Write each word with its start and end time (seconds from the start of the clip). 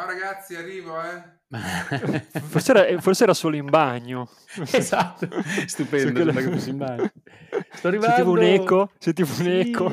Ciao 0.00 0.08
ragazzi, 0.08 0.54
arrivo, 0.54 0.98
eh. 0.98 1.22
forse, 2.48 2.72
era, 2.72 3.00
forse, 3.02 3.24
era, 3.24 3.34
solo 3.34 3.56
in 3.56 3.66
bagno. 3.66 4.30
Esatto, 4.72 5.28
stupendo, 5.66 6.32
fosse 6.32 6.70
in 6.70 6.78
bagno. 6.78 7.12
Sto 7.72 7.88
arrivando. 7.88 8.14
Sentivo 8.14 8.32
un 8.32 8.42
eco, 8.42 8.90
sentivo 8.98 9.32
sì. 9.32 9.42
un 9.42 9.48
eco. 9.48 9.92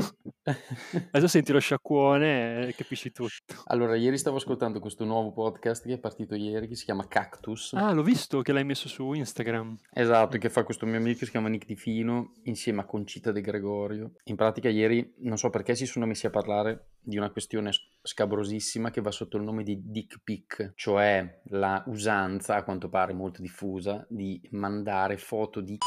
Adesso 1.12 1.28
senti 1.28 1.52
lo 1.52 1.60
sciacquone 1.60 2.68
e 2.68 2.74
capisci 2.76 3.12
tutto. 3.12 3.56
Allora, 3.66 3.96
ieri 3.96 4.18
stavo 4.18 4.38
ascoltando 4.38 4.80
questo 4.80 5.04
nuovo 5.06 5.32
podcast 5.32 5.86
che 5.86 5.94
è 5.94 6.00
partito 6.00 6.36
ieri, 6.36 6.68
che 6.68 6.76
si 6.76 6.86
chiama 6.86 7.08
Cactus. 7.08 7.74
Ah, 7.74 7.92
l'ho 7.92 8.04
visto 8.04 8.42
che 8.42 8.52
l'hai 8.52 8.64
messo 8.64 8.88
su 8.88 9.12
Instagram. 9.14 9.78
Esatto, 9.92 10.38
che 10.38 10.50
fa 10.50 10.64
questo 10.64 10.86
mio 10.86 10.98
amico 10.98 11.20
che 11.20 11.26
si 11.26 11.32
chiama 11.32 11.50
Nick 11.50 11.66
Di 11.66 11.76
Fino, 11.76 12.34
insieme 12.44 12.82
a 12.82 12.86
Concita 12.86 13.32
De 13.32 13.42
Gregorio. 13.42 14.14
In 14.24 14.36
pratica 14.36 14.70
ieri, 14.70 15.14
non 15.20 15.38
so 15.38 15.50
perché, 15.50 15.76
si 15.76 15.86
sono 15.86 16.06
messi 16.06 16.26
a 16.26 16.30
parlare 16.30 16.92
di 17.02 17.18
una 17.18 17.30
questione 17.30 17.72
scabrosissima 18.02 18.90
che 18.90 19.02
va 19.02 19.12
sotto 19.12 19.38
il 19.38 19.44
nome 19.44 19.64
di 19.64 19.82
dick 19.84 20.22
pic, 20.24 20.74
cioè 20.76 21.42
la 21.50 21.84
usanza, 21.88 22.56
a 22.56 22.64
quanto 22.64 22.90
pare 22.90 23.14
molto 23.14 23.42
diffusa, 23.42 24.06
di 24.10 24.42
mandare 24.52 25.18
foto 25.18 25.62
di 25.62 25.78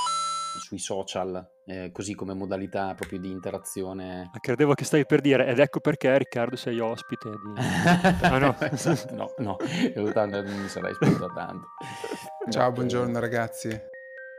sui 0.59 0.78
social, 0.78 1.46
eh, 1.66 1.90
così 1.92 2.14
come 2.14 2.34
modalità 2.34 2.95
proprio 2.95 3.18
di 3.20 3.30
interazione. 3.30 4.30
Ah, 4.32 4.40
credevo 4.40 4.74
che 4.74 4.84
stavi 4.84 5.06
per 5.06 5.20
dire, 5.20 5.46
ed 5.46 5.59
ecco 5.59 5.80
perché 5.80 6.16
Riccardo 6.18 6.56
sei 6.56 6.80
ospite 6.80 7.28
di... 7.28 7.60
ah 7.60 8.38
no, 8.38 8.56
no, 9.10 9.34
no, 9.38 9.56
non 10.26 10.60
mi 10.60 10.68
sarei 10.68 10.95
spinto 10.95 11.30
tanto. 11.32 11.68
Ciao, 12.50 12.73
buongiorno 12.73 13.18
ragazzi. 13.20 13.68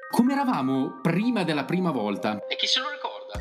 Come 0.10 0.34
eravamo 0.34 1.00
prima 1.02 1.44
della 1.44 1.64
prima 1.64 1.92
volta? 1.92 2.46
E 2.48 2.58
chi 2.58 2.68
se 2.68 2.82
lo 2.82 2.90
ricorda? 2.90 3.40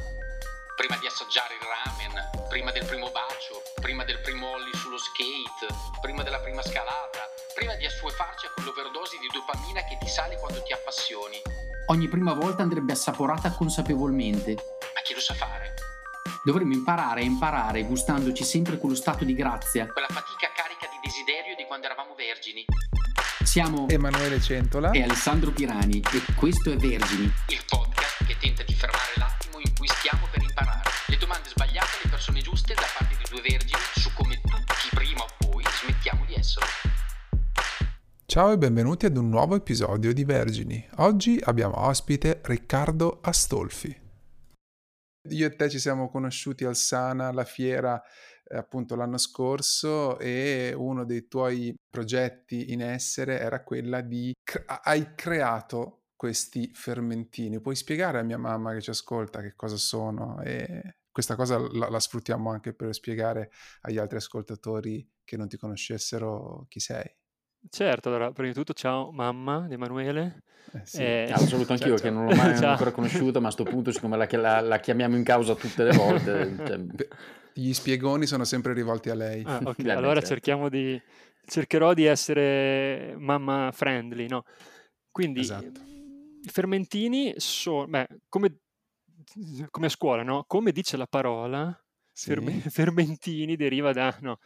Prima 0.77 0.97
di 0.99 1.07
assaggiare 1.07 1.55
il 1.55 1.67
ramen, 1.67 2.49
prima 2.49 2.71
del 2.71 2.85
primo 2.87 3.11
bacio, 3.11 3.61
prima 3.81 4.05
del 4.05 4.21
primo 4.21 4.51
ollie 4.51 4.73
sullo 4.75 4.97
skate, 4.97 5.67
prima 6.01 6.23
della 6.23 6.39
prima 6.39 6.63
scalata, 6.63 7.27
prima 7.55 7.75
di 7.75 7.87
assuefarci 7.87 8.47
a 8.47 8.51
quell'overdose 8.55 9.19
di 9.19 9.27
dopamina 9.33 9.83
che 9.85 9.99
ti 9.99 10.09
sale 10.09 10.37
quando 10.39 10.63
ti 10.63 10.73
appassioni. 10.73 11.70
Ogni 11.91 12.07
prima 12.07 12.35
volta 12.35 12.63
andrebbe 12.63 12.93
assaporata 12.93 13.51
consapevolmente. 13.51 14.55
Ma 14.55 15.01
chi 15.03 15.13
lo 15.13 15.19
sa 15.19 15.35
fare? 15.35 15.75
Dovremmo 16.45 16.73
imparare 16.73 17.23
a 17.23 17.25
imparare 17.25 17.83
gustandoci 17.83 18.45
sempre 18.45 18.79
quello 18.79 18.95
stato 18.95 19.25
di 19.25 19.35
grazia, 19.35 19.89
quella 19.91 20.07
fatica 20.07 20.53
carica 20.55 20.87
di 20.87 21.01
desiderio 21.03 21.57
di 21.57 21.65
quando 21.67 21.87
eravamo 21.87 22.15
vergini. 22.15 22.65
Siamo 23.43 23.89
Emanuele 23.89 24.41
Centola 24.41 24.93
e 24.93 25.03
Alessandro 25.03 25.51
Pirani 25.51 26.01
e 26.13 26.23
questo 26.37 26.71
è 26.71 26.77
Vergini, 26.77 27.25
il 27.49 27.65
podcast 27.67 28.25
che 28.25 28.37
tenta 28.39 28.63
di 28.63 28.73
fermare 28.73 29.11
l'attimo 29.17 29.59
in 29.59 29.75
cui 29.75 29.89
stiamo 29.89 30.29
per 30.31 30.43
imparare. 30.43 30.89
Le 31.09 31.17
domande 31.17 31.49
sbagliate 31.49 31.91
alle 32.03 32.11
persone 32.11 32.41
giuste 32.41 32.73
da 32.75 32.87
parte 32.97 33.17
di 33.17 33.25
due 33.29 33.41
vergini 33.41 33.83
su 33.97 34.13
come 34.15 34.41
tutti 34.41 34.95
prima 34.95 35.25
o 35.25 35.29
poi 35.39 35.65
smettiamo 35.67 36.25
di 36.25 36.35
essere. 36.35 36.67
Ciao 38.31 38.53
e 38.53 38.59
benvenuti 38.59 39.07
ad 39.07 39.17
un 39.17 39.29
nuovo 39.29 39.57
episodio 39.57 40.15
di 40.15 40.23
Vergini. 40.23 40.89
Oggi 40.99 41.41
abbiamo 41.43 41.77
ospite 41.81 42.41
Riccardo 42.45 43.19
Astolfi. 43.23 44.01
Io 45.31 45.47
e 45.47 45.57
te 45.57 45.69
ci 45.69 45.81
siamo 45.81 46.09
conosciuti 46.09 46.65
al 46.65 46.77
Sana, 46.77 47.27
alla 47.27 47.43
fiera, 47.43 48.01
eh, 48.45 48.57
appunto 48.57 48.95
l'anno 48.95 49.19
scorso 49.19 50.17
e 50.21 50.73
uno 50.77 51.05
dei 51.05 51.27
tuoi 51.27 51.75
progetti 51.91 52.71
in 52.71 52.83
essere 52.83 53.41
era 53.41 53.65
quella 53.65 54.01
di... 54.01 54.33
hai 54.85 55.17
creato 55.17 56.05
questi 56.15 56.71
fermentini. 56.73 57.61
Puoi 57.61 57.75
spiegare 57.75 58.21
a 58.21 58.23
mia 58.23 58.39
mamma 58.39 58.73
che 58.75 58.81
ci 58.81 58.91
ascolta 58.91 59.43
che 59.43 59.55
cosa 59.57 59.77
sono? 59.77 60.41
E 60.41 60.99
questa 61.11 61.35
cosa 61.35 61.59
la, 61.59 61.91
la 61.91 61.99
sfruttiamo 61.99 62.49
anche 62.49 62.75
per 62.75 62.95
spiegare 62.95 63.51
agli 63.81 63.99
altri 63.99 64.19
ascoltatori 64.19 65.05
che 65.25 65.37
non 65.37 65.49
ti 65.49 65.57
conoscessero 65.57 66.67
chi 66.69 66.79
sei. 66.79 67.13
Certo, 67.69 68.09
allora, 68.09 68.33
prima 68.33 68.49
di 68.49 68.55
tutto 68.55 68.73
ciao 68.73 69.11
mamma 69.13 69.67
di 69.69 69.75
Emanuele. 69.75 70.43
Eh 70.73 70.81
sì. 70.85 71.03
eh, 71.03 71.35
saluto 71.37 71.73
anch'io 71.73 71.97
ciao, 71.97 72.05
che 72.05 72.11
non 72.11 72.27
l'ho 72.27 72.35
mai 72.35 72.55
ancora 72.65 72.91
conosciuta, 72.91 73.41
ma 73.41 73.49
a 73.49 73.53
questo 73.55 73.71
punto 73.71 73.93
siccome 73.93 74.17
la, 74.17 74.27
la, 74.31 74.61
la, 74.61 74.79
chiamiamo 74.79 75.17
in 75.17 75.25
causa 75.25 75.55
tutte 75.55 75.85
le 75.85 75.93
volte... 75.93 76.57
Cioè... 76.67 77.09
Gli 77.53 77.73
spiegoni 77.73 78.27
sono 78.27 78.45
sempre 78.45 78.73
rivolti 78.73 79.11
a 79.11 79.15
lei. 79.15 79.43
Ah, 79.45 79.61
okay. 79.63 79.75
Beh, 79.85 79.93
allora 79.93 80.15
certo. 80.15 80.29
cerchiamo 80.29 80.69
di... 80.69 81.01
cercherò 81.45 81.93
di 81.93 82.05
essere 82.05 83.15
mamma 83.19 83.71
friendly, 83.73 84.29
no? 84.29 84.45
Quindi 85.11 85.41
esatto. 85.41 85.81
i 86.43 86.49
fermentini 86.49 87.35
sono... 87.37 87.87
Beh, 87.87 88.07
come, 88.29 88.61
come 89.69 89.87
a 89.87 89.91
scuola, 89.91 90.23
no? 90.23 90.45
Come 90.47 90.71
dice 90.71 90.97
la 90.97 91.07
parola, 91.07 91.77
sì. 92.13 92.35
fermentini 92.69 93.57
deriva 93.57 93.93
da... 93.93 94.17
No, 94.21 94.39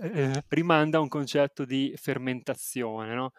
eh, 0.00 0.44
rimanda 0.48 0.98
a 0.98 1.00
un 1.00 1.08
concetto 1.08 1.64
di 1.64 1.92
fermentazione, 1.96 3.14
no? 3.14 3.32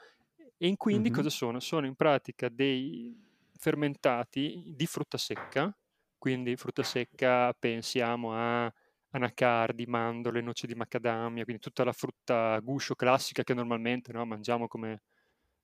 E 0.58 0.68
in 0.68 0.78
quindi 0.78 1.10
mm-hmm. 1.10 1.18
cosa 1.18 1.30
sono? 1.30 1.60
Sono 1.60 1.86
in 1.86 1.96
pratica 1.96 2.50
dei 2.50 3.16
fermentati 3.58 4.74
di 4.76 4.86
frutta 4.86 5.18
secca, 5.18 5.76
quindi 6.18 6.56
frutta 6.56 6.84
secca 6.84 7.54
pensiamo 7.54 8.34
a 8.34 8.74
anacardi, 9.12 9.86
mandorle, 9.86 10.42
noci 10.42 10.68
di 10.68 10.76
macadamia, 10.76 11.44
quindi 11.44 11.62
tutta 11.62 11.84
la 11.84 11.92
frutta 11.92 12.60
guscio 12.60 12.96
classica 12.96 13.44
che 13.44 13.54
normalmente 13.54 14.12
no, 14.12 14.26
mangiamo 14.26 14.68
come 14.68 15.04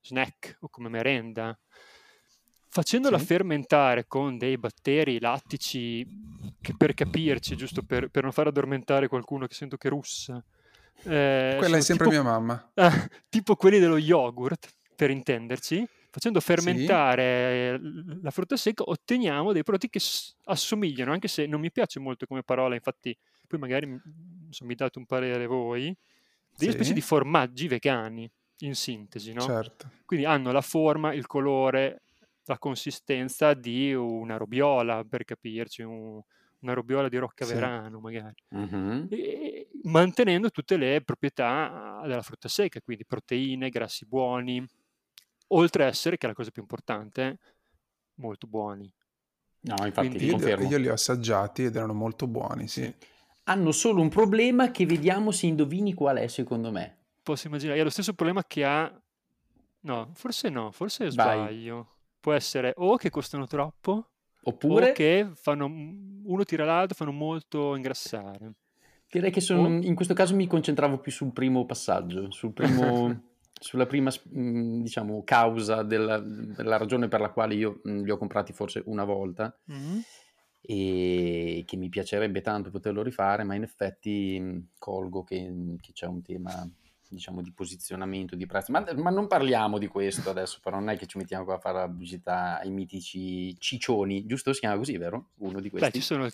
snack 0.02 0.58
o 0.62 0.70
come 0.70 0.90
merenda. 0.90 1.58
Facendola 2.72 3.18
sì. 3.18 3.26
fermentare 3.26 4.06
con 4.06 4.38
dei 4.38 4.58
batteri 4.58 5.20
lattici, 5.20 6.06
che 6.62 6.76
per 6.78 6.94
capirci, 6.94 7.56
giusto 7.56 7.82
per, 7.82 8.10
per 8.10 8.24
non 8.24 8.32
far 8.32 8.48
addormentare 8.48 9.08
qualcuno 9.08 9.48
che 9.48 9.56
sento 9.56 9.76
che 9.76 9.90
russa, 9.90 10.44
eh, 11.04 11.56
Quella 11.58 11.78
è 11.78 11.82
sempre 11.82 12.08
tipo, 12.10 12.22
mia 12.22 12.24
mamma. 12.24 12.72
Ah, 12.76 13.10
tipo 13.30 13.56
quelli 13.56 13.80
dello 13.80 13.98
yogurt, 13.98 14.70
per 14.96 15.10
intenderci. 15.10 15.88
Facendo 16.12 16.40
fermentare 16.40 17.80
sì. 17.80 18.20
la 18.24 18.32
frutta 18.32 18.58
secca 18.58 18.82
otteniamo 18.84 19.54
dei 19.54 19.64
prodotti 19.64 19.90
che 19.90 20.02
assomigliano, 20.46 21.12
anche 21.12 21.28
se 21.28 21.46
non 21.46 21.60
mi 21.60 21.72
piace 21.72 22.00
molto 22.00 22.26
come 22.26 22.42
parola, 22.42 22.74
infatti 22.74 23.16
poi 23.48 23.60
magari 23.60 23.86
insomma, 23.86 24.70
mi 24.70 24.76
date 24.76 24.98
un 24.98 25.06
parere 25.06 25.46
voi, 25.46 25.96
delle 26.58 26.72
sì. 26.72 26.78
specie 26.78 26.94
di 26.94 27.02
formaggi 27.02 27.68
vegani, 27.68 28.30
in 28.60 28.76
sintesi, 28.76 29.34
no? 29.34 29.42
Certo. 29.42 29.92
Quindi 30.06 30.26
hanno 30.26 30.52
la 30.52 30.62
forma, 30.62 31.14
il 31.14 31.28
colore, 31.28 32.02
la 32.46 32.58
consistenza 32.58 33.54
di 33.54 33.94
una 33.94 34.38
robiola, 34.38 35.04
per 35.04 35.24
capirci, 35.24 35.84
un, 35.84 36.22
una 36.62 36.74
robiola 36.74 37.10
di 37.10 37.18
roccaverano 37.18 37.98
sì. 37.98 38.04
magari, 38.04 38.44
mm-hmm. 38.56 39.06
e, 39.10 39.70
mantenendo 39.84 40.50
tutte 40.50 40.78
le 40.78 41.02
proprietà 41.02 42.02
della 42.04 42.22
frutta 42.22 42.48
secca, 42.48 42.82
quindi 42.82 43.06
proteine, 43.06 43.70
grassi 43.70 44.06
buoni, 44.06 44.66
oltre 45.48 45.84
a 45.84 45.88
essere, 45.88 46.18
che 46.18 46.26
è 46.26 46.30
la 46.30 46.36
cosa 46.36 46.52
più 46.52 46.62
importante, 46.62 47.40
molto 48.16 48.48
buoni. 48.48 48.92
No, 49.62 49.76
infatti 49.86 50.08
quindi, 50.08 50.26
io, 50.26 50.68
io, 50.68 50.78
li 50.78 50.88
ho 50.88 50.94
assaggiati 50.94 51.66
ed 51.66 51.76
erano 51.76 51.94
molto 51.94 52.28
buoni, 52.28 52.68
sì. 52.68 52.94
Hanno 53.44 53.72
solo 53.72 54.02
un 54.02 54.10
problema 54.10 54.72
che 54.72 54.86
vediamo 54.86 55.32
se 55.32 55.48
indovini 55.48 55.94
qual 55.94 56.18
è 56.18 56.28
secondo 56.28 56.72
me. 56.72 56.98
Posso 57.24 57.48
immaginare, 57.48 57.80
è 57.80 57.84
lo 57.84 57.90
stesso 57.90 58.14
problema 58.14 58.44
che 58.46 58.64
ha... 58.64 59.02
No, 59.82 60.12
forse 60.14 60.50
no, 60.50 60.72
forse 60.72 61.10
sbaglio. 61.10 61.76
Vai. 61.76 61.98
Può 62.20 62.34
essere 62.34 62.74
o 62.76 62.98
che 62.98 63.10
costano 63.10 63.48
troppo 63.48 64.10
Oppure... 64.50 64.90
O 64.90 64.94
che 64.94 65.30
fanno, 65.36 65.66
uno 65.66 66.44
tira 66.44 66.66
l'altro, 66.66 66.96
fanno 66.96 67.12
molto 67.12 67.76
ingrassare. 67.76 68.54
Direi 69.10 69.32
che 69.32 69.42
sono, 69.42 69.64
o... 69.64 69.82
in 69.82 69.96
questo 69.96 70.14
caso 70.14 70.36
mi 70.36 70.48
concentravo 70.48 71.00
più 71.00 71.12
sul 71.12 71.34
primo 71.34 71.66
passaggio, 71.66 72.32
sul 72.32 72.54
primo, 72.54 73.30
sulla 73.60 73.86
prima 73.86 74.12
diciamo, 74.24 75.24
causa 75.24 75.84
della, 75.84 76.20
della, 76.20 76.78
ragione 76.78 77.08
per 77.08 77.20
la 77.20 77.32
quale 77.32 77.56
io 77.56 77.82
li 77.84 78.10
ho 78.10 78.18
comprati 78.18 78.54
forse 78.54 78.84
una 78.86 79.06
volta 79.06 79.56
mm-hmm. 79.72 80.00
e 80.62 81.64
che 81.66 81.76
mi 81.78 81.90
piacerebbe 81.90 82.42
tanto 82.42 82.70
poterlo 82.70 83.02
rifare, 83.02 83.44
ma 83.44 83.56
in 83.56 83.64
effetti 83.64 84.70
colgo 84.78 85.24
che, 85.24 85.76
che 85.82 85.92
c'è 85.92 86.06
un 86.06 86.22
tema 86.22 86.70
diciamo, 87.10 87.42
di 87.42 87.52
posizionamento, 87.52 88.36
di 88.36 88.46
prezzo. 88.46 88.72
Ma, 88.72 88.86
ma, 88.96 89.10
non 89.10 89.28
parliamo 89.28 89.78
di 89.78 89.88
questo 89.88 90.30
adesso, 90.30 90.60
però 90.62 90.78
non 90.78 90.90
è 90.90 90.98
che 90.98 91.08
ci 91.08 91.18
mettiamo 91.18 91.44
qua 91.44 91.56
a 91.56 91.60
fare 91.60 91.80
la 91.80 91.88
pubblicità 91.88 92.60
ai 92.60 92.70
mitici 92.70 93.58
ciccioni, 93.60 94.26
giusto? 94.26 94.54
Si 94.54 94.60
chiama 94.60 94.78
così, 94.78 94.98
vero? 94.98 95.32
Uno 95.38 95.60
di 95.60 95.70
questi. 95.70 95.90
Beh, 95.90 95.96
ci 95.96 96.02
sono 96.06 96.30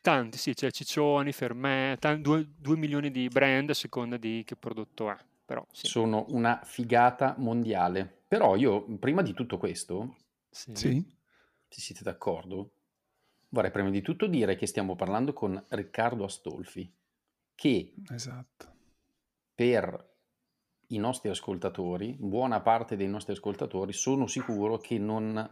tanti, 0.00 0.38
sì, 0.38 0.54
c'è 0.54 0.70
ciccioni, 0.70 1.32
fermè, 1.32 1.96
tanti, 1.98 2.22
due, 2.22 2.48
due, 2.56 2.76
milioni 2.76 3.10
di 3.10 3.28
brand 3.28 3.70
a 3.70 3.74
seconda 3.74 4.16
di 4.16 4.42
che 4.46 4.56
prodotto 4.56 5.10
è. 5.10 5.16
Però, 5.44 5.66
sì. 5.72 5.88
Sono 5.88 6.26
una 6.28 6.60
figata 6.64 7.34
mondiale. 7.38 8.22
Però 8.28 8.54
io, 8.54 8.82
prima 8.98 9.22
di 9.22 9.34
tutto 9.34 9.58
questo, 9.58 10.16
sì. 10.48 10.70
sì. 10.76 11.16
se 11.68 11.80
siete 11.80 12.04
d'accordo, 12.04 12.70
vorrei 13.48 13.72
prima 13.72 13.90
di 13.90 14.00
tutto 14.00 14.28
dire 14.28 14.54
che 14.54 14.66
stiamo 14.66 14.94
parlando 14.94 15.32
con 15.32 15.60
Riccardo 15.70 16.22
Astolfi, 16.22 16.88
che 17.56 17.94
esatto. 18.08 18.74
per 19.56 20.09
i 20.92 20.98
nostri 20.98 21.28
ascoltatori, 21.28 22.16
buona 22.18 22.60
parte 22.60 22.96
dei 22.96 23.08
nostri 23.08 23.32
ascoltatori, 23.32 23.92
sono 23.92 24.26
sicuro 24.26 24.78
che 24.78 24.98
non 24.98 25.48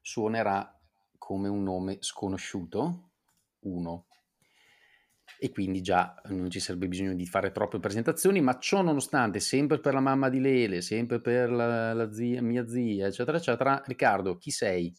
suonerà 0.00 0.78
come 1.18 1.48
un 1.48 1.62
nome 1.62 1.98
sconosciuto. 2.00 3.10
Uno. 3.64 4.06
e 5.38 5.50
quindi 5.50 5.82
già 5.82 6.14
non 6.26 6.48
ci 6.50 6.60
sarebbe 6.60 6.86
bisogno 6.88 7.14
di 7.14 7.26
fare 7.26 7.50
troppe 7.50 7.78
presentazioni, 7.78 8.40
ma 8.40 8.58
ciò 8.58 8.82
nonostante, 8.82 9.40
sempre 9.40 9.78
per 9.78 9.94
la 9.94 10.00
mamma 10.00 10.28
di 10.28 10.40
Lele, 10.40 10.80
sempre 10.80 11.20
per 11.20 11.50
la, 11.50 11.92
la 11.92 12.12
zia, 12.12 12.40
mia 12.40 12.66
zia, 12.66 13.06
eccetera, 13.06 13.36
eccetera, 13.36 13.82
Riccardo, 13.84 14.36
chi 14.36 14.50
sei? 14.50 14.94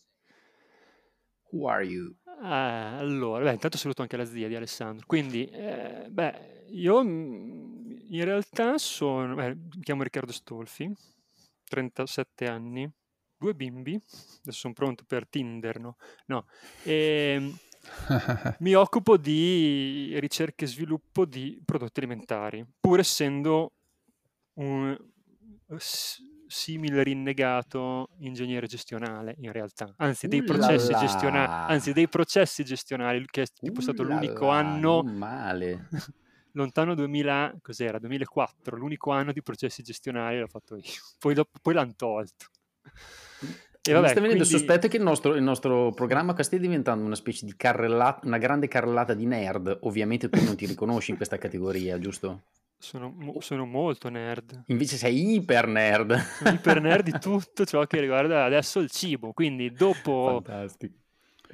Who 1.52 1.68
are 1.68 1.84
you? 1.84 2.16
Ah, 2.42 2.98
allora, 2.98 3.46
beh, 3.46 3.54
intanto 3.54 3.78
saluto 3.78 4.02
anche 4.02 4.18
la 4.18 4.26
zia 4.26 4.48
di 4.48 4.56
Alessandro. 4.56 5.06
Quindi, 5.08 5.46
eh, 5.46 6.08
beh, 6.10 6.66
io 6.70 7.04
mm, 7.04 7.65
in 8.10 8.24
realtà 8.24 8.78
sono, 8.78 9.42
eh, 9.44 9.56
mi 9.56 9.82
chiamo 9.82 10.04
Riccardo 10.04 10.32
Stolfi, 10.32 10.92
37 11.68 12.48
anni, 12.48 12.90
due 13.38 13.54
bimbi, 13.54 13.94
adesso 13.94 14.60
sono 14.60 14.74
pronto 14.74 15.04
per 15.06 15.28
Tinder, 15.28 15.80
no? 15.80 15.98
No, 16.28 16.46
e, 16.84 17.36
ehm, 17.36 17.58
mi 18.60 18.74
occupo 18.74 19.18
di 19.18 20.18
ricerca 20.20 20.66
e 20.66 20.68
sviluppo 20.68 21.26
di 21.26 21.62
prodotti 21.64 22.00
alimentari, 22.00 22.66
pur 22.80 23.00
essendo 23.00 23.72
un 24.54 24.98
simile 26.48 27.04
rinnegato 27.04 28.10
ingegnere 28.20 28.68
gestionale 28.68 29.36
in 29.40 29.52
realtà, 29.52 29.94
anzi 29.98 30.28
dei, 30.28 30.44
processi, 30.44 30.94
gestionali, 30.94 31.72
anzi 31.72 31.94
dei 31.94 32.08
processi 32.08 32.64
gestionali, 32.64 33.26
che 33.26 33.44
è 33.44 33.46
tipo 33.48 33.82
stato 33.82 34.04
l'unico 34.04 34.50
anno 34.50 35.04
male. 35.04 35.90
lontano 36.56 36.96
2000, 36.96 37.58
cos'era? 37.62 38.00
2004, 38.00 38.76
l'unico 38.76 39.12
anno 39.12 39.32
di 39.32 39.42
processi 39.42 39.84
gestionali 39.84 40.40
l'ho 40.40 40.48
fatto 40.48 40.76
io, 40.76 40.84
poi, 41.20 41.34
dopo, 41.34 41.60
poi 41.62 41.74
l'hanno 41.74 41.94
tolto. 41.96 42.48
E 43.88 43.94
vabbè, 43.94 44.06
Mi 44.06 44.12
sta 44.12 44.22
venendo 44.22 44.44
quindi... 44.44 44.56
il 44.56 44.60
sospetto 44.60 44.88
che 44.88 44.98
il 44.98 45.04
nostro, 45.04 45.36
il 45.36 45.44
nostro 45.44 45.92
programma 45.92 46.36
stia 46.42 46.58
diventando 46.58 47.06
una 47.06 47.14
specie 47.14 47.46
di 47.46 47.56
carrellata, 47.56 48.26
una 48.26 48.40
grande 48.40 48.68
carrellata 48.68 49.14
di 49.14 49.28
nerd. 49.28 49.78
Ovviamente 49.82 50.28
tu 50.28 50.44
non 50.44 50.56
ti 50.56 50.66
riconosci 50.66 51.12
in 51.12 51.18
questa 51.18 51.38
categoria, 51.38 52.00
giusto? 52.00 52.46
Sono, 52.78 53.16
sono, 53.40 53.66
molto 53.66 54.10
nerd. 54.10 54.64
Invece 54.68 54.98
sei 54.98 55.36
iper 55.36 55.68
nerd. 55.68 56.18
Sono 56.18 56.50
iper 56.50 56.82
nerd 56.82 57.04
di 57.04 57.20
tutto 57.20 57.64
ciò 57.64 57.86
che 57.86 58.00
riguarda 58.00 58.44
adesso 58.44 58.80
il 58.80 58.90
cibo. 58.90 59.34
Quindi 59.34 59.72
dopo, 59.72 60.44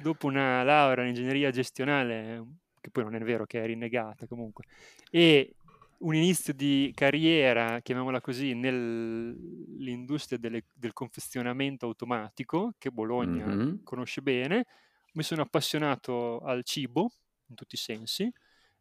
dopo 0.00 0.26
una 0.26 0.62
laurea 0.62 1.04
in 1.04 1.10
ingegneria 1.10 1.50
gestionale, 1.50 2.44
che 2.82 2.90
poi 2.90 3.04
non 3.04 3.14
è 3.14 3.20
vero 3.20 3.46
che 3.46 3.62
è 3.62 3.66
rinnegata 3.66 4.26
comunque, 4.26 4.64
e 5.10 5.54
un 6.02 6.14
inizio 6.14 6.52
di 6.52 6.92
carriera, 6.94 7.80
chiamiamola 7.80 8.20
così, 8.20 8.54
nell'industria 8.54 10.38
delle, 10.38 10.64
del 10.74 10.92
confezionamento 10.92 11.86
automatico, 11.86 12.74
che 12.76 12.90
Bologna 12.90 13.46
mm-hmm. 13.46 13.76
conosce 13.84 14.20
bene, 14.20 14.66
mi 15.14 15.22
sono 15.22 15.42
appassionato 15.42 16.40
al 16.40 16.64
cibo, 16.64 17.10
in 17.46 17.54
tutti 17.54 17.76
i 17.76 17.78
sensi, 17.78 18.30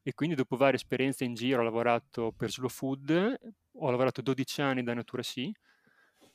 e 0.04 0.14
quindi 0.14 0.36
dopo 0.36 0.58
varie 0.58 0.76
esperienze 0.76 1.24
in 1.24 1.36
giro 1.36 1.62
ho 1.62 1.64
lavorato 1.64 2.34
per 2.36 2.52
Slow 2.52 2.70
Food, 2.70 3.40
ho 3.74 3.90
lavorato 3.92 4.22
12 4.22 4.62
anni 4.62 4.84
da 4.84 4.96
Natura 4.96 5.22
Sì, 5.22 5.54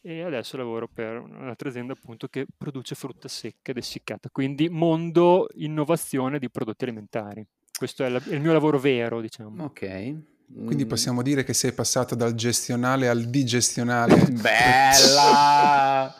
e 0.03 0.23
adesso 0.23 0.57
lavoro 0.57 0.87
per 0.87 1.19
un'altra 1.19 1.69
azienda 1.69 1.95
appunto 1.95 2.29
che 2.29 2.47
produce 2.57 2.95
frutta 2.95 3.27
secca 3.27 3.73
ed 3.73 3.79
essiccata, 3.79 4.31
quindi 4.31 4.69
mondo 4.69 5.49
innovazione 5.55 6.39
di 6.39 6.49
prodotti 6.49 6.85
alimentari. 6.85 7.45
Questo 7.77 8.05
è, 8.05 8.09
la, 8.09 8.21
è 8.23 8.35
il 8.35 8.41
mio 8.41 8.53
lavoro 8.53 8.79
vero, 8.79 9.21
diciamo. 9.21 9.65
Ok, 9.65 10.15
quindi 10.49 10.85
mm. 10.85 10.89
possiamo 10.89 11.23
dire 11.23 11.43
che 11.43 11.53
sei 11.53 11.73
passato 11.73 12.15
dal 12.15 12.35
gestionale 12.35 13.09
al 13.09 13.25
digestionale. 13.25 14.15
Bella! 14.41 16.15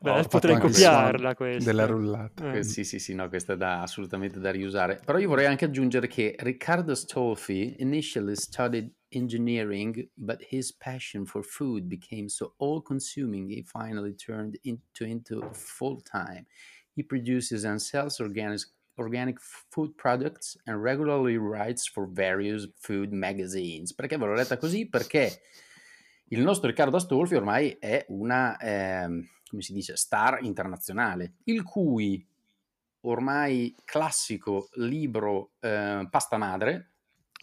Beh, 0.00 0.26
potrei 0.28 0.58
copiarla 0.58 1.34
questa. 1.34 1.64
Della 1.64 1.86
rullata. 1.86 2.52
Eh. 2.54 2.62
Sì, 2.62 2.84
sì, 2.84 2.98
sì, 2.98 3.14
no, 3.14 3.28
questa 3.28 3.54
è 3.54 3.56
da, 3.56 3.82
assolutamente 3.82 4.38
da 4.38 4.50
riusare. 4.50 5.00
Però 5.02 5.18
io 5.18 5.28
vorrei 5.28 5.46
anche 5.46 5.64
aggiungere 5.64 6.08
che 6.08 6.34
Riccardo 6.38 6.94
Stolfi 6.94 7.76
initially 7.78 8.34
studied 8.36 8.92
engineering, 9.08 10.10
but 10.14 10.44
his 10.50 10.74
passion 10.74 11.24
for 11.24 11.42
food 11.42 11.84
became 11.84 12.28
so 12.28 12.54
all-consuming 12.58 13.48
he 13.50 13.62
finally 13.62 14.14
turned 14.14 14.58
into, 14.62 15.04
into 15.04 15.48
full-time. 15.52 16.44
He 16.94 17.02
produces 17.02 17.64
and 17.64 17.80
sells 17.80 18.18
organic 18.20 18.60
organic 18.96 19.38
food 19.40 19.94
products 19.94 20.58
and 20.64 20.82
regularly 20.82 21.36
writes 21.36 21.88
for 21.88 22.10
various 22.10 22.70
food 22.76 23.12
magazines. 23.12 23.94
Perché 23.94 24.16
ve 24.16 24.26
l'ho 24.26 24.34
letta 24.34 24.56
così? 24.56 24.88
Perché 24.88 25.40
il 26.28 26.40
nostro 26.40 26.68
Riccardo 26.68 26.96
Astolfi 26.96 27.34
ormai 27.34 27.76
è 27.78 28.04
una, 28.08 28.56
eh, 28.56 29.06
come 29.48 29.62
si 29.62 29.72
dice, 29.72 29.96
star 29.96 30.42
internazionale, 30.42 31.34
il 31.44 31.62
cui 31.62 32.26
ormai 33.02 33.74
classico 33.84 34.68
libro 34.74 35.52
eh, 35.60 36.06
Pasta 36.10 36.36
Madre, 36.36 36.92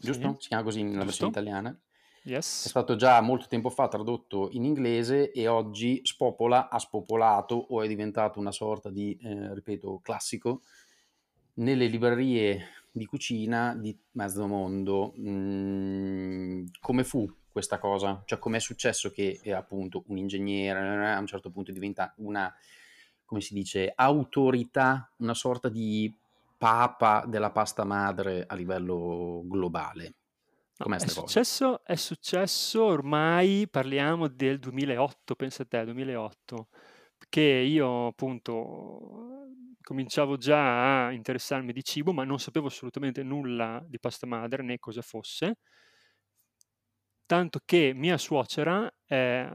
giusto? 0.01 0.29
Sì. 0.31 0.41
Si 0.41 0.47
chiama 0.47 0.63
così 0.63 0.83
nella 0.83 1.05
versione 1.05 1.31
italiana. 1.31 1.79
Yes. 2.23 2.65
È 2.65 2.69
stato 2.69 2.95
già 2.95 3.19
molto 3.21 3.47
tempo 3.47 3.71
fa 3.71 3.87
tradotto 3.87 4.49
in 4.51 4.63
inglese 4.63 5.31
e 5.31 5.47
oggi 5.47 6.01
spopola, 6.03 6.69
ha 6.69 6.77
spopolato 6.77 7.55
o 7.55 7.81
è 7.81 7.87
diventato 7.87 8.39
una 8.39 8.51
sorta 8.51 8.91
di, 8.91 9.17
eh, 9.23 9.53
ripeto, 9.55 10.01
classico 10.03 10.61
nelle 11.55 11.87
librerie 11.87 12.67
di 12.91 13.05
cucina 13.05 13.75
di 13.75 13.97
mezzo 14.11 14.45
mondo. 14.47 15.13
Mm, 15.19 16.65
come 16.79 17.03
fu 17.03 17.29
questa 17.51 17.79
cosa? 17.79 18.21
Cioè, 18.25 18.39
com'è 18.39 18.59
successo 18.59 19.11
che 19.11 19.39
eh, 19.41 19.53
appunto 19.53 20.03
un 20.07 20.17
ingegnere 20.17 21.13
a 21.13 21.19
un 21.19 21.27
certo 21.27 21.49
punto 21.49 21.71
diventa 21.71 22.13
una, 22.17 22.53
come 23.25 23.41
si 23.41 23.53
dice, 23.53 23.91
autorità, 23.95 25.09
una 25.17 25.33
sorta 25.33 25.69
di 25.69 26.13
papa 26.57 27.25
della 27.27 27.51
pasta 27.51 27.83
madre 27.83 28.45
a 28.47 28.55
livello 28.55 29.41
globale? 29.45 30.15
Com'è 30.77 30.97
è, 30.97 31.07
successo, 31.07 31.83
è 31.83 31.95
successo 31.95 32.83
ormai, 32.83 33.67
parliamo 33.69 34.27
del 34.27 34.57
2008, 34.57 35.35
pensa 35.35 35.61
a 35.61 35.65
te, 35.65 35.85
2008, 35.85 36.67
che 37.29 37.41
io 37.41 38.07
appunto 38.07 39.31
cominciavo 39.81 40.37
già 40.37 41.07
a 41.07 41.11
interessarmi 41.11 41.73
di 41.73 41.83
cibo, 41.83 42.13
ma 42.13 42.23
non 42.23 42.39
sapevo 42.39 42.67
assolutamente 42.67 43.23
nulla 43.23 43.83
di 43.87 43.99
pasta 43.99 44.25
madre 44.25 44.63
né 44.63 44.79
cosa 44.79 45.01
fosse. 45.01 45.57
Tanto 47.25 47.61
che 47.63 47.93
mia 47.93 48.17
suocera 48.17 48.91
eh, 49.07 49.49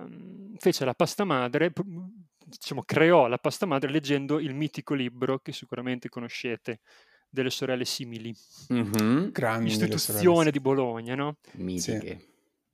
fece 0.56 0.84
la 0.84 0.94
pasta 0.94 1.24
madre, 1.24 1.72
diciamo, 2.44 2.82
creò 2.84 3.26
la 3.26 3.38
pasta 3.38 3.66
madre 3.66 3.90
leggendo 3.90 4.38
il 4.38 4.54
mitico 4.54 4.94
libro 4.94 5.38
che 5.40 5.52
sicuramente 5.52 6.08
conoscete, 6.08 6.80
delle 7.28 7.50
sorelle 7.50 7.84
simili. 7.84 8.34
Mm-hmm. 8.72 9.28
Grandi 9.30 9.70
Istituzione 9.70 10.50
di 10.50 10.60
Bologna, 10.60 11.14
no? 11.14 11.36
Mitiche. 11.52 12.18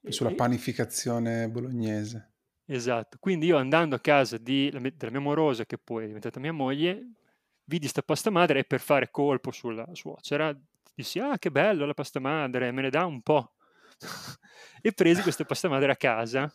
Sì. 0.03 0.13
Sulla 0.13 0.35
panificazione 0.35 1.49
bolognese. 1.49 2.31
Esatto, 2.65 3.19
quindi 3.21 3.47
io 3.47 3.57
andando 3.57 3.97
a 3.97 4.01
casa 4.01 4.39
di, 4.39 4.71
della 4.71 5.11
mia 5.11 5.21
morosa, 5.21 5.65
che 5.67 5.79
poi 5.79 6.05
è 6.05 6.07
diventata 6.07 6.41
mia 6.41 6.53
moglie, 6.53 7.13
vidi 7.65 7.89
sta 7.89 8.03
pasta 8.03 8.31
madre 8.31 8.61
e 8.61 8.65
per 8.65 8.81
fare 8.81 9.11
colpo 9.11 9.51
sulla 9.51 9.87
suocera 9.93 10.57
dissi 10.95 11.19
ah 11.19 11.39
che 11.39 11.51
bello 11.51 11.87
la 11.87 11.95
pasta 11.95 12.21
madre, 12.21 12.71
me 12.71 12.83
ne 12.83 12.91
dà 12.91 13.05
un 13.05 13.23
po'. 13.23 13.55
e 14.83 14.93
presi 14.93 15.23
questa 15.23 15.45
pasta 15.45 15.69
madre 15.69 15.93
a 15.93 15.97
casa 15.97 16.53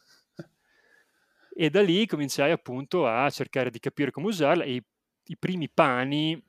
e 1.60 1.70
da 1.72 1.82
lì 1.82 2.06
cominciai 2.06 2.52
appunto 2.52 3.08
a 3.08 3.30
cercare 3.32 3.72
di 3.72 3.80
capire 3.80 4.12
come 4.12 4.28
usarla 4.28 4.64
e 4.64 4.74
i, 4.74 4.86
i 5.26 5.38
primi 5.38 5.70
pani 5.70 6.40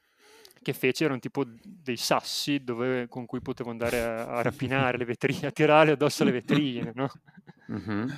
che 0.61 0.73
fece 0.75 1.05
erano 1.05 1.21
tipo 1.21 1.45
dei 1.47 1.97
sassi 1.97 2.62
dove, 2.62 3.09
con 3.09 3.25
cui 3.25 3.41
potevo 3.41 3.71
andare 3.71 4.03
a, 4.03 4.27
a 4.27 4.43
rapinare 4.43 4.99
le 4.99 5.07
vetrine, 5.07 5.47
a 5.47 5.50
tirare 5.50 5.93
addosso 5.93 6.25
le 6.25 6.33
vetrine, 6.33 6.93
no? 6.95 7.09
Mm-hmm 7.71 8.09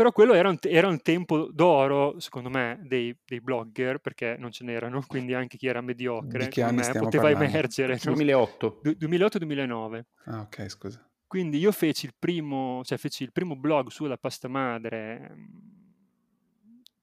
però 0.00 0.12
quello 0.12 0.32
era 0.32 0.48
un, 0.48 0.56
era 0.62 0.88
un, 0.88 1.02
tempo 1.02 1.50
d'oro, 1.52 2.18
secondo 2.20 2.48
me, 2.48 2.80
dei, 2.84 3.14
dei, 3.22 3.42
blogger, 3.42 3.98
perché 3.98 4.34
non 4.38 4.50
ce 4.50 4.64
n'erano, 4.64 5.02
quindi 5.06 5.34
anche 5.34 5.58
chi 5.58 5.66
era 5.66 5.82
mediocre 5.82 6.48
me, 6.72 6.82
poteva 6.98 7.24
parlando? 7.24 7.44
emergere. 7.44 7.98
2008. 8.02 8.80
2008-2009. 8.82 10.02
Ah, 10.24 10.40
ok, 10.40 10.68
scusa. 10.70 11.06
Quindi 11.26 11.58
io 11.58 11.70
feci 11.70 12.06
il 12.06 12.14
primo, 12.18 12.80
cioè 12.82 12.96
feci 12.96 13.24
il 13.24 13.30
primo 13.30 13.56
blog 13.56 13.90
sulla 13.90 14.16
pasta 14.16 14.48
madre, 14.48 15.36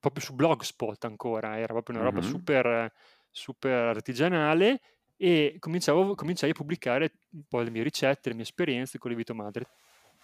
proprio 0.00 0.24
su 0.24 0.34
Blogspot 0.34 1.04
ancora, 1.04 1.56
era 1.56 1.72
proprio 1.72 1.94
una 1.98 2.04
roba 2.04 2.18
mm-hmm. 2.18 2.28
super, 2.28 2.92
super 3.30 3.86
artigianale 3.86 4.80
e 5.16 5.54
cominciai 5.60 6.50
a 6.50 6.52
pubblicare 6.52 7.12
un 7.30 7.44
po' 7.46 7.60
le 7.60 7.70
mie 7.70 7.84
ricette, 7.84 8.30
le 8.30 8.34
mie 8.34 8.42
esperienze 8.42 8.98
con 8.98 9.12
le 9.12 9.16
vito 9.16 9.36
madre 9.36 9.68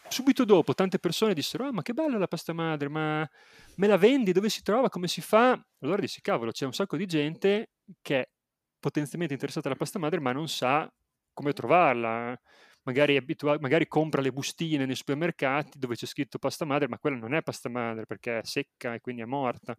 subito 0.09 0.45
dopo 0.45 0.75
tante 0.75 0.99
persone 0.99 1.35
dissero: 1.35 1.67
Ah, 1.67 1.73
ma 1.73 1.83
che 1.83 1.93
bella 1.93 2.19
la 2.19 2.29
pasta 2.29 2.53
madre, 2.53 2.89
ma 2.89 3.29
me 3.77 3.87
la 3.87 3.97
vendi? 3.97 4.33
Dove 4.33 4.49
si 4.49 4.63
trova? 4.63 4.89
Come 4.89 5.09
si 5.09 5.21
fa? 5.21 5.61
Allora 5.81 6.01
dissi: 6.01 6.21
Cavolo, 6.21 6.53
c'è 6.53 6.67
un 6.67 6.73
sacco 6.73 6.97
di 6.97 7.07
gente 7.07 7.71
che 8.01 8.21
è 8.21 8.29
potenzialmente 8.79 9.35
interessata 9.35 9.69
alla 9.69 9.77
pasta 9.77 9.99
madre, 9.99 10.21
ma 10.21 10.33
non 10.33 10.49
sa 10.49 10.91
come 11.33 11.53
trovarla. 11.53 12.39
Magari, 12.87 13.17
abitua- 13.17 13.59
magari 13.61 13.89
compra 13.89 14.21
le 14.21 14.31
bustine 14.31 14.85
nei 14.85 14.95
supermercati 14.95 15.79
dove 15.79 15.95
c'è 15.95 16.05
scritto 16.05 16.39
pasta 16.39 16.67
madre, 16.67 16.87
ma 16.87 16.99
quella 16.99 17.17
non 17.17 17.35
è 17.35 17.43
pasta 17.43 17.71
madre 17.71 18.05
perché 18.05 18.41
è 18.41 18.45
secca 18.45 18.93
e 18.95 19.01
quindi 19.01 19.23
è 19.23 19.25
morta. 19.25 19.75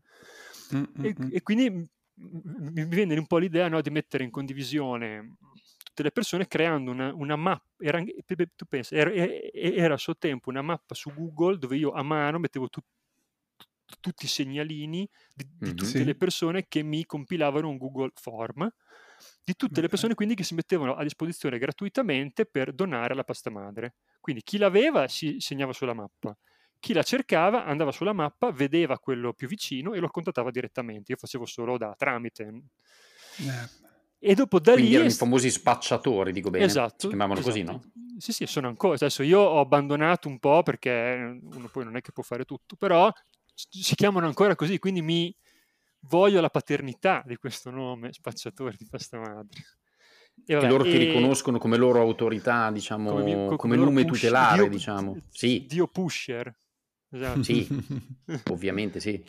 E, 1.01 1.15
e, 1.29 1.41
quindi 1.43 1.69
mi 1.69 2.85
viene 2.85 3.17
un 3.17 3.27
po' 3.27 3.37
l'idea 3.37 3.67
no, 3.67 3.81
di 3.81 3.91
mettere 3.91 4.23
in 4.23 4.31
condivisione 4.31 5.35
tutte 5.95 6.03
le 6.03 6.11
persone 6.11 6.45
creando 6.45 6.91
una, 6.91 7.13
una 7.13 7.37
mappa, 7.37 7.63
era, 7.79 8.03
tu 8.03 8.65
pensi, 8.67 8.95
era, 8.95 9.09
era, 9.13 9.93
a 9.93 9.97
suo 9.97 10.17
tempo 10.17 10.49
una 10.49 10.61
mappa 10.61 10.93
su 10.93 11.09
Google 11.13 11.57
dove 11.57 11.77
io 11.77 11.91
a 11.91 12.03
mano 12.03 12.37
mettevo 12.37 12.67
tu, 12.67 12.81
tutti 14.01 14.25
i 14.25 14.27
segnalini 14.27 15.09
di, 15.33 15.47
di 15.57 15.73
tutte 15.73 15.91
sì. 15.91 16.03
le 16.03 16.15
persone 16.15 16.65
che 16.67 16.83
mi 16.83 17.05
compilavano 17.05 17.69
un 17.69 17.77
Google 17.77 18.11
Form, 18.13 18.69
di 19.41 19.55
tutte 19.55 19.79
le 19.79 19.87
persone 19.87 20.15
quindi 20.15 20.35
che 20.35 20.43
si 20.43 20.53
mettevano 20.53 20.95
a 20.95 21.03
disposizione 21.03 21.57
gratuitamente 21.57 22.45
per 22.45 22.73
donare 22.73 23.13
alla 23.13 23.23
pasta 23.23 23.49
madre. 23.49 23.95
Quindi 24.19 24.43
chi 24.43 24.57
l'aveva 24.57 25.07
si 25.07 25.37
segnava 25.39 25.71
sulla 25.71 25.93
mappa, 25.93 26.37
chi 26.77 26.91
la 26.91 27.03
cercava 27.03 27.63
andava 27.63 27.93
sulla 27.93 28.11
mappa, 28.11 28.51
vedeva 28.51 28.99
quello 28.99 29.31
più 29.31 29.47
vicino 29.47 29.93
e 29.93 29.99
lo 29.99 30.09
contattava 30.09 30.51
direttamente. 30.51 31.13
Io 31.13 31.17
facevo 31.17 31.45
solo 31.45 31.77
da 31.77 31.95
tramite. 31.97 32.63
Eh. 33.37 33.84
E 34.19 34.33
dopo 34.33 34.59
da 34.59 34.73
Quindi 34.73 34.89
lì... 34.89 34.95
erano 34.95 35.09
i 35.09 35.13
famosi 35.13 35.49
spacciatori, 35.49 36.31
dico 36.31 36.49
bene. 36.49 36.65
Esatto. 36.65 36.95
Si 37.01 37.07
chiamavano 37.07 37.39
esatto. 37.39 37.53
così, 37.53 37.63
no? 37.63 37.81
Sì, 38.17 38.31
sì, 38.31 38.45
sono 38.45 38.67
ancora... 38.67 38.95
Adesso 38.95 39.23
io 39.23 39.39
ho 39.39 39.59
abbandonato 39.59 40.27
un 40.27 40.39
po' 40.39 40.63
perché 40.63 41.39
uno 41.41 41.67
poi 41.71 41.83
non 41.83 41.95
è 41.95 42.01
che 42.01 42.11
può 42.11 42.23
fare 42.23 42.45
tutto, 42.45 42.75
però 42.75 43.11
si 43.53 43.95
chiamano 43.95 44.25
ancora 44.25 44.55
così, 44.55 44.79
quindi 44.79 45.01
mi 45.01 45.35
voglio 46.07 46.41
la 46.41 46.49
paternità 46.49 47.23
di 47.25 47.35
questo 47.37 47.69
nome, 47.69 48.13
spacciatori 48.13 48.75
di 48.77 48.87
pasta 48.89 49.19
madre. 49.19 49.63
E 50.45 50.53
vabbè, 50.53 50.67
loro 50.67 50.83
ti 50.83 50.97
riconoscono 50.97 51.57
come 51.57 51.77
loro 51.77 52.01
autorità, 52.01 52.69
diciamo, 52.71 53.11
come, 53.11 53.33
come, 53.33 53.55
come 53.55 53.75
lume 53.77 54.05
push, 54.05 54.19
tutelare, 54.19 54.63
Dio, 54.63 54.69
diciamo. 54.69 55.17
Sì. 55.29 55.65
Dio 55.67 55.87
pusher. 55.87 56.53
Esatto. 57.09 57.43
Sì, 57.43 57.67
ovviamente 58.51 58.99
sì. 58.99 59.23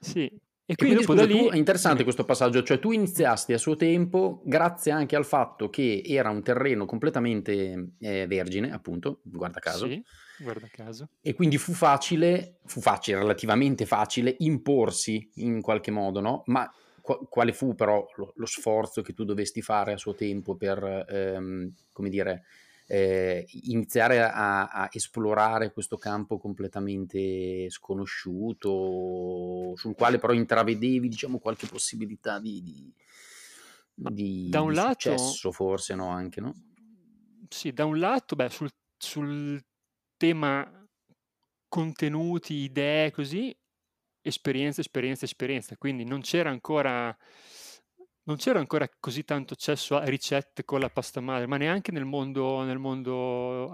sì, 0.00 0.30
e 0.70 0.76
quindi, 0.76 1.02
e 1.02 1.04
quindi 1.04 1.24
scusa, 1.24 1.34
lì... 1.34 1.46
tu, 1.46 1.50
è 1.50 1.56
interessante 1.56 2.04
questo 2.04 2.24
passaggio, 2.24 2.62
cioè 2.62 2.78
tu 2.78 2.92
iniziasti 2.92 3.52
a 3.52 3.58
suo 3.58 3.74
tempo 3.74 4.40
grazie 4.44 4.92
anche 4.92 5.16
al 5.16 5.24
fatto 5.24 5.68
che 5.68 6.02
era 6.06 6.30
un 6.30 6.44
terreno 6.44 6.84
completamente 6.84 7.94
eh, 7.98 8.26
vergine, 8.28 8.72
appunto, 8.72 9.20
guarda 9.24 9.58
caso. 9.58 9.88
Sì, 9.88 10.00
guarda 10.38 10.68
caso. 10.70 11.08
E 11.20 11.34
quindi 11.34 11.58
fu 11.58 11.72
facile, 11.72 12.58
fu 12.66 12.80
facile, 12.80 13.18
relativamente 13.18 13.84
facile, 13.84 14.36
imporsi 14.38 15.28
in 15.36 15.60
qualche 15.60 15.90
modo, 15.90 16.20
no? 16.20 16.42
Ma 16.46 16.72
qu- 17.00 17.28
quale 17.28 17.52
fu 17.52 17.74
però 17.74 18.06
lo, 18.14 18.32
lo, 18.36 18.46
sforzo 18.46 19.02
che 19.02 19.12
tu 19.12 19.24
dovesti 19.24 19.62
fare 19.62 19.92
a 19.92 19.98
suo 19.98 20.14
tempo 20.14 20.54
per, 20.54 21.04
ehm, 21.08 21.74
come 21.90 22.08
dire, 22.08 22.44
eh, 22.92 23.46
iniziare 23.66 24.20
a, 24.20 24.66
a, 24.66 24.88
esplorare 24.90 25.72
questo 25.72 25.96
campo 25.96 26.38
completamente 26.38 27.70
sconosciuto, 27.70 29.76
sul 29.76 29.94
quale 29.94 30.18
però 30.18 30.32
intravedevi 30.32 31.06
diciamo, 31.06 31.38
qualche 31.38 31.68
possibilità 31.68 32.40
di, 32.40 32.60
di, 32.60 32.92
di, 33.94 34.48
da 34.48 34.62
un 34.62 34.70
di 34.70 34.74
lato, 34.74 35.16
successo, 35.16 35.52
forse 35.52 35.94
no? 35.94 36.08
Anche, 36.08 36.40
no? 36.40 36.52
Sì, 37.48 37.72
da 37.72 37.84
un 37.84 38.00
lato, 38.00 38.34
beh, 38.34 38.50
sul, 38.50 38.68
sul 38.98 39.64
tema 40.16 40.68
contenuti, 41.68 42.54
idee, 42.54 43.12
così, 43.12 43.56
esperienza, 44.20 44.80
esperienza, 44.80 45.26
esperienza. 45.26 45.76
Quindi 45.76 46.02
non 46.02 46.22
c'era 46.22 46.50
ancora 46.50 47.16
non 48.24 48.36
c'era 48.36 48.58
ancora 48.58 48.88
così 48.98 49.24
tanto 49.24 49.54
accesso 49.54 49.96
a 49.96 50.04
ricette 50.04 50.64
con 50.64 50.80
la 50.80 50.90
pasta 50.90 51.20
madre, 51.20 51.46
ma 51.46 51.56
neanche 51.56 51.90
nel 51.90 52.04
mondo, 52.04 52.62
nel 52.62 52.78
mondo 52.78 53.70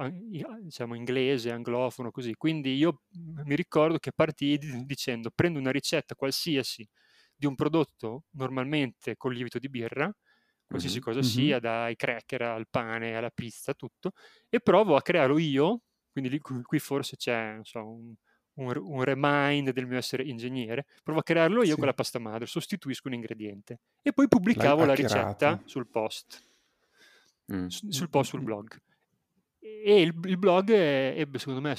diciamo, 0.63 0.95
inglese, 0.95 1.51
anglofono, 1.51 2.11
così. 2.11 2.35
Quindi 2.35 2.75
io 2.77 3.03
mi 3.45 3.55
ricordo 3.55 3.99
che 3.99 4.13
partii 4.13 4.85
dicendo 4.85 5.31
prendo 5.35 5.59
una 5.59 5.71
ricetta 5.71 6.15
qualsiasi 6.15 6.89
di 7.35 7.47
un 7.47 7.55
prodotto, 7.55 8.25
normalmente 8.31 9.17
con 9.17 9.33
lievito 9.33 9.59
di 9.59 9.69
birra, 9.69 10.11
qualsiasi 10.67 10.97
mm-hmm. 10.97 11.05
cosa 11.05 11.23
sia, 11.23 11.59
dai 11.61 11.95
cracker 11.97 12.43
al 12.43 12.67
pane, 12.69 13.15
alla 13.17 13.31
pizza, 13.31 13.75
tutto, 13.75 14.13
e 14.49 14.61
provo 14.61 14.97
a 14.97 15.03
crearlo 15.03 15.39
io, 15.39 15.83
quindi 16.11 16.31
lì, 16.31 16.39
qui 16.41 16.79
forse 16.79 17.17
c'è, 17.17 17.59
so, 17.63 17.85
un, 17.87 18.15
un, 18.57 18.73
un, 18.77 19.03
remind 19.03 19.71
del 19.71 19.87
mio 19.87 19.99
essere 19.99 20.23
ingegnere, 20.25 20.87
provo 21.03 21.21
a 21.21 21.23
crearlo 21.23 21.63
io 21.63 21.71
sì. 21.71 21.77
con 21.77 21.87
la 21.87 21.95
pasta 21.95 22.19
madre, 22.19 22.47
sostituisco 22.47 23.09
un 23.09 23.15
ingrediente 23.15 23.81
e 24.03 24.13
poi 24.13 24.29
pubblicavo 24.29 24.85
la 24.85 24.95
ricetta 24.95 25.61
sul 25.65 25.89
post, 25.89 26.43
mm. 27.53 27.67
sul 27.67 28.09
post 28.09 28.31
sul 28.31 28.43
blog. 28.43 28.81
E 29.59 30.01
il, 30.01 30.15
il 30.25 30.39
blog 30.39 30.71
ebbe 30.71 31.39
secondo 31.39 31.61
me 31.61 31.75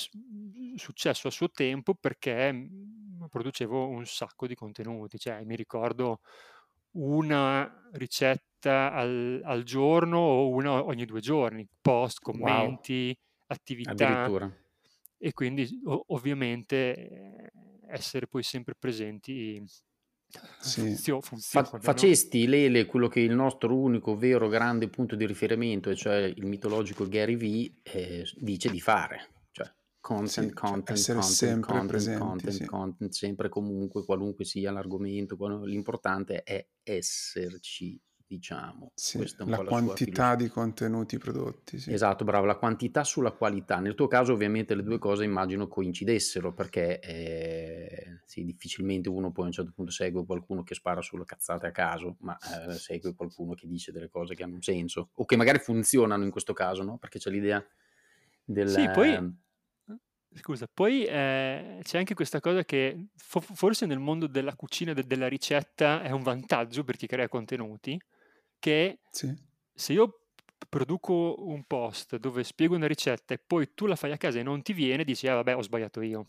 successo 0.75 1.27
a 1.27 1.31
suo 1.31 1.49
tempo 1.49 1.95
perché 1.95 2.51
mm, 2.51 3.25
producevo 3.29 3.87
un 3.87 4.05
sacco 4.05 4.45
di 4.45 4.55
contenuti, 4.55 5.17
cioè 5.17 5.43
mi 5.43 5.55
ricordo 5.55 6.19
una 6.91 7.89
ricetta 7.93 8.91
al, 8.91 9.41
al 9.43 9.63
giorno 9.63 10.17
o 10.17 10.49
una 10.49 10.83
ogni 10.83 11.05
due 11.05 11.21
giorni, 11.21 11.67
post, 11.81 12.19
commenti, 12.19 13.05
wow. 13.07 13.45
attività. 13.47 13.91
Addirittura 13.91 14.65
e 15.17 15.33
quindi 15.33 15.67
ovviamente 16.07 16.95
eh, 16.95 17.51
essere 17.89 18.27
poi 18.27 18.43
sempre 18.43 18.75
presenti 18.77 19.63
sì. 20.59 20.81
funzio- 20.81 21.21
funziona. 21.21 21.65
Fa- 21.65 21.79
facesti 21.79 22.43
no? 22.43 22.51
Lele 22.51 22.85
quello 22.85 23.07
che 23.07 23.21
è 23.21 23.23
il 23.23 23.33
nostro 23.33 23.75
unico 23.75 24.15
vero 24.15 24.47
grande 24.47 24.89
punto 24.89 25.15
di 25.15 25.25
riferimento, 25.25 25.89
e 25.89 25.95
cioè 25.95 26.17
il 26.17 26.45
mitologico 26.45 27.07
Gary 27.07 27.35
V, 27.35 27.79
eh, 27.83 28.25
dice 28.35 28.69
di 28.69 28.79
fare. 28.79 29.45
Cioè, 29.51 29.73
content, 29.99 30.47
sì, 30.47 30.53
content, 30.53 30.97
cioè 30.97 31.15
content, 31.15 31.33
sempre 31.33 31.71
content, 31.71 31.87
presenti, 31.89 32.19
content, 32.19 32.55
sì. 32.55 32.65
content, 32.65 33.11
sempre 33.11 33.49
comunque, 33.49 34.05
qualunque 34.05 34.45
sia 34.45 34.71
l'argomento, 34.71 35.35
l'importante 35.65 36.43
è 36.43 36.65
esserci 36.83 37.99
diciamo. 38.27 38.91
Sì, 38.93 39.25
la 39.37 39.63
quantità 39.63 40.35
di 40.35 40.49
contenuti 40.49 41.17
prodotti. 41.17 41.79
Sì. 41.79 41.93
Esatto, 41.93 42.25
bravo, 42.25 42.45
la 42.45 42.57
quantità 42.57 43.03
sulla 43.03 43.31
qualità. 43.31 43.79
Nel 43.79 43.95
tuo 43.95 44.07
caso 44.07 44.33
ovviamente 44.33 44.75
le 44.75 44.83
due 44.83 44.99
cose 44.99 45.23
immagino 45.23 45.67
coincidessero 45.67 46.53
perché 46.53 46.99
eh, 46.99 48.19
sì, 48.25 48.43
difficilmente 48.43 49.07
uno 49.07 49.31
poi 49.31 49.45
a 49.45 49.47
un 49.47 49.53
certo 49.53 49.71
punto 49.73 49.91
segue 49.91 50.25
qualcuno 50.25 50.63
che 50.63 50.75
spara 50.75 51.01
sulle 51.01 51.23
cazzate 51.23 51.67
a 51.67 51.71
caso, 51.71 52.17
ma 52.19 52.37
eh, 52.37 52.73
segue 52.73 53.15
qualcuno 53.15 53.53
che 53.53 53.67
dice 53.67 53.91
delle 53.91 54.09
cose 54.09 54.35
che 54.35 54.43
hanno 54.43 54.55
un 54.55 54.61
senso 54.61 55.09
o 55.13 55.25
che 55.25 55.37
magari 55.37 55.59
funzionano 55.59 56.23
in 56.23 56.31
questo 56.31 56.53
caso, 56.53 56.83
no? 56.83 56.97
Perché 56.97 57.19
c'è 57.19 57.29
l'idea 57.29 57.65
del... 58.43 58.69
Sì, 58.69 58.89
poi... 58.91 59.45
Scusa, 60.33 60.67
poi 60.71 61.03
eh, 61.03 61.79
c'è 61.81 61.97
anche 61.97 62.13
questa 62.13 62.39
cosa 62.39 62.63
che 62.63 63.07
fo- 63.15 63.39
forse 63.39 63.87
nel 63.87 63.97
mondo 63.97 64.27
della 64.27 64.53
cucina 64.55 64.91
e 64.91 64.93
de- 64.93 65.07
della 65.07 65.27
ricetta 65.27 66.03
è 66.03 66.11
un 66.11 66.21
vantaggio 66.21 66.83
per 66.83 66.95
chi 66.95 67.07
crea 67.07 67.27
contenuti, 67.27 67.99
che 68.59 68.99
sì. 69.11 69.33
se 69.73 69.93
io 69.93 70.21
produco 70.69 71.35
un 71.45 71.63
post 71.65 72.17
dove 72.17 72.43
spiego 72.43 72.75
una 72.75 72.87
ricetta 72.87 73.33
e 73.33 73.39
poi 73.39 73.73
tu 73.73 73.85
la 73.85 73.95
fai 73.95 74.11
a 74.11 74.17
casa 74.17 74.39
e 74.39 74.43
non 74.43 74.61
ti 74.61 74.73
viene, 74.73 75.03
dici, 75.03 75.27
ah 75.27 75.35
vabbè, 75.35 75.55
ho 75.55 75.61
sbagliato 75.61 76.01
io. 76.01 76.27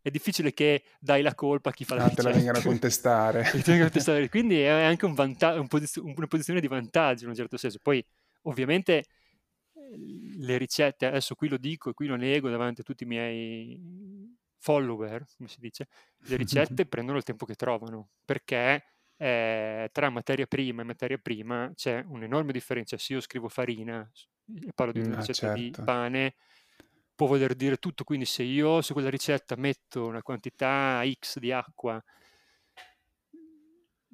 È 0.00 0.10
difficile 0.10 0.52
che 0.52 0.84
dai 1.00 1.22
la 1.22 1.34
colpa 1.34 1.70
a 1.70 1.72
chi 1.72 1.84
fa 1.84 1.94
la 1.94 2.02
ah, 2.02 2.08
ricetta. 2.08 2.22
te 2.22 2.28
la 2.28 2.34
vengano 2.34 2.58
a 2.58 2.62
contestare. 2.62 3.50
contestare. 3.64 4.28
Quindi 4.28 4.60
è 4.60 4.68
anche 4.68 5.06
un 5.06 5.14
vanta- 5.14 5.58
un 5.58 5.66
posiz- 5.66 5.96
una 5.96 6.26
posizione 6.26 6.60
di 6.60 6.68
vantaggio 6.68 7.24
in 7.24 7.30
un 7.30 7.34
certo 7.34 7.56
senso. 7.56 7.78
Poi, 7.82 8.04
ovviamente, 8.42 9.06
le 10.36 10.58
ricette, 10.58 11.06
adesso 11.06 11.34
qui 11.34 11.48
lo 11.48 11.56
dico 11.56 11.90
e 11.90 11.94
qui 11.94 12.06
lo 12.06 12.16
nego 12.16 12.50
davanti 12.50 12.82
a 12.82 12.84
tutti 12.84 13.04
i 13.04 13.06
miei 13.06 14.36
follower, 14.58 15.24
come 15.36 15.48
si 15.48 15.60
dice, 15.60 15.88
le 16.18 16.36
ricette 16.36 16.86
prendono 16.86 17.18
il 17.18 17.24
tempo 17.24 17.46
che 17.46 17.54
trovano, 17.54 18.10
perché 18.24 18.93
eh, 19.16 19.88
tra 19.92 20.10
materia 20.10 20.46
prima 20.46 20.82
e 20.82 20.84
materia 20.84 21.18
prima 21.18 21.70
c'è 21.74 22.04
un'enorme 22.06 22.52
differenza. 22.52 22.96
Se 22.98 23.12
io 23.12 23.20
scrivo 23.20 23.48
farina 23.48 24.08
e 24.46 24.72
parlo 24.74 24.92
di 24.92 25.00
una 25.00 25.16
mm, 25.16 25.18
ricetta 25.18 25.54
certo. 25.54 25.60
di 25.60 25.74
pane, 25.84 26.34
può 27.14 27.26
voler 27.26 27.54
dire 27.54 27.76
tutto. 27.76 28.04
Quindi 28.04 28.26
se 28.26 28.42
io 28.42 28.82
su 28.82 28.92
quella 28.92 29.10
ricetta 29.10 29.56
metto 29.56 30.06
una 30.06 30.22
quantità 30.22 31.02
X 31.18 31.38
di 31.38 31.52
acqua, 31.52 32.02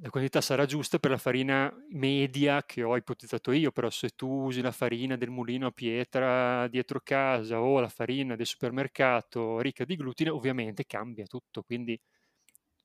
la 0.02 0.08
quantità 0.08 0.40
sarà 0.40 0.64
giusta 0.64 0.98
per 0.98 1.10
la 1.10 1.18
farina 1.18 1.70
media 1.90 2.64
che 2.64 2.82
ho 2.82 2.96
ipotizzato 2.96 3.52
io, 3.52 3.70
però 3.70 3.90
se 3.90 4.10
tu 4.10 4.28
usi 4.28 4.62
la 4.62 4.72
farina 4.72 5.16
del 5.16 5.28
mulino 5.28 5.66
a 5.66 5.72
pietra 5.72 6.66
dietro 6.68 7.00
casa 7.02 7.60
o 7.60 7.80
la 7.80 7.88
farina 7.88 8.34
del 8.34 8.46
supermercato 8.46 9.60
ricca 9.60 9.84
di 9.84 9.96
glutine, 9.96 10.30
ovviamente 10.30 10.86
cambia 10.86 11.26
tutto. 11.26 11.62
Quindi 11.62 12.00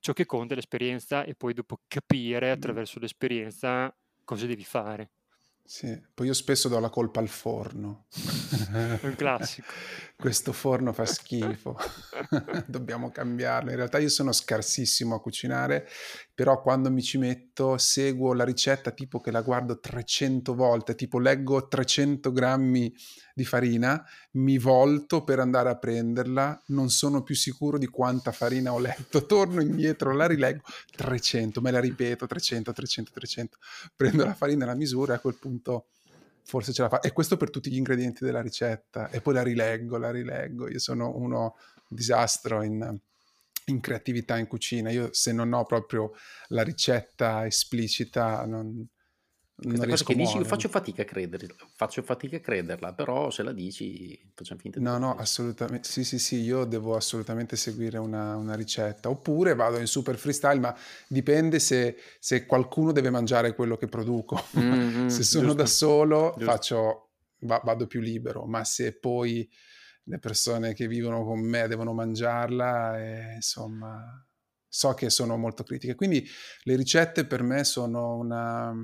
ciò 0.06 0.12
che 0.12 0.24
conta 0.24 0.52
è 0.52 0.56
l'esperienza 0.56 1.24
e 1.24 1.34
poi 1.34 1.52
dopo 1.52 1.80
capire 1.88 2.52
attraverso 2.52 3.00
l'esperienza 3.00 3.92
cosa 4.22 4.46
devi 4.46 4.62
fare. 4.62 5.10
Sì, 5.64 6.00
poi 6.14 6.28
io 6.28 6.32
spesso 6.32 6.68
do 6.68 6.78
la 6.78 6.90
colpa 6.90 7.18
al 7.18 7.26
forno. 7.26 8.06
Un 9.02 9.14
classico. 9.16 9.66
Questo 10.14 10.52
forno 10.52 10.92
fa 10.92 11.06
schifo, 11.06 11.76
dobbiamo 12.68 13.10
cambiarlo. 13.10 13.70
In 13.70 13.76
realtà 13.76 13.98
io 13.98 14.08
sono 14.08 14.30
scarsissimo 14.30 15.16
a 15.16 15.20
cucinare, 15.20 15.88
però 16.36 16.60
quando 16.60 16.90
mi 16.90 17.02
ci 17.02 17.16
metto 17.16 17.78
seguo 17.78 18.34
la 18.34 18.44
ricetta 18.44 18.90
tipo 18.90 19.20
che 19.20 19.30
la 19.30 19.40
guardo 19.40 19.80
300 19.80 20.54
volte, 20.54 20.94
tipo 20.94 21.18
leggo 21.18 21.66
300 21.66 22.30
grammi 22.30 22.94
di 23.34 23.44
farina, 23.46 24.04
mi 24.32 24.58
volto 24.58 25.24
per 25.24 25.38
andare 25.38 25.70
a 25.70 25.78
prenderla, 25.78 26.62
non 26.66 26.90
sono 26.90 27.22
più 27.22 27.34
sicuro 27.34 27.78
di 27.78 27.86
quanta 27.86 28.32
farina 28.32 28.74
ho 28.74 28.78
letto, 28.78 29.24
torno 29.24 29.62
indietro, 29.62 30.12
la 30.12 30.26
rileggo, 30.26 30.60
300, 30.94 31.62
me 31.62 31.70
la 31.70 31.80
ripeto, 31.80 32.26
300, 32.26 32.70
300, 32.70 33.10
300, 33.14 33.56
prendo 33.96 34.22
la 34.26 34.34
farina, 34.34 34.66
la 34.66 34.74
misura 34.74 35.14
e 35.14 35.16
a 35.16 35.20
quel 35.20 35.38
punto 35.40 35.86
forse 36.44 36.74
ce 36.74 36.82
la 36.82 36.90
fa. 36.90 37.00
E 37.00 37.12
questo 37.12 37.38
per 37.38 37.48
tutti 37.48 37.70
gli 37.70 37.76
ingredienti 37.76 38.26
della 38.26 38.42
ricetta. 38.42 39.08
E 39.08 39.22
poi 39.22 39.32
la 39.32 39.42
rileggo, 39.42 39.96
la 39.96 40.10
rileggo. 40.10 40.68
Io 40.68 40.78
sono 40.78 41.16
uno 41.16 41.56
disastro 41.88 42.62
in, 42.62 43.00
in 43.66 43.80
creatività 43.80 44.38
in 44.38 44.46
cucina. 44.46 44.90
Io 44.90 45.08
se 45.12 45.32
non 45.32 45.52
ho 45.52 45.64
proprio 45.64 46.12
la 46.48 46.62
ricetta 46.62 47.46
esplicita 47.46 48.44
non, 48.44 48.88
questa 49.58 49.86
cosa 49.86 50.04
che 50.04 50.14
dici, 50.14 50.36
io 50.36 50.44
faccio 50.44 50.68
fatica 50.68 51.00
a 51.00 51.04
crederla, 51.06 51.54
faccio 51.74 52.02
fatica 52.02 52.36
a 52.36 52.40
crederla, 52.40 52.92
però 52.92 53.30
se 53.30 53.42
la 53.42 53.52
dici 53.52 54.30
facciamo 54.34 54.60
finta 54.60 54.78
di 54.78 54.84
No, 54.84 54.98
no, 54.98 55.16
assolutamente. 55.16 55.88
Sì, 55.88 56.04
sì, 56.04 56.18
sì, 56.18 56.42
io 56.42 56.64
devo 56.64 56.94
assolutamente 56.94 57.56
seguire 57.56 57.96
una, 57.96 58.36
una 58.36 58.54
ricetta. 58.54 59.08
Oppure 59.08 59.54
vado 59.54 59.78
in 59.78 59.86
super 59.86 60.18
freestyle, 60.18 60.60
ma 60.60 60.76
dipende 61.08 61.58
se, 61.58 61.96
se 62.20 62.44
qualcuno 62.44 62.92
deve 62.92 63.08
mangiare 63.08 63.54
quello 63.54 63.78
che 63.78 63.86
produco. 63.86 64.44
Mm-hmm, 64.58 65.06
se 65.08 65.22
sono 65.22 65.46
giusto, 65.46 65.62
da 65.62 65.66
solo 65.66 66.34
giusto. 66.36 66.52
faccio, 66.52 67.10
va, 67.40 67.58
vado 67.64 67.86
più 67.86 68.00
libero, 68.00 68.44
ma 68.44 68.62
se 68.62 68.98
poi 68.98 69.48
le 70.08 70.18
persone 70.18 70.74
che 70.74 70.86
vivono 70.86 71.24
con 71.24 71.40
me 71.40 71.66
devono 71.68 71.92
mangiarla, 71.92 72.98
eh, 72.98 73.34
insomma, 73.34 74.24
so 74.68 74.94
che 74.94 75.10
sono 75.10 75.36
molto 75.36 75.64
critiche. 75.64 75.94
Quindi 75.94 76.26
le 76.62 76.76
ricette 76.76 77.26
per 77.26 77.42
me 77.42 77.64
sono 77.64 78.16
una 78.16 78.74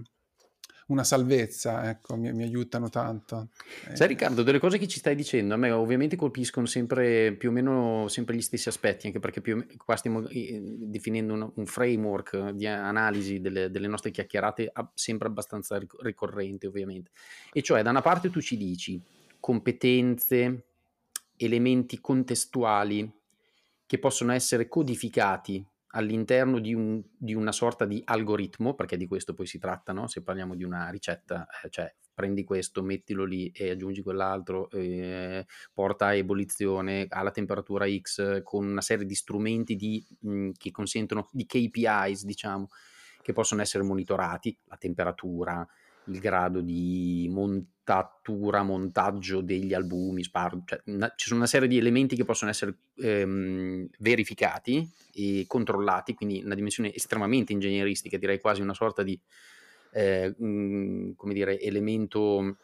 una 0.93 1.05
salvezza, 1.05 1.89
ecco, 1.89 2.17
mi, 2.17 2.33
mi 2.33 2.43
aiutano 2.43 2.89
tanto. 2.89 3.49
Sai 3.93 4.09
Riccardo, 4.09 4.43
delle 4.43 4.59
cose 4.59 4.79
che 4.79 4.87
ci 4.87 4.99
stai 4.99 5.15
dicendo 5.15 5.55
a 5.55 5.57
me 5.57 5.71
ovviamente 5.71 6.17
colpiscono 6.17 6.67
sempre 6.67 7.35
più 7.35 7.49
o 7.49 7.53
meno 7.53 8.09
sempre 8.09 8.37
gli 8.37 8.43
stessi 8.43 8.69
aspetti, 8.69 9.07
anche 9.07 9.19
perché 9.19 9.41
più, 9.41 9.65
qua 9.77 9.97
stiamo 9.97 10.23
definendo 10.23 11.33
un, 11.33 11.51
un 11.55 11.67
framework 11.67 12.51
di 12.51 12.67
analisi 12.67 13.41
delle, 13.41 13.71
delle, 13.71 13.89
nostre 13.89 14.11
chiacchierate 14.11 14.73
sempre 14.95 15.29
abbastanza 15.29 15.81
ricorrente 16.01 16.67
ovviamente. 16.67 17.11
E 17.53 17.63
cioè 17.63 17.83
da 17.83 17.91
una 17.91 18.03
parte 18.03 18.31
tu 18.31 18.41
ci 18.41 18.57
dici 18.57 19.01
competenze, 19.41 20.67
elementi 21.45 22.01
contestuali 22.01 23.11
che 23.87 23.99
possono 23.99 24.33
essere 24.33 24.69
codificati 24.69 25.65
all'interno 25.95 26.59
di, 26.59 26.73
un, 26.73 27.03
di, 27.17 27.35
una 27.35 27.53
sorta 27.53 27.85
di 27.85 28.01
algoritmo, 28.05 28.75
perché 28.75 28.97
di 28.97 29.07
questo 29.07 29.35
poi 29.35 29.47
si 29.47 29.59
tratta, 29.59 29.93
no? 29.93 30.07
se 30.07 30.23
parliamo 30.23 30.55
di 30.55 30.65
una 30.65 30.89
ricetta, 30.89 31.47
eh, 31.63 31.69
cioè 31.69 31.95
prendi 32.15 32.45
questo, 32.45 32.83
mettilo 32.83 33.25
lì 33.25 33.51
e 33.51 33.71
aggiungi 33.71 34.03
quell'altro, 34.03 34.71
eh, 34.71 35.47
porta 35.73 36.07
a 36.07 36.15
ebollizione 36.15 37.07
alla 37.09 37.31
temperatura 37.31 37.87
X 37.89 38.43
con 38.43 38.67
una 38.67 38.81
serie 38.81 39.05
di 39.05 39.15
strumenti 39.15 39.77
di, 39.77 40.05
mh, 40.21 40.51
che 40.57 40.71
consentono 40.71 41.29
di 41.31 41.47
KPIs, 41.47 42.25
diciamo, 42.25 42.69
che 43.23 43.33
possono 43.33 43.63
essere 43.63 43.85
monitorati, 43.85 44.57
la 44.65 44.77
temperatura, 44.77 45.67
il 46.07 46.19
grado 46.19 46.61
di 46.61 47.29
montatura, 47.31 48.63
montaggio 48.63 49.41
degli 49.41 49.75
albumi, 49.75 50.23
spar- 50.23 50.63
cioè, 50.65 50.81
una, 50.87 51.13
ci 51.17 51.27
sono 51.27 51.41
una 51.41 51.49
serie 51.49 51.69
di 51.69 51.79
elementi 51.79 52.17
che 52.17 52.25
possono 52.25 52.51
essere 52.51 52.77
ehm, 52.97 53.89
verificati 53.99 54.89
e 55.15 55.45
controllati, 55.47 56.15
quindi 56.15 56.43
una 56.45 56.55
dimensione 56.55 56.95
estremamente 56.95 57.53
ingegneristica, 57.53 58.17
direi 58.17 58.41
quasi 58.41 58.61
una 58.61 58.75
sorta 58.75 59.03
di 59.03 59.19
eh, 59.93 60.35
mh, 60.37 60.47
mm, 60.47 61.11
come 61.17 61.35
dire, 61.35 61.61
elemento 61.61 62.57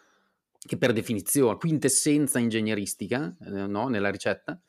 che 0.58 0.76
per 0.76 0.92
definizione, 0.92 1.56
quintessenza 1.56 2.38
ingegneristica 2.38 3.34
eh, 3.40 3.50
no, 3.50 3.88
nella 3.88 4.10
ricetta, 4.10 4.60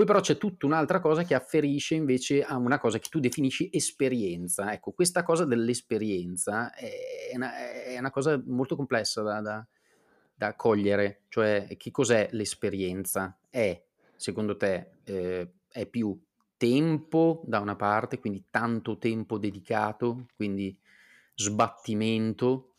poi 0.00 0.08
però 0.08 0.20
c'è 0.20 0.38
tutta 0.38 0.64
un'altra 0.64 0.98
cosa 0.98 1.24
che 1.24 1.34
afferisce 1.34 1.94
invece 1.94 2.42
a 2.42 2.56
una 2.56 2.78
cosa 2.78 2.98
che 2.98 3.10
tu 3.10 3.20
definisci 3.20 3.68
esperienza. 3.70 4.72
Ecco, 4.72 4.92
questa 4.92 5.22
cosa 5.22 5.44
dell'esperienza 5.44 6.72
è 6.72 7.32
una, 7.34 7.54
è 7.84 7.98
una 7.98 8.10
cosa 8.10 8.42
molto 8.46 8.76
complessa 8.76 9.20
da, 9.20 9.42
da, 9.42 9.66
da, 10.34 10.54
cogliere. 10.54 11.24
Cioè, 11.28 11.76
che 11.76 11.90
cos'è 11.90 12.30
l'esperienza? 12.32 13.38
È, 13.50 13.78
secondo 14.16 14.56
te, 14.56 14.92
eh, 15.04 15.52
è 15.68 15.84
più 15.84 16.18
tempo 16.56 17.42
da 17.44 17.60
una 17.60 17.76
parte, 17.76 18.20
quindi 18.20 18.46
tanto 18.48 18.96
tempo 18.96 19.36
dedicato, 19.36 20.28
quindi 20.34 20.74
sbattimento 21.34 22.69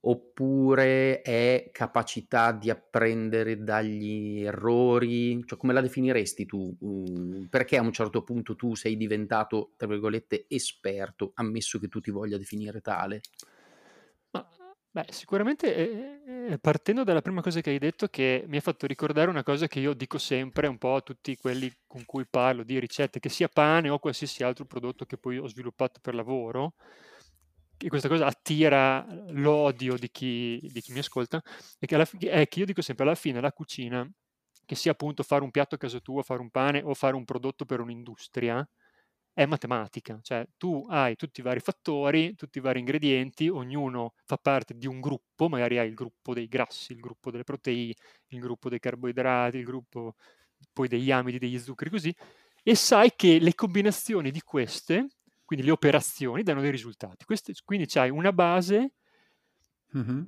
oppure 0.00 1.22
è 1.22 1.70
capacità 1.72 2.52
di 2.52 2.70
apprendere 2.70 3.62
dagli 3.62 4.42
errori? 4.44 5.44
Cioè, 5.44 5.58
come 5.58 5.72
la 5.72 5.80
definiresti 5.80 6.46
tu? 6.46 6.76
Mm, 6.84 7.44
perché 7.46 7.76
a 7.76 7.82
un 7.82 7.92
certo 7.92 8.22
punto 8.22 8.56
tu 8.56 8.74
sei 8.74 8.96
diventato, 8.96 9.72
tra 9.76 9.86
virgolette, 9.88 10.46
esperto, 10.48 11.32
ammesso 11.34 11.78
che 11.78 11.88
tu 11.88 12.00
ti 12.00 12.10
voglia 12.10 12.38
definire 12.38 12.80
tale? 12.80 13.20
Ma, 14.30 14.46
beh, 14.90 15.06
sicuramente 15.10 15.74
eh, 15.74 16.52
eh, 16.52 16.58
partendo 16.58 17.04
dalla 17.04 17.22
prima 17.22 17.40
cosa 17.40 17.60
che 17.60 17.70
hai 17.70 17.78
detto, 17.78 18.08
che 18.08 18.44
mi 18.46 18.56
ha 18.58 18.60
fatto 18.60 18.86
ricordare 18.86 19.30
una 19.30 19.42
cosa 19.42 19.66
che 19.66 19.80
io 19.80 19.94
dico 19.94 20.18
sempre 20.18 20.66
un 20.66 20.78
po' 20.78 20.96
a 20.96 21.00
tutti 21.00 21.36
quelli 21.36 21.72
con 21.86 22.04
cui 22.04 22.26
parlo 22.26 22.62
di 22.62 22.78
ricette, 22.78 23.20
che 23.20 23.28
sia 23.28 23.48
pane 23.48 23.88
o 23.88 23.98
qualsiasi 23.98 24.42
altro 24.42 24.64
prodotto 24.66 25.06
che 25.06 25.16
poi 25.18 25.38
ho 25.38 25.46
sviluppato 25.46 26.00
per 26.00 26.14
lavoro, 26.14 26.74
e 27.78 27.88
questa 27.88 28.08
cosa 28.08 28.26
attira 28.26 29.06
l'odio 29.30 29.96
di 29.96 30.10
chi, 30.10 30.58
di 30.72 30.80
chi 30.80 30.92
mi 30.92 30.98
ascolta, 31.00 31.40
è 31.78 31.86
che, 31.86 31.94
alla, 31.94 32.08
è 32.20 32.48
che 32.48 32.58
io 32.60 32.66
dico 32.66 32.82
sempre 32.82 33.04
alla 33.04 33.14
fine 33.14 33.40
la 33.40 33.52
cucina, 33.52 34.08
che 34.64 34.74
sia 34.74 34.92
appunto 34.92 35.22
fare 35.22 35.42
un 35.42 35.50
piatto 35.50 35.76
a 35.76 35.78
casa 35.78 36.00
tua, 36.00 36.22
fare 36.22 36.40
un 36.40 36.50
pane 36.50 36.82
o 36.82 36.94
fare 36.94 37.16
un 37.16 37.24
prodotto 37.24 37.64
per 37.64 37.80
un'industria, 37.80 38.66
è 39.32 39.46
matematica, 39.46 40.18
cioè 40.20 40.44
tu 40.56 40.84
hai 40.88 41.14
tutti 41.14 41.40
i 41.40 41.42
vari 41.44 41.60
fattori, 41.60 42.34
tutti 42.34 42.58
i 42.58 42.60
vari 42.60 42.80
ingredienti, 42.80 43.48
ognuno 43.48 44.14
fa 44.24 44.36
parte 44.36 44.74
di 44.74 44.88
un 44.88 45.00
gruppo, 45.00 45.48
magari 45.48 45.78
hai 45.78 45.86
il 45.88 45.94
gruppo 45.94 46.34
dei 46.34 46.48
grassi, 46.48 46.92
il 46.92 46.98
gruppo 47.00 47.30
delle 47.30 47.44
proteine, 47.44 47.94
il 48.28 48.40
gruppo 48.40 48.68
dei 48.68 48.80
carboidrati, 48.80 49.58
il 49.58 49.64
gruppo 49.64 50.14
poi 50.72 50.88
degli 50.88 51.12
amidi, 51.12 51.38
degli 51.38 51.58
zuccheri, 51.58 51.90
così, 51.90 52.12
e 52.64 52.74
sai 52.74 53.12
che 53.14 53.38
le 53.38 53.54
combinazioni 53.54 54.32
di 54.32 54.40
queste 54.42 55.06
quindi 55.48 55.64
le 55.64 55.72
operazioni 55.72 56.42
danno 56.42 56.60
dei 56.60 56.70
risultati. 56.70 57.24
Queste, 57.24 57.54
quindi 57.64 57.86
c'hai 57.86 58.10
una 58.10 58.34
base 58.34 58.92
mm-hmm. 59.96 60.22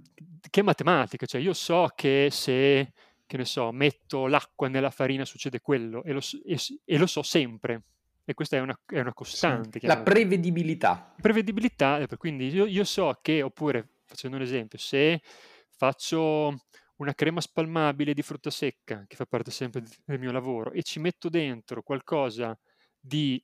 che 0.49 0.61
è 0.61 0.63
matematica, 0.63 1.27
cioè 1.27 1.43
io 1.43 1.53
so 1.53 1.91
che 1.95 2.31
se, 2.33 2.95
che 3.27 3.37
ne 3.37 3.45
so, 3.45 3.71
metto 3.71 4.27
l'acqua 4.27 4.69
nella 4.69 4.89
farina 4.89 5.27
succede 5.27 5.61
quello 5.61 6.03
e 6.05 6.13
lo, 6.13 6.21
e, 6.47 6.59
e 6.87 6.97
lo 6.97 7.07
so 7.07 7.23
sempre. 7.23 7.83
E 8.25 8.33
questa 8.33 8.57
è 8.57 8.61
una, 8.61 8.75
è 8.87 8.99
una 8.99 9.13
costante. 9.13 9.79
Sì. 9.79 9.87
La 9.87 9.99
prevedibilità. 9.99 11.15
Prevedibilità, 11.21 11.99
eh, 11.99 12.17
quindi 12.17 12.49
io, 12.49 12.65
io 12.65 12.85
so 12.85 13.19
che, 13.21 13.43
oppure 13.43 13.97
facendo 14.07 14.39
un 14.39 14.43
esempio, 14.43 14.79
se 14.79 15.21
faccio 15.69 16.63
una 16.97 17.13
crema 17.13 17.43
spalmabile 17.43 18.15
di 18.15 18.23
frutta 18.23 18.49
secca, 18.49 19.05
che 19.07 19.17
fa 19.17 19.27
parte 19.27 19.51
sempre 19.51 19.83
del 20.03 20.19
mio 20.19 20.33
lavoro, 20.33 20.73
e 20.73 20.83
ci 20.83 20.99
metto 20.99 21.29
dentro 21.29 21.83
qualcosa 21.83 22.59
di 22.99 23.43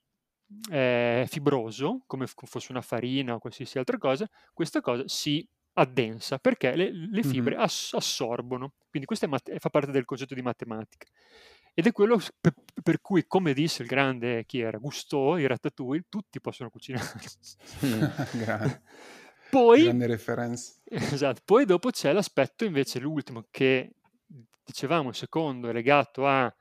eh, 0.71 1.25
fibroso, 1.27 2.03
come 2.05 2.27
fosse 2.27 2.71
una 2.71 2.81
farina 2.81 3.35
o 3.35 3.39
qualsiasi 3.39 3.77
altra 3.77 3.97
cosa, 3.97 4.27
questa 4.53 4.81
cosa 4.81 5.03
si 5.05 5.47
addensa 5.73 6.39
perché 6.39 6.75
le, 6.75 6.91
le 6.91 7.23
fibre 7.23 7.55
mm-hmm. 7.55 7.63
ass- 7.63 7.93
assorbono. 7.93 8.73
Quindi 8.89 9.07
questo 9.07 9.27
mat- 9.27 9.57
fa 9.57 9.69
parte 9.69 9.91
del 9.91 10.05
concetto 10.05 10.33
di 10.33 10.41
matematica. 10.41 11.07
Ed 11.73 11.85
è 11.85 11.91
quello 11.91 12.19
per, 12.41 12.53
per, 12.81 13.01
cui, 13.01 13.27
come 13.27 13.53
disse 13.53 13.83
il 13.83 13.87
grande, 13.87 14.45
chi 14.45 14.61
era? 14.61 14.79
Gusteau, 14.79 15.37
i 15.37 15.45
ratatouille, 15.45 16.05
tutti 16.09 16.41
possono 16.41 16.71
cucinare. 16.71 17.05
Poi, 19.49 19.83
grande 19.83 20.07
referenza. 20.07 20.73
Esatto. 20.89 21.41
Poi 21.45 21.65
dopo 21.65 21.91
c'è 21.91 22.11
l'aspetto 22.13 22.65
invece, 22.65 22.99
l'ultimo, 22.99 23.45
che 23.51 23.93
dicevamo, 24.63 25.09
il 25.09 25.15
secondo 25.15 25.69
è 25.69 25.73
legato 25.73 26.27
a 26.27 26.53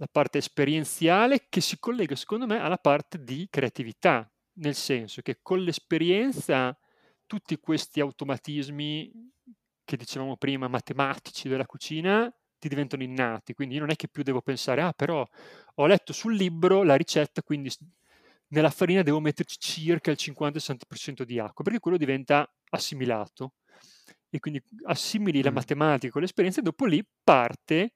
la 0.00 0.08
parte 0.10 0.38
esperienziale 0.38 1.46
che 1.50 1.60
si 1.60 1.78
collega 1.78 2.16
secondo 2.16 2.46
me 2.46 2.58
alla 2.58 2.78
parte 2.78 3.22
di 3.22 3.46
creatività, 3.50 4.28
nel 4.54 4.74
senso 4.74 5.20
che 5.20 5.40
con 5.42 5.60
l'esperienza 5.60 6.76
tutti 7.26 7.58
questi 7.58 8.00
automatismi 8.00 9.12
che 9.84 9.96
dicevamo 9.98 10.36
prima, 10.36 10.68
matematici 10.68 11.48
della 11.48 11.66
cucina, 11.66 12.34
ti 12.58 12.68
diventano 12.68 13.02
innati, 13.02 13.52
quindi 13.52 13.74
io 13.74 13.80
non 13.80 13.90
è 13.90 13.96
che 13.96 14.08
più 14.08 14.22
devo 14.22 14.40
pensare, 14.40 14.80
ah 14.80 14.92
però 14.92 15.26
ho 15.74 15.86
letto 15.86 16.14
sul 16.14 16.34
libro 16.34 16.82
la 16.82 16.94
ricetta, 16.94 17.42
quindi 17.42 17.70
nella 18.48 18.70
farina 18.70 19.02
devo 19.02 19.20
metterci 19.20 19.58
circa 19.58 20.10
il 20.10 20.16
50-60% 20.18 21.22
di 21.24 21.38
acqua, 21.38 21.62
perché 21.62 21.78
quello 21.78 21.98
diventa 21.98 22.50
assimilato. 22.70 23.54
E 24.30 24.38
quindi 24.38 24.62
assimili 24.84 25.42
la 25.42 25.50
matematica 25.50 26.12
con 26.12 26.22
l'esperienza 26.22 26.60
e 26.60 26.62
dopo 26.62 26.86
lì 26.86 27.04
parte 27.24 27.94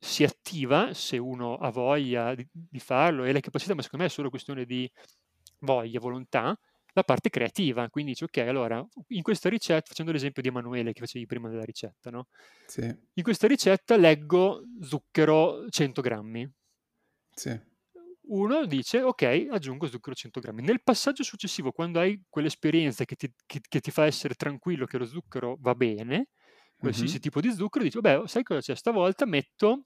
si 0.00 0.24
attiva 0.24 0.94
se 0.94 1.18
uno 1.18 1.56
ha 1.56 1.70
voglia 1.70 2.34
di, 2.34 2.46
di 2.50 2.80
farlo 2.80 3.24
e 3.24 3.32
le 3.32 3.40
capacità, 3.40 3.74
ma 3.74 3.82
secondo 3.82 4.04
me 4.04 4.10
è 4.10 4.14
solo 4.14 4.30
questione 4.30 4.64
di 4.64 4.90
voglia, 5.60 6.00
volontà, 6.00 6.58
la 6.92 7.02
parte 7.04 7.30
creativa. 7.30 7.88
Quindi 7.90 8.12
dici, 8.12 8.24
ok, 8.24 8.38
allora, 8.38 8.84
in 9.08 9.22
questa 9.22 9.48
ricetta, 9.48 9.88
facendo 9.88 10.12
l'esempio 10.12 10.42
di 10.42 10.48
Emanuele 10.48 10.92
che 10.92 11.00
facevi 11.00 11.26
prima 11.26 11.48
della 11.48 11.64
ricetta, 11.64 12.10
no? 12.10 12.28
Sì. 12.66 12.82
In 13.14 13.22
questa 13.22 13.46
ricetta 13.46 13.96
leggo 13.96 14.62
zucchero 14.80 15.68
100 15.68 16.00
grammi. 16.00 16.50
Sì. 17.34 17.58
uno 18.28 18.64
dice 18.66 19.02
ok, 19.02 19.48
aggiungo 19.50 19.86
zucchero 19.86 20.14
100 20.14 20.40
grammi. 20.40 20.62
Nel 20.62 20.82
passaggio 20.82 21.22
successivo, 21.24 21.72
quando 21.72 21.98
hai 21.98 22.22
quell'esperienza 22.28 23.04
che 23.04 23.16
ti, 23.16 23.32
che, 23.46 23.60
che 23.68 23.80
ti 23.80 23.90
fa 23.90 24.06
essere 24.06 24.34
tranquillo 24.34 24.86
che 24.86 24.98
lo 24.98 25.06
zucchero 25.06 25.56
va 25.60 25.74
bene, 25.74 26.28
qualsiasi 26.80 27.12
mm-hmm. 27.12 27.20
tipo 27.20 27.40
di 27.40 27.52
zucchero, 27.52 27.84
dici, 27.84 28.00
beh, 28.00 28.22
sai 28.26 28.42
cosa 28.42 28.60
c'è? 28.60 28.74
Stavolta 28.74 29.26
metto 29.26 29.84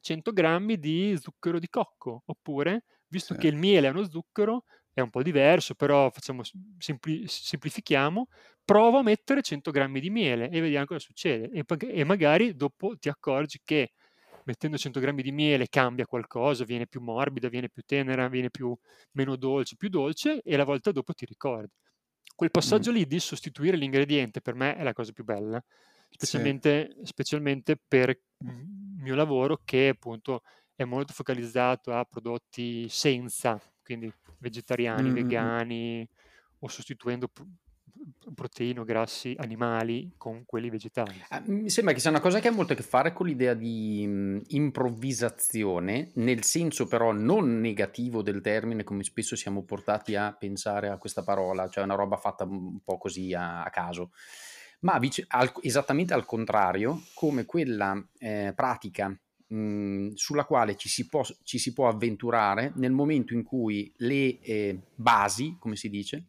100 0.00 0.32
grammi 0.32 0.78
di 0.78 1.16
zucchero 1.20 1.58
di 1.58 1.68
cocco, 1.68 2.22
oppure, 2.26 2.84
visto 3.08 3.34
sì. 3.34 3.40
che 3.40 3.48
il 3.48 3.56
miele 3.56 3.88
è 3.88 3.90
uno 3.90 4.08
zucchero, 4.08 4.64
è 4.92 5.00
un 5.00 5.10
po' 5.10 5.22
diverso, 5.22 5.74
però 5.74 6.10
facciamo, 6.10 6.42
sempli- 6.78 7.26
semplifichiamo, 7.26 8.28
provo 8.64 8.98
a 8.98 9.02
mettere 9.02 9.42
100 9.42 9.70
grammi 9.70 10.00
di 10.00 10.10
miele 10.10 10.48
e 10.50 10.60
vediamo 10.60 10.86
cosa 10.86 11.00
succede. 11.00 11.50
E, 11.50 11.64
e 11.92 12.04
magari 12.04 12.54
dopo 12.54 12.96
ti 12.96 13.08
accorgi 13.08 13.60
che 13.62 13.92
mettendo 14.44 14.78
100 14.78 15.00
grammi 15.00 15.22
di 15.22 15.32
miele 15.32 15.68
cambia 15.68 16.06
qualcosa, 16.06 16.64
viene 16.64 16.86
più 16.86 17.00
morbida, 17.00 17.48
viene 17.48 17.68
più 17.68 17.82
tenera, 17.84 18.28
viene 18.28 18.50
più, 18.50 18.76
meno 19.12 19.36
dolce, 19.36 19.76
più 19.76 19.88
dolce 19.88 20.40
e 20.42 20.56
la 20.56 20.64
volta 20.64 20.92
dopo 20.92 21.12
ti 21.12 21.24
ricordi. 21.24 21.72
Quel 22.34 22.50
passaggio 22.50 22.90
mm. 22.90 22.94
lì 22.94 23.06
di 23.06 23.20
sostituire 23.20 23.76
l'ingrediente 23.76 24.40
per 24.40 24.54
me 24.54 24.74
è 24.76 24.82
la 24.82 24.92
cosa 24.92 25.12
più 25.12 25.24
bella, 25.24 25.62
specialmente, 26.10 26.94
sì. 26.98 27.06
specialmente 27.06 27.76
per 27.76 28.10
il 28.10 28.98
mio 28.98 29.14
lavoro 29.14 29.60
che 29.64 29.88
appunto 29.88 30.42
è 30.74 30.84
molto 30.84 31.12
focalizzato 31.12 31.92
a 31.92 32.04
prodotti 32.04 32.88
senza, 32.88 33.60
quindi 33.82 34.12
vegetariani, 34.38 35.10
mm. 35.10 35.14
vegani 35.14 36.08
o 36.60 36.68
sostituendo 36.68 37.30
proteine 38.34 38.80
o 38.80 38.84
grassi 38.84 39.34
animali 39.38 40.12
con 40.16 40.44
quelli 40.46 40.70
vegetali. 40.70 41.22
Ah, 41.28 41.42
mi 41.46 41.68
sembra 41.68 41.92
che 41.92 42.00
sia 42.00 42.10
una 42.10 42.20
cosa 42.20 42.40
che 42.40 42.48
ha 42.48 42.52
molto 42.52 42.72
a 42.72 42.76
che 42.76 42.82
fare 42.82 43.12
con 43.12 43.26
l'idea 43.26 43.54
di 43.54 44.06
mh, 44.06 44.42
improvvisazione, 44.48 46.10
nel 46.14 46.42
senso 46.44 46.86
però 46.86 47.12
non 47.12 47.60
negativo 47.60 48.22
del 48.22 48.40
termine, 48.40 48.84
come 48.84 49.02
spesso 49.04 49.36
siamo 49.36 49.62
portati 49.64 50.16
a 50.16 50.32
pensare 50.32 50.88
a 50.88 50.98
questa 50.98 51.22
parola, 51.22 51.68
cioè 51.68 51.84
una 51.84 51.94
roba 51.94 52.16
fatta 52.16 52.44
un 52.44 52.80
po' 52.82 52.98
così 52.98 53.34
a, 53.34 53.62
a 53.62 53.70
caso, 53.70 54.12
ma 54.80 54.98
vice, 54.98 55.24
al, 55.28 55.52
esattamente 55.62 56.14
al 56.14 56.24
contrario, 56.24 57.02
come 57.14 57.44
quella 57.44 58.02
eh, 58.18 58.52
pratica 58.54 59.16
sulla 60.14 60.44
quale 60.44 60.76
ci 60.76 60.88
si, 60.88 61.08
può, 61.08 61.24
ci 61.42 61.58
si 61.58 61.72
può 61.72 61.88
avventurare 61.88 62.72
nel 62.76 62.92
momento 62.92 63.34
in 63.34 63.42
cui 63.42 63.92
le 63.96 64.38
eh, 64.38 64.78
basi, 64.94 65.56
come 65.58 65.74
si 65.74 65.90
dice, 65.90 66.26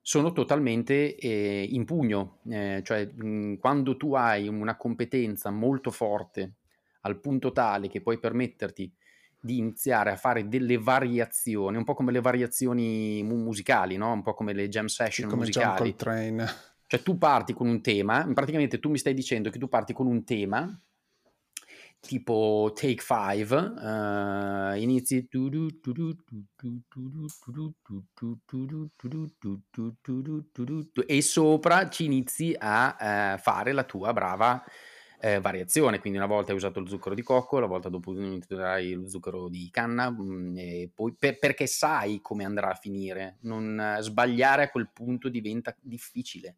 sono 0.00 0.32
totalmente 0.32 1.16
eh, 1.16 1.66
in 1.70 1.84
pugno, 1.84 2.38
eh, 2.48 2.80
cioè 2.82 3.04
mh, 3.04 3.58
quando 3.58 3.98
tu 3.98 4.14
hai 4.14 4.48
una 4.48 4.76
competenza 4.76 5.50
molto 5.50 5.90
forte 5.90 6.54
al 7.02 7.20
punto 7.20 7.52
tale 7.52 7.88
che 7.88 8.00
puoi 8.00 8.18
permetterti 8.18 8.90
di 9.38 9.58
iniziare 9.58 10.10
a 10.10 10.16
fare 10.16 10.48
delle 10.48 10.78
variazioni, 10.78 11.76
un 11.76 11.84
po' 11.84 11.94
come 11.94 12.12
le 12.12 12.20
variazioni 12.20 13.22
mu- 13.22 13.36
musicali, 13.42 13.96
no? 13.96 14.12
un 14.12 14.22
po' 14.22 14.34
come 14.34 14.54
le 14.54 14.68
jam 14.68 14.86
session 14.86 15.28
sì, 15.28 15.34
come 15.34 15.46
musicali. 15.46 15.94
John 15.96 16.48
Cioè 16.90 17.02
tu 17.02 17.18
parti 17.18 17.52
con 17.52 17.68
un 17.68 17.80
tema, 17.80 18.28
praticamente 18.34 18.80
tu 18.80 18.90
mi 18.90 18.98
stai 18.98 19.14
dicendo 19.14 19.48
che 19.48 19.60
tu 19.60 19.68
parti 19.68 19.92
con 19.92 20.08
un 20.08 20.24
tema 20.24 20.76
tipo 22.00 22.72
Take 22.74 23.00
5 23.00 23.56
uh, 23.56 24.74
inizi 24.76 25.28
e 31.06 31.22
sopra 31.22 31.88
ci 31.88 32.06
inizi 32.06 32.56
a 32.58 32.96
uh, 33.34 33.38
fare 33.38 33.70
la 33.70 33.84
tua 33.84 34.12
brava 34.12 34.60
uh, 35.20 35.40
variazione 35.40 36.00
quindi 36.00 36.18
una 36.18 36.26
volta 36.26 36.50
hai 36.50 36.56
usato 36.56 36.80
lo 36.80 36.88
zucchero 36.88 37.14
di 37.14 37.22
cocco 37.22 37.60
la 37.60 37.66
volta 37.66 37.88
dopo 37.88 38.10
userai 38.10 38.94
lo 38.94 39.08
zucchero 39.08 39.48
di 39.48 39.68
canna 39.70 40.12
e 40.56 40.90
poi 40.92 41.14
per, 41.16 41.38
perché 41.38 41.68
sai 41.68 42.20
come 42.20 42.44
andrà 42.44 42.70
a 42.70 42.74
finire 42.74 43.36
non 43.42 43.98
sbagliare 44.00 44.64
a 44.64 44.70
quel 44.70 44.90
punto 44.92 45.28
diventa 45.28 45.76
difficile 45.80 46.56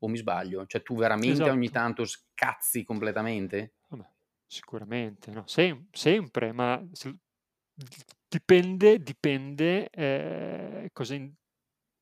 o 0.00 0.08
mi 0.08 0.16
sbaglio? 0.18 0.66
Cioè 0.66 0.82
tu 0.82 0.96
veramente 0.96 1.50
esatto. 1.50 1.50
ogni 1.50 1.70
tanto 1.70 2.04
scazzi 2.04 2.84
completamente? 2.84 3.74
Vabbè 3.88 4.08
Sicuramente, 4.50 5.30
no, 5.30 5.46
sem- 5.46 5.88
sempre, 5.92 6.52
ma 6.52 6.82
dipende, 8.28 8.98
dipende 9.02 9.88
eh, 9.90 10.90
cosa 10.92 11.14
in- 11.14 11.32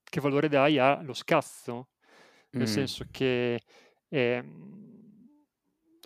che 0.04 0.20
valore 0.20 0.48
dai 0.48 0.78
allo 0.78 1.12
scazzo, 1.14 1.90
nel 2.54 2.68
Mm. 2.68 2.68
senso 2.68 3.06
che 3.10 3.60
ehm, 4.08 4.94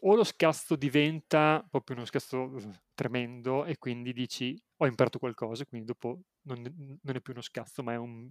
o 0.03 0.15
lo 0.15 0.25
scazzo 0.25 0.77
diventa 0.77 1.67
proprio 1.71 1.97
uno 1.97 2.07
scazzo 2.07 2.57
tremendo 2.95 3.65
e 3.67 3.77
quindi 3.79 4.13
dici 4.13 4.61
ho 4.79 4.87
imparato 4.87 5.19
qualcosa, 5.19 5.67
quindi 5.67 5.87
dopo 5.87 6.21
non, 6.43 6.63
non 7.03 7.17
è 7.17 7.21
più 7.21 7.33
uno 7.35 7.43
scazzo, 7.43 7.83
ma 7.83 7.93
è 7.93 7.97
un 7.97 8.31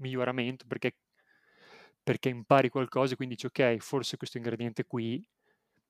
miglioramento 0.00 0.66
perché, 0.66 0.96
perché 2.04 2.28
impari 2.28 2.68
qualcosa 2.68 3.14
e 3.14 3.16
quindi 3.16 3.34
dici 3.34 3.46
ok, 3.46 3.78
forse 3.78 4.16
questo 4.16 4.36
ingrediente 4.36 4.84
qui 4.84 5.26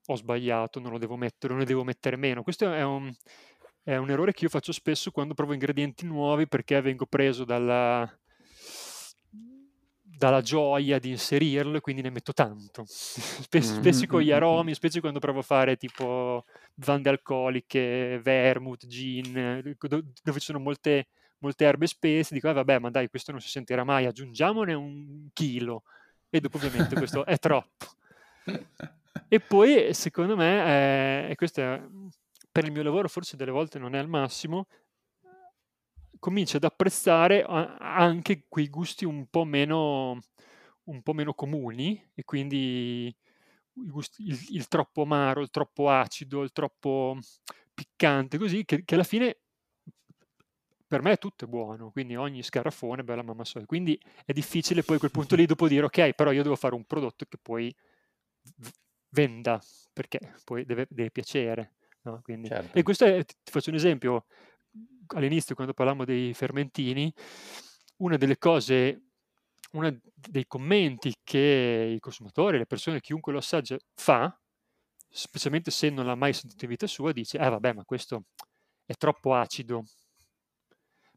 ho 0.07 0.17
sbagliato, 0.17 0.81
non 0.81 0.93
lo 0.93 0.99
devo 0.99 1.17
mettere, 1.17 1.53
non 1.53 1.63
ne 1.63 1.69
devo 1.69 1.85
mettere 1.85 2.17
meno. 2.17 2.43
Questo 2.43 2.73
è 2.73 2.83
un, 2.85 3.13
è 3.83 3.97
un 3.97 4.11
errore 4.11 4.33
che 4.33 4.45
io 4.45 4.51
faccio 4.51 4.73
spesso 4.73 5.11
quando 5.11 5.35
provo 5.35 5.53
ingredienti 5.53 6.07
nuovi 6.07 6.47
perché 6.47 6.81
vengo 6.81 7.07
preso 7.07 7.45
dalla, 7.45 8.11
dalla 10.17 10.41
gioia 10.41 10.99
di 10.99 11.11
inserirlo 11.11 11.77
e 11.77 11.81
quindi 11.81 12.03
ne 12.03 12.11
metto 12.11 12.33
tanto. 12.33 12.85
Spesso, 12.87 13.75
spesso 13.75 14.07
con 14.07 14.21
gli 14.21 14.31
aromi, 14.33 14.75
specie 14.75 15.01
quando 15.01 15.19
provo 15.19 15.41
a 15.41 15.43
fare 15.43 15.77
tipo 15.77 16.45
bevande 16.75 17.09
alcoliche, 17.09 18.19
vermouth, 18.23 18.87
gin, 18.87 19.63
dove 20.23 20.39
ci 20.39 20.47
sono 20.47 20.59
molte, 20.59 21.09
molte 21.39 21.65
erbe 21.65 21.87
spesse, 21.87 22.35
dico, 22.35 22.49
eh, 22.49 22.53
vabbè, 22.53 22.79
ma 22.79 22.91
dai, 22.91 23.09
questo 23.09 23.33
non 23.33 23.41
si 23.41 23.49
sentirà 23.49 23.85
mai, 23.85 24.07
aggiungiamone 24.07 24.73
un 24.75 25.29
chilo. 25.33 25.83
E 26.35 26.41
dopo 26.41 26.57
ovviamente 26.57 26.97
questo 26.97 27.25
è 27.25 27.39
troppo. 27.39 27.87
E 29.29 29.39
poi, 29.39 29.95
secondo 29.95 30.35
me, 30.35 31.27
eh, 31.29 31.31
e 31.31 31.35
questo 31.37 31.61
è, 31.61 31.81
per 32.51 32.65
il 32.65 32.73
mio 32.73 32.83
lavoro 32.83 33.07
forse 33.07 33.37
delle 33.37 33.53
volte 33.53 33.79
non 33.79 33.95
è 33.95 33.99
al 33.99 34.09
massimo, 34.09 34.67
comincio 36.19 36.57
ad 36.57 36.65
apprezzare 36.65 37.45
anche 37.45 38.47
quei 38.49 38.69
gusti 38.69 39.05
un 39.05 39.29
po' 39.29 39.45
meno, 39.45 40.19
un 40.85 41.03
po 41.03 41.13
meno 41.13 41.35
comuni 41.35 42.05
e 42.15 42.25
quindi 42.25 43.15
il, 43.75 43.91
gusti, 43.93 44.25
il, 44.27 44.39
il, 44.49 44.67
troppo 44.67 45.03
amaro, 45.03 45.41
il 45.41 45.51
troppo 45.51 45.89
acido, 45.89 46.43
il 46.43 46.51
troppo 46.51 47.17
piccante, 47.73 48.39
così 48.39 48.65
che, 48.65 48.83
che, 48.85 48.95
alla 48.95 49.05
fine 49.05 49.43
per 50.95 51.03
me 51.03 51.17
tutto 51.17 51.47
è 51.47 51.49
buono, 51.49 51.91
quindi 51.91 52.15
ogni 52.15 52.41
scarafone 52.45 53.01
è 53.01 53.05
bella 53.05 53.25
mamma 53.25 53.45
soia. 53.45 53.67
Quindi 53.67 54.01
è 54.25 54.33
difficile 54.33 54.85
poi 54.85 54.95
a 54.95 54.99
quel 55.01 55.11
punto 55.11 55.35
lì 55.35 55.45
dopo 55.45 55.67
dire 55.67 55.87
ok, 55.87 56.13
però 56.13 56.31
io 56.31 56.45
devo 56.45 56.55
fare 56.55 56.77
un 56.77 56.85
prodotto 56.85 57.25
che 57.29 57.37
poi 57.37 57.75
venda, 59.09 59.61
perché 59.93 60.37
poi 60.45 60.65
deve, 60.65 60.87
deve 60.89 61.11
piacere. 61.11 61.73
No? 62.03 62.21
Quindi, 62.23 62.47
certo. 62.47 62.79
E 62.79 62.85
questo 62.85 63.07
è, 63.07 63.25
ti 63.25 63.51
faccio 63.51 63.71
un 63.71 63.77
esempio, 63.77 64.27
all'inizio 65.17 65.57
quando 65.57 65.75
parlavamo 65.75 66.05
dei 66.05 66.33
fermentini, 66.33 67.13
una 67.97 68.17
delle 68.17 68.39
cose, 68.39 69.07
uno 69.73 69.99
dei 70.15 70.47
commenti 70.47 71.13
che 71.25 71.93
i 71.97 71.99
consumatori, 71.99 72.57
le 72.57 72.67
persone, 72.67 73.01
chiunque 73.01 73.33
lo 73.33 73.39
assaggia 73.39 73.77
fa, 73.95 74.33
specialmente 75.09 75.73
se 75.73 75.91
non 75.91 76.07
l'ha 76.07 76.15
mai 76.15 76.35
sentito 76.35 76.67
in 76.67 76.71
vita 76.71 76.87
sua, 76.87 77.11
dice, 77.11 77.39
eh 77.39 77.49
vabbè, 77.49 77.73
ma 77.73 77.85
questo 77.85 78.27
è 78.85 78.95
troppo 78.95 79.35
acido, 79.35 79.83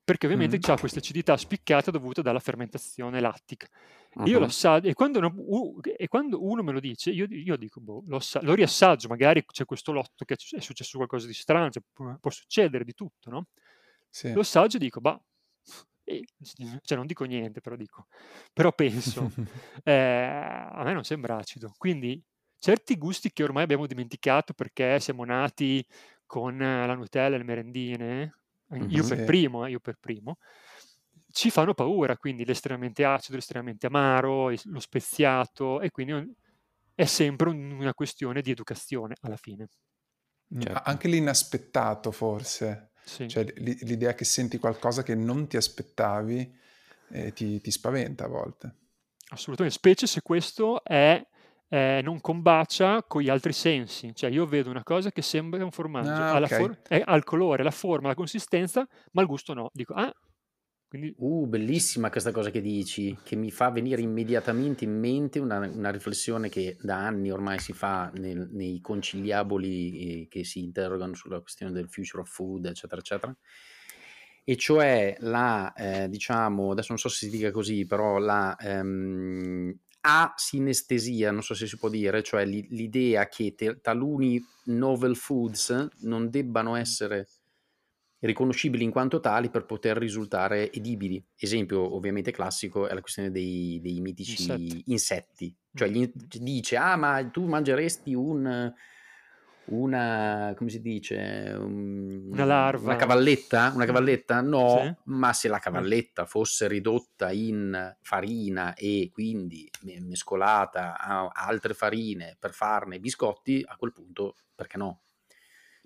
perché 0.07 0.25
ovviamente 0.25 0.55
mm. 0.55 0.71
ha 0.71 0.79
questa 0.79 0.99
acidità 0.99 1.35
spiccata 1.35 1.91
dovuta 1.91 2.21
dalla 2.21 2.39
fermentazione 2.39 3.19
lattica. 3.19 3.67
Uh-huh. 4.13 4.25
Io 4.25 4.39
lo 4.39 4.45
assaggio, 4.45 4.87
e 4.87 4.93
quando, 4.93 5.19
uno, 5.19 5.33
uh, 5.35 5.81
e 5.83 6.07
quando 6.07 6.41
uno 6.45 6.63
me 6.63 6.71
lo 6.71 6.79
dice, 6.79 7.09
io, 7.09 7.25
io 7.29 7.57
dico, 7.57 7.81
boh, 7.81 8.05
lo, 8.07 8.21
lo, 8.39 8.53
riassaggio, 8.53 9.09
magari 9.09 9.43
c'è 9.45 9.65
questo 9.65 9.91
lotto 9.91 10.23
che 10.23 10.35
è 10.35 10.61
successo 10.61 10.95
qualcosa 10.95 11.27
di 11.27 11.33
strano, 11.33 11.69
cioè, 11.69 11.83
può 12.21 12.31
succedere 12.31 12.85
di 12.85 12.93
tutto, 12.93 13.29
no? 13.29 13.47
Sì. 14.09 14.31
Lo 14.31 14.39
assaggio 14.39 14.77
e 14.77 14.79
dico, 14.79 15.01
bah, 15.01 15.21
e, 16.05 16.23
cioè 16.83 16.97
non 16.97 17.05
dico 17.05 17.25
niente, 17.25 17.59
però 17.59 17.75
dico, 17.75 18.07
però 18.53 18.71
penso, 18.71 19.29
eh, 19.83 19.91
a 20.71 20.83
me 20.85 20.93
non 20.93 21.03
sembra 21.03 21.35
acido, 21.35 21.73
quindi 21.77 22.23
certi 22.57 22.97
gusti 22.97 23.33
che 23.33 23.43
ormai 23.43 23.63
abbiamo 23.63 23.85
dimenticato 23.85 24.53
perché 24.53 25.01
siamo 25.01 25.25
nati 25.25 25.85
con 26.25 26.57
la 26.57 26.95
Nutella 26.95 27.35
e 27.35 27.39
le 27.39 27.43
merendine, 27.43 28.33
io 28.87 29.05
per 29.05 29.23
primo, 29.23 29.65
eh, 29.65 29.71
io 29.71 29.79
per 29.79 29.97
primo, 29.99 30.37
ci 31.31 31.49
fanno 31.49 31.73
paura, 31.73 32.17
quindi 32.17 32.45
l'estremamente 32.45 33.05
acido, 33.05 33.35
l'estremamente 33.35 33.87
amaro, 33.87 34.51
lo 34.63 34.79
speziato, 34.79 35.81
e 35.81 35.91
quindi 35.91 36.35
è 36.95 37.05
sempre 37.05 37.49
una 37.49 37.93
questione 37.93 38.41
di 38.41 38.51
educazione 38.51 39.15
alla 39.21 39.37
fine. 39.37 39.67
Certo. 40.49 40.81
Anche 40.83 41.07
l'inaspettato 41.07 42.11
forse, 42.11 42.91
sì. 43.03 43.27
cioè 43.27 43.43
l'idea 43.57 44.13
che 44.13 44.23
senti 44.23 44.57
qualcosa 44.57 45.03
che 45.03 45.13
non 45.13 45.47
ti 45.47 45.57
aspettavi 45.57 46.55
eh, 47.09 47.33
ti, 47.33 47.59
ti 47.61 47.71
spaventa 47.71 48.25
a 48.25 48.27
volte. 48.27 48.75
Assolutamente, 49.29 49.77
specie 49.77 50.07
se 50.07 50.21
questo 50.21 50.83
è 50.83 51.25
eh, 51.69 52.01
non 52.03 52.21
combacia 52.21 53.03
con 53.03 53.21
gli 53.21 53.29
altri 53.29 53.53
sensi. 53.53 54.13
Cioè 54.15 54.29
io 54.29 54.45
vedo 54.45 54.69
una 54.69 54.83
cosa 54.83 55.11
che 55.11 55.21
sembra 55.21 55.63
un 55.63 55.71
formaggio, 55.71 56.23
Ah, 56.23 56.35
ha, 56.35 56.39
la 56.39 56.47
ok. 56.47 56.49
for- 56.49 56.79
eh, 56.87 57.01
ha 57.05 57.15
il 57.15 57.23
colore, 57.23 57.63
la 57.63 57.71
forma, 57.71 58.07
la 58.09 58.15
consistenza, 58.15 58.87
ma 59.11 59.21
il 59.21 59.27
gusto 59.27 59.53
no. 59.53 59.69
Dico, 59.73 59.93
ah, 59.93 60.11
quindi 60.87 61.15
Uh, 61.19 61.47
bellissima 61.47 62.09
questa 62.11 62.31
cosa 62.31 62.51
che 62.51 62.61
dici, 62.61 63.17
che 63.23 63.35
mi 63.35 63.49
fa 63.51 63.71
venire 63.71 64.01
immediatamente 64.01 64.83
in 64.83 64.99
mente 64.99 65.39
una, 65.39 65.57
una 65.67 65.89
riflessione 65.89 66.47
che 66.49 66.77
da 66.79 66.97
anni 67.07 67.31
ormai 67.31 67.57
si 67.59 67.73
fa 67.73 68.11
nel- 68.15 68.49
nei 68.51 68.79
conciliaboli 68.81 70.21
eh, 70.23 70.27
che 70.27 70.43
si 70.43 70.59
interrogano 70.59 71.15
sulla 71.15 71.39
questione 71.41 71.71
del 71.71 71.89
future 71.89 72.21
of 72.21 72.29
food, 72.31 72.65
eccetera, 72.65 73.01
eccetera. 73.01 73.35
E 74.43 74.55
cioè 74.55 75.17
la, 75.19 75.73
eh, 75.73 76.07
diciamo, 76.09 76.71
adesso 76.71 76.87
non 76.89 76.97
so 76.99 77.09
se 77.09 77.25
si 77.25 77.29
dica 77.29 77.51
così, 77.51 77.85
però 77.85 78.17
la 78.17 78.55
ehm, 78.57 79.77
asinestesia, 80.07 81.31
non 81.31 81.43
so 81.43 81.53
se 81.53 81.67
si 81.67 81.77
può 81.77 81.89
dire, 81.89 82.23
cioè 82.23 82.45
l'i- 82.45 82.67
l'idea 82.69 83.27
che 83.27 83.53
te- 83.55 83.79
taluni 83.81 84.41
novel 84.65 85.15
foods 85.15 85.87
non 86.01 86.29
debbano 86.29 86.75
essere 86.75 87.27
riconoscibili 88.19 88.83
in 88.83 88.89
quanto 88.91 89.19
tali 89.19 89.49
per 89.49 89.65
poter 89.65 89.97
risultare 89.97 90.71
edibili. 90.71 91.23
Esempio 91.35 91.95
ovviamente 91.95 92.31
classico 92.31 92.87
è 92.87 92.93
la 92.93 93.01
questione 93.01 93.29
dei, 93.31 93.79
dei 93.81 94.01
mitici 94.01 94.41
Insetti. 94.41 94.83
insetti. 94.87 95.55
Cioè 95.73 95.87
gli 95.89 95.97
in- 95.97 96.11
dice, 96.39 96.77
ah 96.77 96.95
ma 96.95 97.23
tu 97.29 97.45
mangeresti 97.45 98.15
un, 98.15 98.73
una, 99.67 100.53
come 100.55 100.69
si 100.69 100.81
dice, 100.81 101.55
un- 101.57 102.29
Una 102.31 102.45
larva. 102.45 102.85
Una 102.89 102.95
cavalletta? 102.95 103.71
Una 103.75 103.85
cavalletta? 103.85 104.41
No, 104.41 104.79
Sì. 104.81 104.93
ma 105.05 105.33
se 105.33 105.47
la 105.47 105.59
cavalletta 105.59 106.25
fosse 106.25 106.67
ridotta 106.67 107.31
in 107.31 107.95
farina 108.01 108.73
e 108.75 109.09
quindi 109.11 109.69
me- 109.81 109.99
mescolata 110.01 110.97
a 110.97 111.27
altre 111.33 111.73
farine 111.73 112.35
per 112.39 112.53
farne 112.53 112.99
biscotti, 112.99 113.63
a 113.65 113.75
quel 113.75 113.91
punto 113.93 114.35
perché 114.55 114.77
no? 114.77 115.01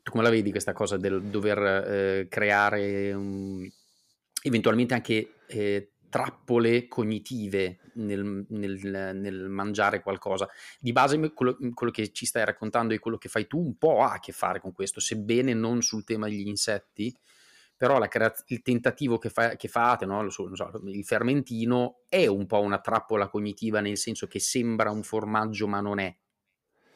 Tu 0.04 0.12
come 0.12 0.24
la 0.24 0.30
vedi 0.30 0.50
questa 0.52 0.74
cosa 0.74 0.98
del 0.98 1.22
dover 1.24 1.60
eh, 1.60 2.28
creare 2.28 3.14
un- 3.14 3.70
eventualmente 4.44 4.94
anche 4.96 5.36
eh, 5.48 5.92
trappole 6.10 6.88
cognitive 6.88 7.80
nel, 7.94 8.46
nel- 8.50 9.12
nel 9.16 9.50
mangiare 9.50 10.02
qualcosa? 10.02 10.48
Di 10.80 10.92
base 10.92 11.18
quello, 11.34 11.58
quello 11.74 11.92
che 11.92 12.12
ci 12.12 12.26
stai 12.26 12.46
raccontando 12.46 12.94
e 12.94 13.00
quello 13.00 13.18
che 13.18 13.30
fai 13.30 13.48
tu 13.48 13.60
un 13.60 13.78
po' 13.78 14.02
ha 14.02 14.14
a 14.14 14.20
che 14.20 14.32
fare 14.32 14.60
con 14.60 14.72
questo, 14.72 15.00
sebbene 15.00 15.54
non 15.54 15.82
sul 15.82 16.04
tema 16.04 16.28
degli 16.28 16.48
insetti, 16.48 17.16
però 17.76 18.00
creaz- 18.08 18.44
il 18.48 18.62
tentativo 18.62 19.18
che, 19.18 19.30
fa- 19.30 19.56
che 19.56 19.68
fate, 19.68 20.06
no? 20.06 20.30
So- 20.30 20.56
so, 20.56 20.82
il 20.86 21.04
fermentino 21.04 22.02
è 22.10 22.28
un 22.28 22.46
po' 22.46 22.62
una 22.62 22.80
trappola 22.80 23.28
cognitiva 23.28 23.80
nel 23.80 23.98
senso 23.98 24.28
che 24.28 24.40
sembra 24.40 24.92
un 24.92 25.02
formaggio 25.02 25.68
ma 25.68 25.82
non 25.82 25.98
è. 26.00 26.16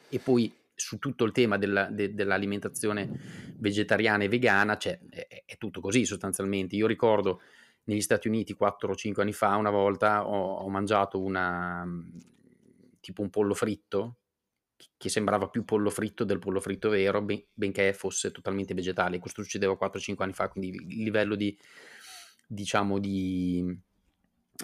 E 0.10 0.20
poi 0.20 0.54
su 0.76 1.00
tutto 1.00 1.24
il 1.24 1.32
tema 1.32 1.58
della- 1.58 1.90
de- 1.90 2.14
dell'alimentazione 2.14 3.10
vegetariana 3.58 4.26
e 4.26 4.30
vegana, 4.30 4.78
cioè, 4.78 5.00
è, 5.10 5.44
è 5.46 5.58
tutto 5.58 5.82
così 5.82 6.06
sostanzialmente. 6.06 6.76
Io 6.76 6.86
ricordo 6.86 7.42
negli 7.86 8.02
Stati 8.02 8.28
Uniti 8.28 8.54
4 8.54 8.92
o 8.92 8.96
5 8.96 9.24
anni 9.24 9.34
fa, 9.34 9.56
una 9.56 9.70
volta 9.70 10.28
ho, 10.28 10.56
ho 10.56 10.70
mangiato 10.70 11.20
una 11.22 11.86
tipo 13.00 13.22
un 13.22 13.30
pollo 13.30 13.54
fritto 13.54 14.18
che- 14.76 14.88
che 14.98 15.10
sembrava 15.10 15.50
più 15.50 15.64
pollo 15.64 15.90
fritto 15.90 16.24
del 16.24 16.40
pollo 16.40 16.60
fritto 16.60 16.90
vero, 16.90 17.22
ben- 17.22 17.44
benché 17.54 17.94
fosse 17.94 18.32
totalmente 18.32 18.74
vegetale. 18.74 19.20
Questo 19.20 19.44
succedeva 19.44 19.78
4-5 19.78 20.26
anni 20.26 20.34
fa, 20.34 20.50
quindi 20.50 20.70
il 20.76 21.04
livello 21.04 21.36
di, 21.36 21.58
diciamo, 22.48 23.00
di, 23.00 23.64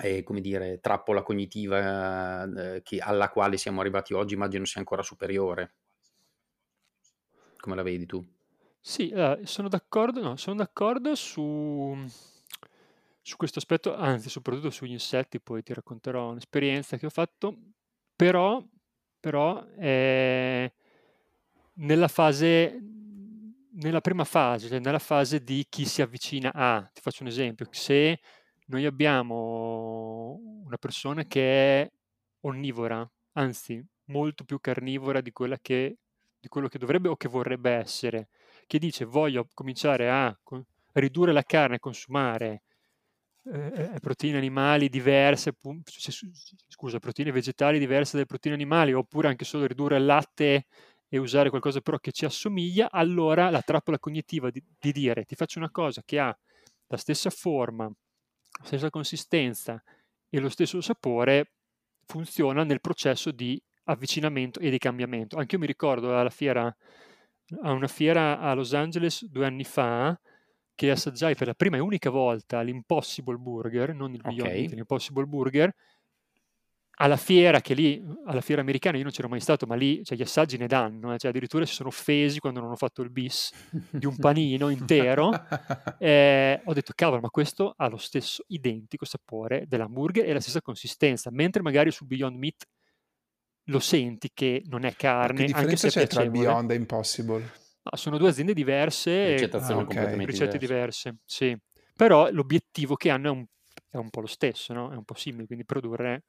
eh, 0.01 0.23
come 0.23 0.41
dire, 0.41 0.79
trappola 0.79 1.21
cognitiva 1.23 2.43
eh, 2.75 2.81
che- 2.83 2.99
alla 2.99 3.29
quale 3.29 3.57
siamo 3.57 3.81
arrivati 3.81 4.13
oggi 4.13 4.33
immagino 4.33 4.65
sia 4.65 4.79
ancora 4.79 5.01
superiore. 5.03 5.75
Come 7.61 7.75
la 7.75 7.83
vedi 7.83 8.05
tu? 8.05 8.25
Sì, 8.79 9.09
eh, 9.09 9.41
sono 9.43 9.67
d'accordo, 9.69 10.21
no, 10.21 10.35
sono 10.37 10.55
d'accordo 10.57 11.13
su, 11.15 11.95
su 13.21 13.37
questo 13.37 13.59
aspetto, 13.59 13.95
anzi, 13.95 14.29
soprattutto 14.29 14.69
sugli 14.71 14.91
insetti, 14.91 15.39
poi 15.39 15.61
ti 15.63 15.73
racconterò 15.73 16.31
un'esperienza 16.31 16.97
che 16.97 17.05
ho 17.05 17.09
fatto, 17.09 17.55
però, 18.15 18.63
però 19.19 19.63
eh, 19.77 20.73
nella 21.73 22.07
fase, 22.07 22.79
nella 23.73 24.01
prima 24.01 24.23
fase, 24.23 24.67
cioè 24.67 24.79
nella 24.79 24.99
fase 24.99 25.43
di 25.43 25.65
chi 25.69 25.85
si 25.85 26.01
avvicina 26.01 26.51
a, 26.53 26.89
ti 26.91 27.01
faccio 27.01 27.23
un 27.23 27.29
esempio, 27.29 27.67
se 27.71 28.19
noi 28.65 28.85
abbiamo 28.85 30.39
una 30.65 30.77
persona 30.77 31.23
che 31.25 31.81
è 31.81 31.91
onnivora, 32.41 33.09
anzi, 33.33 33.83
molto 34.05 34.43
più 34.43 34.59
carnivora 34.59 35.21
di 35.21 35.31
che, 35.61 35.97
di 36.39 36.47
quello 36.47 36.67
che 36.67 36.79
dovrebbe 36.79 37.09
o 37.09 37.15
che 37.15 37.27
vorrebbe 37.27 37.71
essere, 37.71 38.29
che 38.65 38.79
dice 38.79 39.05
voglio 39.05 39.47
cominciare 39.53 40.09
a 40.09 40.35
ridurre 40.93 41.31
la 41.31 41.43
carne, 41.43 41.79
consumare 41.79 42.63
eh, 43.43 43.97
proteine 43.99 44.37
animali 44.37 44.89
diverse, 44.89 45.53
scusa, 46.67 46.99
proteine 46.99 47.31
vegetali 47.31 47.79
diverse 47.79 48.13
dalle 48.13 48.25
proteine 48.25 48.57
animali, 48.57 48.93
oppure 48.93 49.27
anche 49.27 49.45
solo 49.45 49.65
ridurre 49.65 49.97
il 49.97 50.05
latte 50.05 50.65
e 51.07 51.17
usare 51.17 51.49
qualcosa 51.49 51.81
però 51.81 51.97
che 51.97 52.11
ci 52.11 52.25
assomiglia, 52.25 52.89
allora 52.91 53.49
la 53.49 53.61
trappola 53.61 53.99
cognitiva 53.99 54.49
di, 54.49 54.63
di 54.79 54.91
dire 54.91 55.25
ti 55.25 55.35
faccio 55.35 55.59
una 55.59 55.69
cosa 55.69 56.01
che 56.05 56.19
ha 56.19 56.37
la 56.87 56.97
stessa 56.97 57.29
forma, 57.29 57.85
la 57.85 58.65
stessa 58.65 58.89
consistenza 58.89 59.81
e 60.29 60.39
lo 60.39 60.49
stesso 60.49 60.79
sapore 60.79 61.51
funziona 62.05 62.63
nel 62.63 62.79
processo 62.79 63.31
di 63.31 63.61
avvicinamento 63.85 64.59
e 64.59 64.69
di 64.69 64.77
cambiamento. 64.77 65.37
Anche 65.37 65.55
io 65.55 65.61
mi 65.61 65.67
ricordo 65.67 66.17
alla 66.17 66.29
fiera, 66.29 66.73
a 67.63 67.71
una 67.71 67.87
fiera 67.87 68.39
a 68.39 68.53
Los 68.53 68.73
Angeles 68.73 69.25
due 69.25 69.45
anni 69.45 69.63
fa 69.63 70.17
che 70.81 70.89
assaggiai 70.89 71.35
per 71.35 71.45
la 71.45 71.53
prima 71.53 71.77
e 71.77 71.79
unica 71.79 72.09
volta 72.09 72.61
l'Impossible 72.61 73.37
Burger, 73.37 73.93
non 73.93 74.15
il 74.15 74.21
Beyond 74.21 74.49
Ok. 74.49 74.57
Meat, 74.57 74.71
l'Impossible 74.71 75.25
Burger, 75.25 75.71
alla 76.95 77.17
fiera, 77.17 77.61
che 77.61 77.75
lì, 77.75 78.03
alla 78.25 78.41
fiera 78.41 78.61
americana 78.61 78.97
io 78.97 79.03
non 79.03 79.11
c'ero 79.11 79.27
mai 79.27 79.41
stato, 79.41 79.67
ma 79.67 79.75
lì 79.75 80.03
cioè, 80.03 80.17
gli 80.17 80.23
assaggi 80.23 80.57
ne 80.57 80.65
danno, 80.65 81.13
eh, 81.13 81.19
cioè, 81.19 81.29
addirittura 81.29 81.67
si 81.67 81.75
sono 81.75 81.89
offesi 81.89 82.39
quando 82.39 82.61
non 82.61 82.71
ho 82.71 82.75
fatto 82.75 83.03
il 83.03 83.11
bis 83.11 83.51
di 83.91 84.07
un 84.07 84.15
panino 84.17 84.69
intero. 84.69 85.29
Eh, 85.99 86.59
ho 86.63 86.73
detto, 86.73 86.93
cavolo, 86.95 87.21
ma 87.21 87.29
questo 87.29 87.75
ha 87.77 87.87
lo 87.87 87.97
stesso 87.97 88.43
identico 88.47 89.05
sapore 89.05 89.65
dell'hamburger 89.67 90.27
e 90.27 90.33
la 90.33 90.39
stessa 90.41 90.61
consistenza, 90.61 91.29
mentre 91.29 91.61
magari 91.61 91.91
sul 91.91 92.07
Beyond 92.07 92.37
Meat 92.37 92.65
lo 93.65 93.79
senti 93.79 94.31
che 94.33 94.63
non 94.65 94.83
è 94.83 94.89
Ma 94.89 94.95
carne, 94.97 95.45
che 95.45 95.53
anche 95.53 95.77
se 95.77 95.89
differenza 95.89 95.89
c'è 95.89 96.07
tra 96.07 96.21
piacevole. 96.21 96.47
Beyond 96.47 96.71
e 96.71 96.75
Impossible? 96.75 97.51
Ma 97.83 97.97
sono 97.97 98.17
due 98.17 98.29
aziende 98.29 98.53
diverse, 98.53 99.11
e 99.11 99.49
Ricettazioni 99.49 99.83
Ah, 99.83 99.83
ok. 99.83 99.95
completamente 99.95 100.25
ricette 100.25 100.57
diverse. 100.57 100.57
diverse, 100.57 101.17
sì. 101.25 101.55
Però 101.95 102.29
l'obiettivo 102.31 102.95
che 102.95 103.09
hanno 103.09 103.27
è 103.27 103.31
un, 103.31 103.45
è 103.89 103.97
un 103.97 104.09
po' 104.09 104.21
lo 104.21 104.27
stesso, 104.27 104.73
no? 104.73 104.91
È 104.91 104.95
un 104.95 105.03
po' 105.03 105.13
simile, 105.15 105.45
quindi 105.45 105.65
produrre 105.65 106.23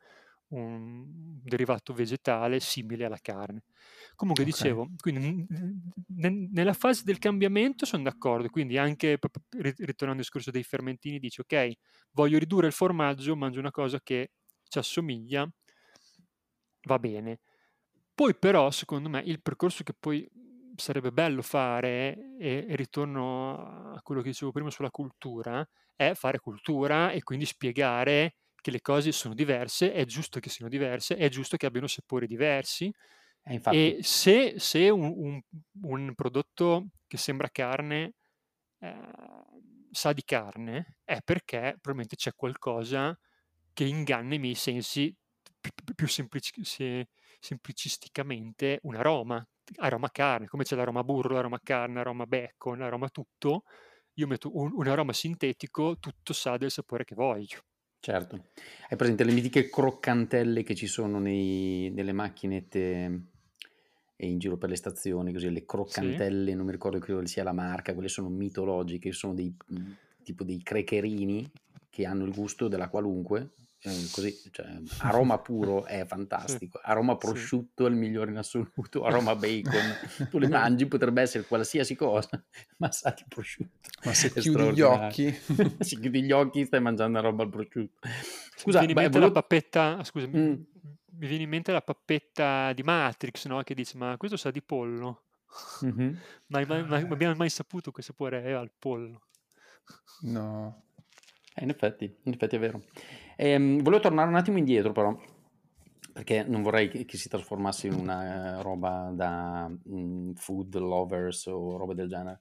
un 0.48 1.40
derivato 1.42 1.94
vegetale 1.94 2.60
simile 2.60 3.06
alla 3.06 3.18
carne. 3.20 3.62
Comunque 4.14 4.44
Ok. 4.44 4.44
dicevo, 4.44 4.88
quindi 4.98 5.46
n- 5.48 5.90
n- 6.18 6.48
nella 6.52 6.74
fase 6.74 7.02
del 7.04 7.18
cambiamento 7.18 7.86
sono 7.86 8.02
d'accordo, 8.02 8.48
quindi 8.50 8.76
anche 8.76 9.18
ritornando 9.58 10.10
al 10.12 10.16
discorso 10.18 10.50
dei 10.50 10.62
fermentini, 10.64 11.18
dici 11.18 11.40
ok, 11.40 11.72
voglio 12.12 12.38
ridurre 12.38 12.66
il 12.66 12.72
formaggio, 12.74 13.34
mangio 13.36 13.60
una 13.60 13.70
cosa 13.70 13.98
che 14.02 14.32
ci 14.68 14.78
assomiglia, 14.78 15.48
va 16.86 16.98
bene. 16.98 17.40
Poi 18.14 18.36
però, 18.36 18.70
secondo 18.70 19.08
me, 19.08 19.20
il 19.22 19.42
percorso 19.42 19.84
che 19.84 19.94
poi 19.98 20.28
sarebbe 20.82 21.12
bello 21.12 21.42
fare, 21.42 22.36
e, 22.38 22.66
e 22.68 22.76
ritorno 22.76 23.92
a 23.94 24.00
quello 24.02 24.20
che 24.22 24.30
dicevo 24.30 24.52
prima 24.52 24.70
sulla 24.70 24.90
cultura, 24.90 25.66
è 25.94 26.12
fare 26.14 26.38
cultura 26.40 27.10
e 27.12 27.22
quindi 27.22 27.46
spiegare 27.46 28.36
che 28.60 28.70
le 28.70 28.80
cose 28.80 29.12
sono 29.12 29.34
diverse, 29.34 29.92
è 29.92 30.04
giusto 30.04 30.40
che 30.40 30.48
siano 30.50 30.70
diverse, 30.70 31.16
è 31.16 31.28
giusto 31.28 31.56
che 31.56 31.66
abbiano 31.66 31.86
sapori 31.88 32.26
diversi. 32.26 32.92
E 33.44 33.54
infatti, 33.54 33.96
e 33.96 34.02
se, 34.02 34.54
se 34.58 34.88
un, 34.90 35.12
un- 35.16 35.40
un 35.82 36.14
prodotto 36.14 36.88
che 37.06 37.16
sembra 37.16 37.48
carne 37.50 38.14
eh, 38.80 39.00
sa 39.90 40.12
di 40.12 40.22
carne, 40.24 40.98
è 41.04 41.20
perché 41.22 41.58
probabilmente 41.80 42.16
c'è 42.16 42.34
qualcosa 42.34 43.18
che 43.72 43.84
inganna 43.84 44.34
i 44.34 44.38
miei 44.38 44.54
sensi 44.54 45.14
pi- 45.60 45.70
pi- 45.84 45.94
più 45.94 46.06
semplici- 46.08 46.64
se- 46.64 47.08
semplicisticamente 47.40 48.78
un 48.82 48.96
aroma, 48.96 49.46
aroma 49.76 50.10
carne, 50.10 50.46
come 50.46 50.64
c'è 50.64 50.76
l'aroma 50.76 51.04
burro, 51.04 51.34
l'aroma 51.34 51.60
carne, 51.62 51.94
l'aroma 51.94 52.26
bacon, 52.26 52.78
l'aroma 52.78 53.08
tutto, 53.08 53.64
io 54.14 54.26
metto 54.26 54.56
un, 54.56 54.72
un 54.74 54.86
aroma 54.88 55.12
sintetico, 55.12 55.98
tutto 55.98 56.32
sa 56.32 56.56
del 56.56 56.70
sapore 56.70 57.04
che 57.04 57.14
voglio. 57.14 57.60
certo. 57.98 58.46
Hai 58.88 58.96
presente 58.96 59.24
le 59.24 59.32
mitiche 59.32 59.68
croccantelle 59.68 60.62
che 60.62 60.74
ci 60.74 60.86
sono 60.86 61.18
nei- 61.18 61.90
nelle 61.90 62.12
macchinette 62.12 63.26
e 64.16 64.26
in 64.28 64.38
giro 64.38 64.56
per 64.56 64.68
le 64.68 64.76
stazioni, 64.76 65.32
così 65.32 65.50
le 65.50 65.64
croccantelle, 65.64 66.54
non 66.54 66.66
mi 66.66 66.72
ricordo 66.72 66.98
che 66.98 67.26
sia 67.26 67.42
la 67.42 67.52
marca, 67.52 67.92
quelle 67.94 68.08
sono 68.08 68.28
mitologiche, 68.28 69.12
sono 69.12 69.34
dei 69.34 69.54
tipo 70.22 70.44
dei 70.44 70.62
crecherini 70.62 71.50
che 71.90 72.06
hanno 72.06 72.24
il 72.24 72.32
gusto 72.32 72.68
della 72.68 72.88
qualunque, 72.88 73.40
eh, 73.40 73.71
così, 73.82 74.34
cioè, 74.50 74.66
aroma 74.98 75.38
puro 75.42 75.84
è 75.84 76.04
fantastico, 76.06 76.78
aroma 76.82 77.16
prosciutto 77.16 77.86
è 77.86 77.88
il 77.88 77.96
migliore 77.96 78.30
in 78.30 78.36
assoluto, 78.36 79.02
aroma 79.04 79.34
bacon, 79.34 80.28
tu 80.30 80.38
le 80.38 80.46
mangi, 80.48 80.86
potrebbe 80.86 81.22
essere 81.22 81.44
qualsiasi 81.44 81.96
cosa, 81.96 82.42
ma 82.78 82.90
sa 82.92 83.10
di 83.10 83.24
prosciutto. 83.28 83.88
Ma 84.04 84.14
se 84.14 84.32
chiudi 84.32 84.72
gli 84.72 84.80
occhi... 84.80 85.32
se 85.32 85.98
chiudi 85.98 86.22
gli 86.22 86.32
occhi 86.32 86.64
stai 86.64 86.80
mangiando 86.80 87.20
roba 87.20 87.42
al 87.42 87.50
prosciutto. 87.50 88.08
Scusa, 88.56 88.80
mi 88.80 88.86
viene 88.86 88.92
in 88.92 88.94
mente 88.94 89.18
volevo... 89.18 89.34
la 89.34 89.40
pappetta, 89.40 90.04
scusami, 90.04 90.38
mm. 90.38 90.52
mi 91.18 91.26
viene 91.26 91.42
in 91.42 91.48
mente 91.48 91.72
la 91.72 91.82
pappetta 91.82 92.72
di 92.72 92.82
Matrix, 92.82 93.46
no? 93.46 93.62
Che 93.62 93.74
dice, 93.74 93.96
ma 93.96 94.16
questo 94.16 94.36
sa 94.36 94.50
di 94.50 94.62
pollo. 94.62 95.24
Mm-hmm. 95.84 96.14
ma, 96.46 96.64
ma, 96.64 96.82
ma, 96.82 96.96
abbiamo 96.96 97.34
mai 97.34 97.50
saputo 97.50 97.90
che 97.90 98.00
sapore 98.00 98.42
è 98.42 98.52
al 98.52 98.70
pollo? 98.78 99.26
No. 100.22 100.84
Eh, 101.54 101.64
in 101.64 101.70
effetti, 101.70 102.04
in 102.22 102.32
effetti 102.32 102.56
è 102.56 102.58
vero. 102.58 102.82
Ehm, 103.36 103.82
volevo 103.82 104.02
tornare 104.02 104.28
un 104.28 104.36
attimo 104.36 104.58
indietro 104.58 104.92
però, 104.92 105.16
perché 106.12 106.44
non 106.44 106.62
vorrei 106.62 106.88
che, 106.88 107.04
che 107.04 107.16
si 107.16 107.28
trasformasse 107.28 107.86
in 107.86 107.94
una 107.94 108.58
uh, 108.58 108.62
roba 108.62 109.10
da 109.14 109.70
um, 109.84 110.34
food 110.34 110.74
lovers 110.76 111.46
o 111.46 111.76
roba 111.76 111.94
del 111.94 112.08
genere. 112.08 112.40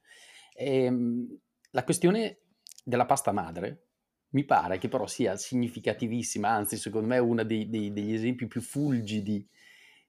Ehm, 0.53 1.37
la 1.71 1.83
questione 1.83 2.39
della 2.83 3.05
pasta 3.05 3.31
madre 3.31 3.85
mi 4.31 4.43
pare 4.43 4.77
che 4.77 4.87
però 4.87 5.07
sia 5.07 5.35
significativissima, 5.35 6.49
anzi 6.49 6.77
secondo 6.77 7.07
me 7.07 7.15
è 7.15 7.19
uno 7.19 7.43
degli 7.43 8.13
esempi 8.13 8.47
più 8.47 8.61
fulgidi 8.61 9.45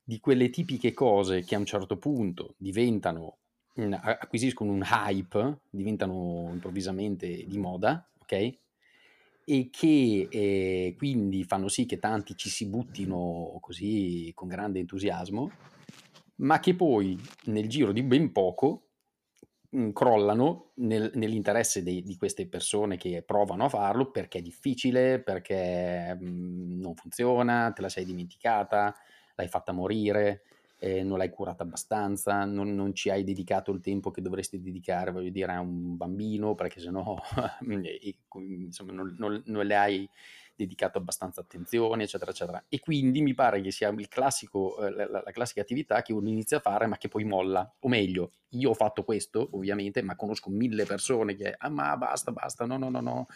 di 0.04 0.18
quelle 0.20 0.50
tipiche 0.50 0.92
cose 0.92 1.42
che 1.42 1.54
a 1.54 1.58
un 1.58 1.64
certo 1.64 1.96
punto 1.96 2.54
diventano, 2.56 3.38
acquisiscono 3.74 4.72
un 4.72 4.82
hype, 4.84 5.60
diventano 5.70 6.50
improvvisamente 6.52 7.44
di 7.46 7.58
moda, 7.58 8.08
ok? 8.20 8.58
E 9.44 9.70
che 9.70 10.28
eh, 10.30 10.94
quindi 10.96 11.44
fanno 11.44 11.68
sì 11.68 11.86
che 11.86 11.98
tanti 11.98 12.36
ci 12.36 12.48
si 12.48 12.68
buttino 12.68 13.58
così 13.60 14.30
con 14.34 14.48
grande 14.48 14.78
entusiasmo, 14.78 15.50
ma 16.36 16.60
che 16.60 16.74
poi 16.74 17.18
nel 17.44 17.68
giro 17.68 17.92
di 17.92 18.02
ben 18.02 18.32
poco 18.32 18.88
mh, 19.70 19.90
crollano 19.90 20.72
nel, 20.76 21.10
nell'interesse 21.14 21.82
dei, 21.82 22.02
di 22.02 22.16
queste 22.16 22.46
persone 22.48 22.96
che 22.96 23.22
provano 23.22 23.64
a 23.64 23.68
farlo 23.68 24.10
perché 24.10 24.38
è 24.38 24.42
difficile, 24.42 25.20
perché 25.20 26.14
mh, 26.14 26.80
non 26.80 26.94
funziona, 26.94 27.72
te 27.72 27.82
la 27.82 27.88
sei 27.88 28.04
dimenticata, 28.04 28.94
l'hai 29.34 29.48
fatta 29.48 29.72
morire, 29.72 30.42
eh, 30.82 31.04
non 31.04 31.16
l'hai 31.16 31.30
curata 31.30 31.62
abbastanza, 31.62 32.44
non, 32.44 32.74
non, 32.74 32.92
ci 32.92 33.08
hai 33.08 33.22
dedicato 33.22 33.70
il 33.70 33.80
tempo 33.80 34.10
che 34.10 34.20
dovresti 34.20 34.60
dedicare, 34.60 35.12
voglio 35.12 35.30
dire, 35.30 35.52
a 35.52 35.60
un 35.60 35.96
bambino, 35.96 36.56
perché 36.56 36.80
sennò 36.80 37.16
insomma, 37.62 38.92
non, 38.92 39.14
non, 39.16 39.40
non 39.46 39.64
le 39.64 39.76
hai 39.76 40.10
dedicato 40.56 40.98
abbastanza 40.98 41.40
attenzione, 41.40 42.02
eccetera, 42.02 42.32
eccetera. 42.32 42.64
E 42.68 42.80
quindi 42.80 43.22
mi 43.22 43.32
pare 43.32 43.60
che 43.60 43.70
sia 43.70 43.94
classico, 44.08 44.84
eh, 44.84 44.90
la, 44.90 45.22
la, 45.24 45.30
classica 45.30 45.60
attività 45.60 46.02
che 46.02 46.12
uno 46.12 46.28
inizia 46.28 46.56
a 46.56 46.60
fare 46.60 46.86
ma 46.86 46.96
che 46.96 47.06
poi 47.06 47.22
molla. 47.22 47.72
O 47.78 47.88
meglio, 47.88 48.32
io 48.50 48.70
ho 48.70 48.74
fatto 48.74 49.04
questo, 49.04 49.50
ovviamente, 49.52 50.02
ma 50.02 50.16
conosco 50.16 50.50
mille 50.50 50.84
persone 50.84 51.36
che, 51.36 51.54
ah 51.56 51.70
ma 51.70 51.96
basta, 51.96 52.32
basta, 52.32 52.66
no, 52.66 52.76
no, 52.76 52.90
no, 52.90 53.00
no, 53.00 53.26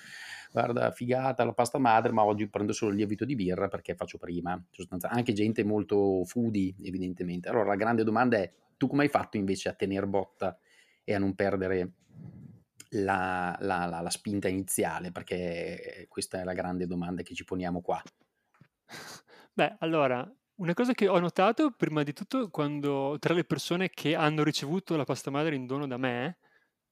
guarda, 0.52 0.90
figata 0.90 1.44
la 1.44 1.52
pasta 1.52 1.78
madre, 1.78 2.12
ma 2.12 2.24
oggi 2.24 2.48
prendo 2.48 2.72
solo 2.72 2.90
il 2.90 2.96
lievito 2.96 3.24
di 3.24 3.34
birra 3.34 3.68
perché 3.68 3.94
faccio 3.94 4.18
prima. 4.18 4.60
Anche 5.02 5.32
gente 5.32 5.64
molto 5.64 6.24
foodie, 6.24 6.74
evidentemente. 6.82 7.48
Allora 7.48 7.66
la 7.66 7.76
grande 7.76 8.04
domanda 8.04 8.38
è, 8.38 8.52
tu 8.76 8.86
come 8.86 9.04
hai 9.04 9.08
fatto 9.08 9.36
invece 9.36 9.68
a 9.68 9.74
tenere 9.74 10.06
botta 10.06 10.58
e 11.04 11.14
a 11.14 11.18
non 11.18 11.34
perdere 11.34 11.92
la, 12.90 13.56
la, 13.60 13.86
la, 13.86 14.00
la, 14.00 14.10
spinta 14.10 14.48
iniziale? 14.48 15.12
Perché 15.12 16.06
questa 16.08 16.40
è 16.40 16.44
la 16.44 16.52
grande 16.52 16.86
domanda 16.86 17.22
che 17.22 17.34
ci 17.34 17.44
poniamo 17.44 17.80
qua. 17.80 18.02
Beh, 19.52 19.76
allora, 19.80 20.30
una 20.56 20.74
cosa 20.74 20.92
che 20.92 21.08
ho 21.08 21.18
notato, 21.18 21.72
prima 21.72 22.02
di 22.02 22.12
tutto, 22.12 22.48
quando 22.50 23.16
tra 23.18 23.34
le 23.34 23.44
persone 23.44 23.90
che 23.90 24.14
hanno 24.14 24.42
ricevuto 24.42 24.96
la 24.96 25.04
pasta 25.04 25.30
madre 25.30 25.54
in 25.54 25.66
dono 25.66 25.86
da 25.86 25.96
me, 25.96 26.38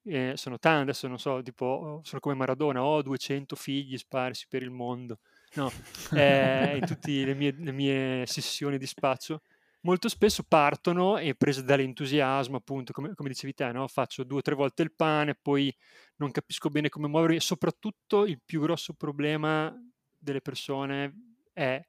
eh, 0.04 0.32
sono 0.36 0.58
tante, 0.58 0.82
adesso 0.82 1.08
non 1.08 1.18
so, 1.18 1.42
tipo, 1.42 2.00
sono 2.02 2.20
come 2.20 2.34
Maradona, 2.34 2.82
ho 2.84 3.02
200 3.02 3.56
figli 3.56 3.96
sparsi 3.96 4.46
per 4.48 4.62
il 4.62 4.70
mondo, 4.70 5.18
no, 5.54 5.70
eh, 6.12 6.76
in 6.76 6.86
tutte 6.86 7.24
le 7.24 7.34
mie, 7.34 7.54
le 7.56 7.72
mie 7.72 8.26
sessioni 8.26 8.78
di 8.78 8.86
spazio, 8.86 9.40
molto 9.80 10.08
spesso 10.08 10.42
partono 10.46 11.18
e 11.18 11.34
prese 11.34 11.64
dall'entusiasmo, 11.64 12.56
appunto, 12.56 12.92
come, 12.92 13.14
come 13.14 13.28
dicevi 13.28 13.54
te, 13.54 13.72
no? 13.72 13.86
faccio 13.88 14.24
due 14.24 14.38
o 14.38 14.42
tre 14.42 14.54
volte 14.54 14.82
il 14.82 14.92
pane, 14.92 15.34
poi 15.34 15.74
non 16.16 16.30
capisco 16.30 16.68
bene 16.68 16.88
come 16.88 17.08
muovermi, 17.08 17.40
soprattutto 17.40 18.26
il 18.26 18.40
più 18.44 18.60
grosso 18.60 18.94
problema 18.94 19.74
delle 20.18 20.40
persone 20.40 21.36
è 21.52 21.82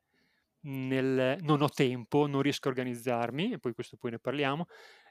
nel 0.67 1.38
non 1.41 1.62
ho 1.62 1.69
tempo, 1.69 2.28
non 2.28 2.41
riesco 2.41 2.67
a 2.67 2.71
organizzarmi, 2.71 3.54
e 3.54 3.60
poi 3.60 3.73
questo 3.73 3.97
poi 3.97 4.12
ne 4.12 4.19
parliamo, 4.19 4.67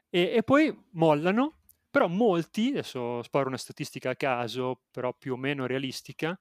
e, 0.09 0.33
e 0.35 0.43
poi 0.43 0.75
mollano, 0.91 1.61
però 1.95 2.09
molti, 2.09 2.71
adesso 2.71 3.23
sparo 3.23 3.47
una 3.47 3.55
statistica 3.55 4.09
a 4.09 4.15
caso, 4.17 4.81
però 4.91 5.13
più 5.13 5.31
o 5.31 5.37
meno 5.37 5.65
realistica, 5.65 6.37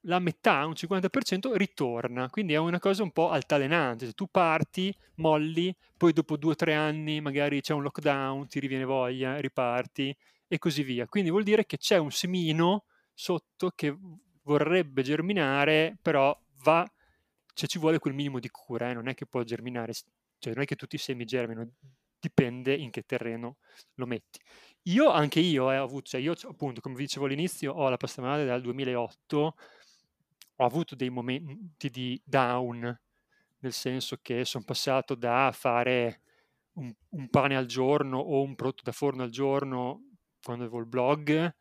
la 0.00 0.18
metà, 0.18 0.66
un 0.66 0.74
50%, 0.74 1.54
ritorna. 1.54 2.28
Quindi 2.28 2.52
è 2.52 2.58
una 2.58 2.78
cosa 2.78 3.02
un 3.02 3.10
po' 3.10 3.30
altalenante. 3.30 4.04
Se 4.04 4.12
tu 4.12 4.26
parti, 4.26 4.94
molli, 5.14 5.74
poi 5.96 6.12
dopo 6.12 6.36
due 6.36 6.52
o 6.52 6.54
tre 6.56 6.74
anni 6.74 7.22
magari 7.22 7.62
c'è 7.62 7.72
un 7.72 7.80
lockdown, 7.80 8.48
ti 8.48 8.60
riviene 8.60 8.84
voglia, 8.84 9.40
riparti 9.40 10.14
e 10.46 10.58
così 10.58 10.82
via. 10.82 11.06
Quindi 11.06 11.30
vuol 11.30 11.44
dire 11.44 11.64
che 11.64 11.78
c'è 11.78 11.96
un 11.96 12.10
semino 12.10 12.84
sotto 13.14 13.72
che 13.74 13.96
vorrebbe 14.42 15.00
germinare, 15.00 15.96
però 16.02 16.38
va, 16.64 16.86
cioè 17.54 17.66
ci 17.66 17.78
vuole 17.78 17.98
quel 17.98 18.12
minimo 18.12 18.38
di 18.38 18.50
cura, 18.50 18.90
eh? 18.90 18.92
non 18.92 19.08
è 19.08 19.14
che 19.14 19.24
può 19.24 19.42
germinare, 19.42 19.94
cioè 19.94 20.52
non 20.52 20.64
è 20.64 20.66
che 20.66 20.76
tutti 20.76 20.96
i 20.96 20.98
semi 20.98 21.24
germinano, 21.24 21.70
dipende 22.20 22.74
in 22.74 22.90
che 22.90 23.02
terreno 23.02 23.56
lo 23.94 24.06
metti. 24.06 24.38
Io, 24.84 25.10
anche 25.10 25.40
io, 25.40 25.70
eh, 25.70 25.78
ho 25.78 25.84
avuto, 25.84 26.10
cioè 26.10 26.20
io 26.20 26.34
appunto, 26.44 26.80
come 26.80 26.94
vi 26.94 27.02
dicevo 27.02 27.26
all'inizio, 27.26 27.72
ho 27.72 27.88
la 27.88 27.98
madre 28.18 28.46
dal 28.46 28.62
2008, 28.62 29.54
ho 30.56 30.64
avuto 30.64 30.94
dei 30.94 31.10
momenti 31.10 31.90
di 31.90 32.20
down, 32.24 33.00
nel 33.58 33.72
senso 33.72 34.18
che 34.22 34.44
sono 34.44 34.64
passato 34.64 35.14
da 35.14 35.50
fare 35.52 36.22
un, 36.74 36.92
un, 37.10 37.28
pane 37.28 37.56
al 37.56 37.66
giorno 37.66 38.18
o 38.18 38.42
un 38.42 38.54
prodotto 38.54 38.82
da 38.84 38.92
forno 38.92 39.22
al 39.22 39.30
giorno 39.30 40.04
quando 40.42 40.64
avevo 40.64 40.80
il 40.80 40.86
blog, 40.86 41.54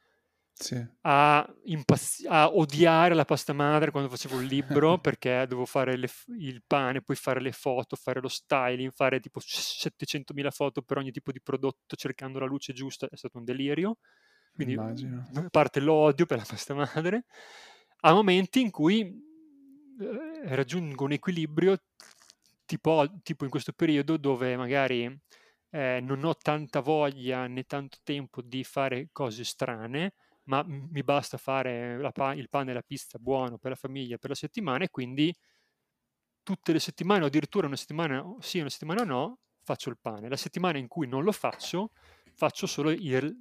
sì. 0.59 0.85
a, 1.01 1.55
impazz- 1.63 2.25
a, 2.27 2.53
odiare 2.53 3.13
la 3.15 3.25
pasta 3.25 3.53
madre 3.53 3.91
quando 3.91 4.09
facevo 4.09 4.39
il 4.41 4.47
libro 4.47 4.97
perché 4.99 5.45
dovevo 5.47 5.65
fare 5.65 5.95
le, 5.95 6.09
il 6.37 6.61
pane, 6.65 7.01
poi 7.01 7.15
fare 7.15 7.41
le 7.41 7.51
foto, 7.51 7.95
fare 7.95 8.21
lo 8.21 8.27
styling, 8.27 8.91
fare 8.91 9.19
tipo 9.19 9.39
700.000 9.39 10.51
foto 10.51 10.81
per 10.81 10.97
ogni 10.97 11.11
tipo 11.11 11.31
di 11.31 11.41
prodotto 11.41 11.95
cercando 11.95 12.39
la 12.39 12.45
luce 12.45 12.73
giusta, 12.73 13.07
è 13.09 13.15
stato 13.15 13.37
un 13.37 13.45
delirio. 13.45 13.97
Quindi 14.53 14.73
Immagino. 14.73 15.29
a 15.35 15.49
parte 15.49 15.79
l'odio 15.79 16.25
per 16.25 16.39
la 16.39 16.45
pasta 16.45 16.73
madre 16.73 17.23
a 18.01 18.13
momenti 18.13 18.61
in 18.61 18.71
cui 18.71 19.01
eh, 19.01 20.55
raggiungo 20.55 21.03
un 21.03 21.11
equilibrio 21.11 21.77
tipo, 22.65 23.19
tipo, 23.23 23.43
in 23.43 23.49
questo 23.49 23.73
periodo 23.73 24.17
dove 24.17 24.55
magari 24.55 25.19
eh, 25.71 25.99
non 26.01 26.23
ho 26.23 26.35
tanta 26.35 26.79
voglia 26.79 27.47
né 27.47 27.63
tanto 27.63 27.97
tempo 28.03 28.41
di 28.41 28.63
fare 28.63 29.09
cose 29.11 29.43
strane, 29.43 30.13
ma 30.49 30.63
mi 30.65 31.03
basta 31.03 31.37
fare 31.37 32.11
pa- 32.11 32.33
il 32.33 32.49
pane 32.49 32.71
e 32.71 32.73
la 32.73 32.81
pizza 32.81 33.19
buono 33.19 33.57
per 33.57 33.69
la 33.71 33.75
famiglia 33.75 34.17
per 34.17 34.31
la 34.31 34.35
settimana 34.35 34.83
e 34.83 34.89
quindi 34.89 35.33
tutte 36.41 36.73
le 36.73 36.79
settimane 36.79 37.23
o 37.23 37.27
addirittura 37.27 37.67
una 37.67 37.75
settimana 37.75 38.25
sì, 38.39 38.59
una 38.59 38.69
settimana 38.69 39.03
no, 39.03 39.37
faccio 39.61 39.89
il 39.89 39.99
pane. 40.01 40.27
La 40.27 40.35
settimana 40.35 40.79
in 40.79 40.87
cui 40.87 41.07
non 41.07 41.23
lo 41.23 41.31
faccio, 41.31 41.91
faccio 42.33 42.65
solo 42.65 42.89
il 42.89 43.35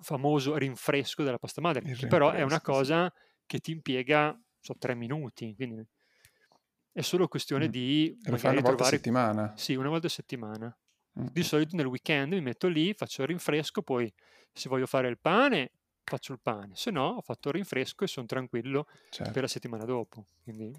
famoso 0.00 0.56
rinfresco 0.56 1.22
della 1.22 1.38
pasta 1.38 1.62
madre, 1.62 1.82
che 1.82 2.06
però 2.06 2.32
è 2.32 2.42
una 2.42 2.60
cosa 2.60 3.12
che 3.46 3.58
ti 3.60 3.70
impiega 3.70 4.38
so, 4.60 4.76
tre 4.78 4.94
minuti, 4.94 5.54
quindi 5.54 5.82
è 6.92 7.00
solo 7.00 7.28
questione 7.28 7.68
mm. 7.68 7.70
di... 7.70 8.18
Lo 8.24 8.36
fai 8.36 8.50
una 8.50 8.60
volta 8.60 8.76
trovare... 8.76 8.96
a 8.96 8.98
settimana? 8.98 9.52
Sì, 9.56 9.74
una 9.76 9.88
volta 9.88 10.08
a 10.08 10.10
settimana. 10.10 10.78
Mm. 11.18 11.26
Di 11.32 11.42
solito 11.42 11.76
nel 11.76 11.86
weekend 11.86 12.34
mi 12.34 12.42
metto 12.42 12.68
lì, 12.68 12.92
faccio 12.92 13.22
il 13.22 13.28
rinfresco, 13.28 13.80
poi 13.80 14.12
se 14.52 14.68
voglio 14.68 14.86
fare 14.86 15.08
il 15.08 15.18
pane 15.18 15.70
faccio 16.08 16.32
il 16.32 16.40
pane, 16.40 16.72
se 16.74 16.90
no 16.90 17.06
ho 17.16 17.20
fatto 17.20 17.48
il 17.48 17.54
rinfresco 17.54 18.04
e 18.04 18.08
sono 18.08 18.26
tranquillo 18.26 18.86
certo. 19.10 19.32
per 19.32 19.42
la 19.42 19.48
settimana 19.48 19.84
dopo. 19.84 20.24
Quindi... 20.42 20.74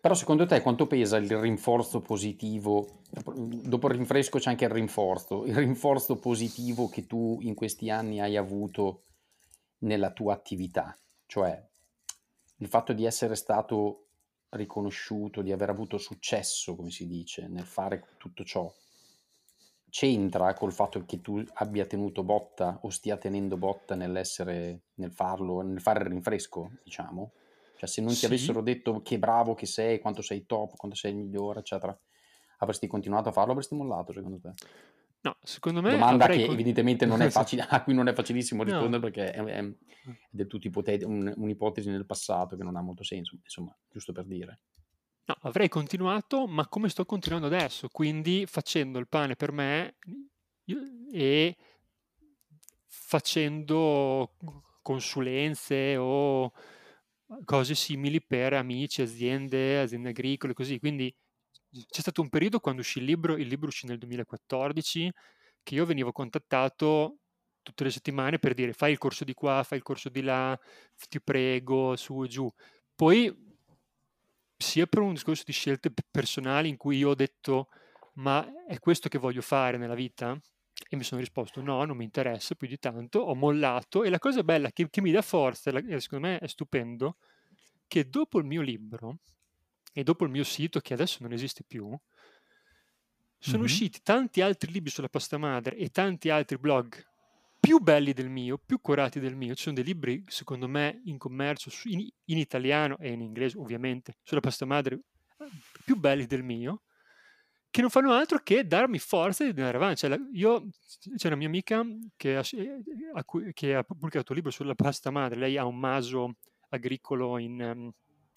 Però 0.00 0.14
secondo 0.14 0.46
te 0.46 0.60
quanto 0.62 0.86
pesa 0.86 1.16
il 1.16 1.36
rinforzo 1.36 2.00
positivo? 2.00 3.00
Dopo 3.10 3.88
il 3.88 3.94
rinfresco 3.94 4.38
c'è 4.38 4.50
anche 4.50 4.64
il 4.64 4.70
rinforzo. 4.70 5.44
Il 5.44 5.56
rinforzo 5.56 6.16
positivo 6.18 6.88
che 6.88 7.06
tu 7.06 7.38
in 7.42 7.54
questi 7.54 7.90
anni 7.90 8.20
hai 8.20 8.36
avuto 8.36 9.02
nella 9.78 10.12
tua 10.12 10.34
attività. 10.34 10.96
Cioè, 11.26 11.68
il 12.58 12.68
fatto 12.68 12.92
di 12.92 13.04
essere 13.04 13.34
stato 13.34 14.06
riconosciuto, 14.50 15.42
di 15.42 15.52
aver 15.52 15.70
avuto 15.70 15.98
successo, 15.98 16.76
come 16.76 16.90
si 16.90 17.06
dice, 17.06 17.48
nel 17.48 17.66
fare 17.66 18.04
tutto 18.18 18.44
ciò, 18.44 18.72
c'entra 19.90 20.52
col 20.54 20.72
fatto 20.72 21.04
che 21.04 21.20
tu 21.20 21.42
abbia 21.54 21.86
tenuto 21.86 22.22
botta 22.22 22.78
o 22.82 22.90
stia 22.90 23.16
tenendo 23.16 23.56
botta 23.56 23.94
nell'essere, 23.94 24.80
nel 24.94 25.12
farlo, 25.12 25.60
nel 25.62 25.80
fare 25.80 26.00
il 26.00 26.10
rinfresco, 26.10 26.70
diciamo? 26.82 27.32
Cioè, 27.76 27.88
se 27.88 28.00
non 28.00 28.12
ti 28.12 28.26
avessero 28.26 28.60
detto 28.60 29.02
che 29.02 29.18
bravo 29.18 29.54
che 29.54 29.66
sei, 29.66 30.00
quanto 30.00 30.20
sei 30.20 30.46
top, 30.46 30.76
quanto 30.76 30.96
sei 30.96 31.12
il 31.12 31.18
migliore, 31.18 31.60
eccetera, 31.60 31.96
avresti 32.58 32.86
continuato 32.86 33.28
a 33.28 33.32
farlo 33.32 33.52
avresti 33.52 33.74
mollato, 33.74 34.12
secondo 34.12 34.40
te? 34.40 34.52
No, 35.20 35.36
secondo 35.42 35.80
me 35.82 35.90
Domanda 35.90 36.26
che 36.26 36.44
con... 36.44 36.54
evidentemente 36.54 37.06
non 37.06 37.22
è 37.22 37.30
facile, 37.30 37.66
a 37.68 37.82
cui 37.82 37.94
non 37.94 38.08
è 38.08 38.12
facilissimo 38.12 38.62
rispondere 38.62 38.96
no. 38.96 39.00
perché 39.00 39.32
è, 39.32 39.42
è, 39.42 39.58
è, 39.58 39.72
del 40.30 40.46
tutto 40.46 40.66
ipoteti- 40.66 41.04
un, 41.04 41.32
un'ipotesi 41.36 41.88
nel 41.90 42.06
passato 42.06 42.56
che 42.56 42.62
non 42.62 42.76
ha 42.76 42.80
molto 42.80 43.04
senso, 43.04 43.36
insomma, 43.42 43.76
giusto 43.90 44.12
per 44.12 44.24
dire. 44.24 44.60
No, 45.28 45.36
avrei 45.42 45.68
continuato, 45.68 46.46
ma 46.46 46.66
come 46.68 46.88
sto 46.88 47.04
continuando 47.04 47.46
adesso, 47.48 47.88
quindi 47.88 48.46
facendo 48.46 48.98
il 48.98 49.08
pane 49.08 49.36
per 49.36 49.52
me 49.52 49.96
e 51.12 51.54
facendo 52.86 54.34
consulenze 54.82 55.96
o 55.96 56.52
cose 57.44 57.74
simili 57.74 58.22
per 58.22 58.54
amici, 58.54 59.02
aziende, 59.02 59.80
aziende 59.80 60.10
agricole, 60.10 60.54
così. 60.54 60.78
Quindi 60.78 61.14
c'è 61.88 62.00
stato 62.00 62.22
un 62.22 62.28
periodo 62.30 62.60
quando 62.60 62.80
uscì 62.80 62.98
il 62.98 63.04
libro, 63.04 63.36
il 63.36 63.46
libro 63.48 63.68
uscì 63.68 63.86
nel 63.86 63.98
2014, 63.98 65.10
che 65.62 65.74
io 65.74 65.84
venivo 65.86 66.12
contattato 66.12 67.18
tutte 67.62 67.84
le 67.84 67.90
settimane 67.90 68.38
per 68.38 68.54
dire 68.54 68.72
fai 68.72 68.92
il 68.92 68.98
corso 68.98 69.24
di 69.24 69.34
qua, 69.34 69.62
fai 69.62 69.78
il 69.78 69.84
corso 69.84 70.08
di 70.08 70.22
là, 70.22 70.58
ti 71.08 71.20
prego, 71.20 71.96
su 71.96 72.22
e 72.24 72.28
giù. 72.28 72.50
Poi 72.94 73.47
sia 74.58 74.86
per 74.86 75.00
un 75.00 75.14
discorso 75.14 75.44
di 75.46 75.52
scelte 75.52 75.92
personali 76.10 76.68
in 76.68 76.76
cui 76.76 76.98
io 76.98 77.10
ho 77.10 77.14
detto 77.14 77.68
ma 78.14 78.46
è 78.66 78.78
questo 78.80 79.08
che 79.08 79.16
voglio 79.16 79.40
fare 79.40 79.78
nella 79.78 79.94
vita? 79.94 80.38
E 80.88 80.96
mi 80.96 81.04
sono 81.04 81.20
risposto 81.20 81.62
no, 81.62 81.84
non 81.84 81.96
mi 81.96 82.04
interessa 82.04 82.54
più 82.54 82.66
di 82.66 82.78
tanto, 82.78 83.20
ho 83.20 83.34
mollato 83.34 84.02
e 84.02 84.10
la 84.10 84.18
cosa 84.18 84.42
bella 84.42 84.70
che, 84.70 84.88
che 84.90 85.00
mi 85.00 85.10
dà 85.10 85.22
forza, 85.22 85.70
e 85.70 86.00
secondo 86.00 86.26
me 86.26 86.38
è 86.38 86.46
stupendo, 86.46 87.16
che 87.86 88.08
dopo 88.08 88.38
il 88.38 88.44
mio 88.44 88.60
libro 88.60 89.20
e 89.92 90.02
dopo 90.02 90.24
il 90.24 90.30
mio 90.30 90.44
sito 90.44 90.80
che 90.80 90.94
adesso 90.94 91.18
non 91.20 91.32
esiste 91.32 91.62
più, 91.64 91.96
sono 93.40 93.56
mm-hmm. 93.56 93.64
usciti 93.64 94.00
tanti 94.02 94.40
altri 94.40 94.72
libri 94.72 94.90
sulla 94.90 95.08
pasta 95.08 95.38
madre 95.38 95.76
e 95.76 95.90
tanti 95.90 96.30
altri 96.30 96.58
blog 96.58 97.06
più 97.68 97.80
belli 97.80 98.14
del 98.14 98.30
mio, 98.30 98.56
più 98.56 98.80
curati 98.80 99.20
del 99.20 99.36
mio. 99.36 99.54
Ci 99.54 99.64
sono 99.64 99.74
dei 99.74 99.84
libri, 99.84 100.24
secondo 100.26 100.66
me, 100.66 101.02
in 101.04 101.18
commercio 101.18 101.68
in, 101.84 102.08
in 102.24 102.38
italiano 102.38 102.96
e 102.96 103.10
in 103.10 103.20
inglese, 103.20 103.58
ovviamente, 103.58 104.16
sulla 104.22 104.40
pasta 104.40 104.64
madre 104.64 105.00
più 105.84 105.98
belli 105.98 106.24
del 106.24 106.42
mio, 106.42 106.84
che 107.68 107.82
non 107.82 107.90
fanno 107.90 108.12
altro 108.12 108.38
che 108.38 108.66
darmi 108.66 108.98
forza 108.98 109.44
di 109.44 109.50
andare 109.50 109.76
avanti. 109.76 109.96
Cioè, 109.96 110.18
io, 110.32 110.70
c'è 111.16 111.26
una 111.26 111.36
mia 111.36 111.46
amica 111.46 111.84
che 112.16 112.38
ha, 112.38 112.42
che 113.52 113.74
ha, 113.74 113.82
pubblicato 113.82 114.32
un 114.32 114.36
libro 114.36 114.50
sulla 114.50 114.74
pasta 114.74 115.10
madre, 115.10 115.38
lei 115.38 115.58
ha 115.58 115.66
un 115.66 115.78
maso 115.78 116.36
agricolo 116.70 117.36
in 117.36 117.60
um, 117.60 117.92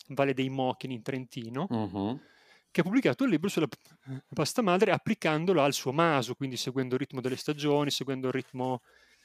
Valle 0.08 0.34
dei 0.34 0.50
Mochini 0.50 0.96
in 0.96 1.04
Trentino, 1.04 1.68
uh-huh. 1.70 2.20
che 2.70 2.82
ha 2.82 2.84
pubblicato 2.84 3.24
un 3.24 3.30
libro 3.30 3.48
sulla 3.48 3.70
pasta 4.34 4.62
madre 4.62 4.92
applicandolo 4.92 5.62
al 5.62 5.72
suo 5.72 5.94
maso, 5.94 6.36
quindi 6.36 6.58
seguendo 6.58 6.96
il 6.96 7.00
ritmo 7.00 7.22
delle 7.22 7.38
stagioni, 7.38 7.92
seguendo 7.92 8.28
il 8.28 8.34
ritmo 8.34 8.82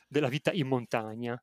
della 0.06 0.28
vita 0.28 0.52
in 0.52 0.66
montagna. 0.66 1.34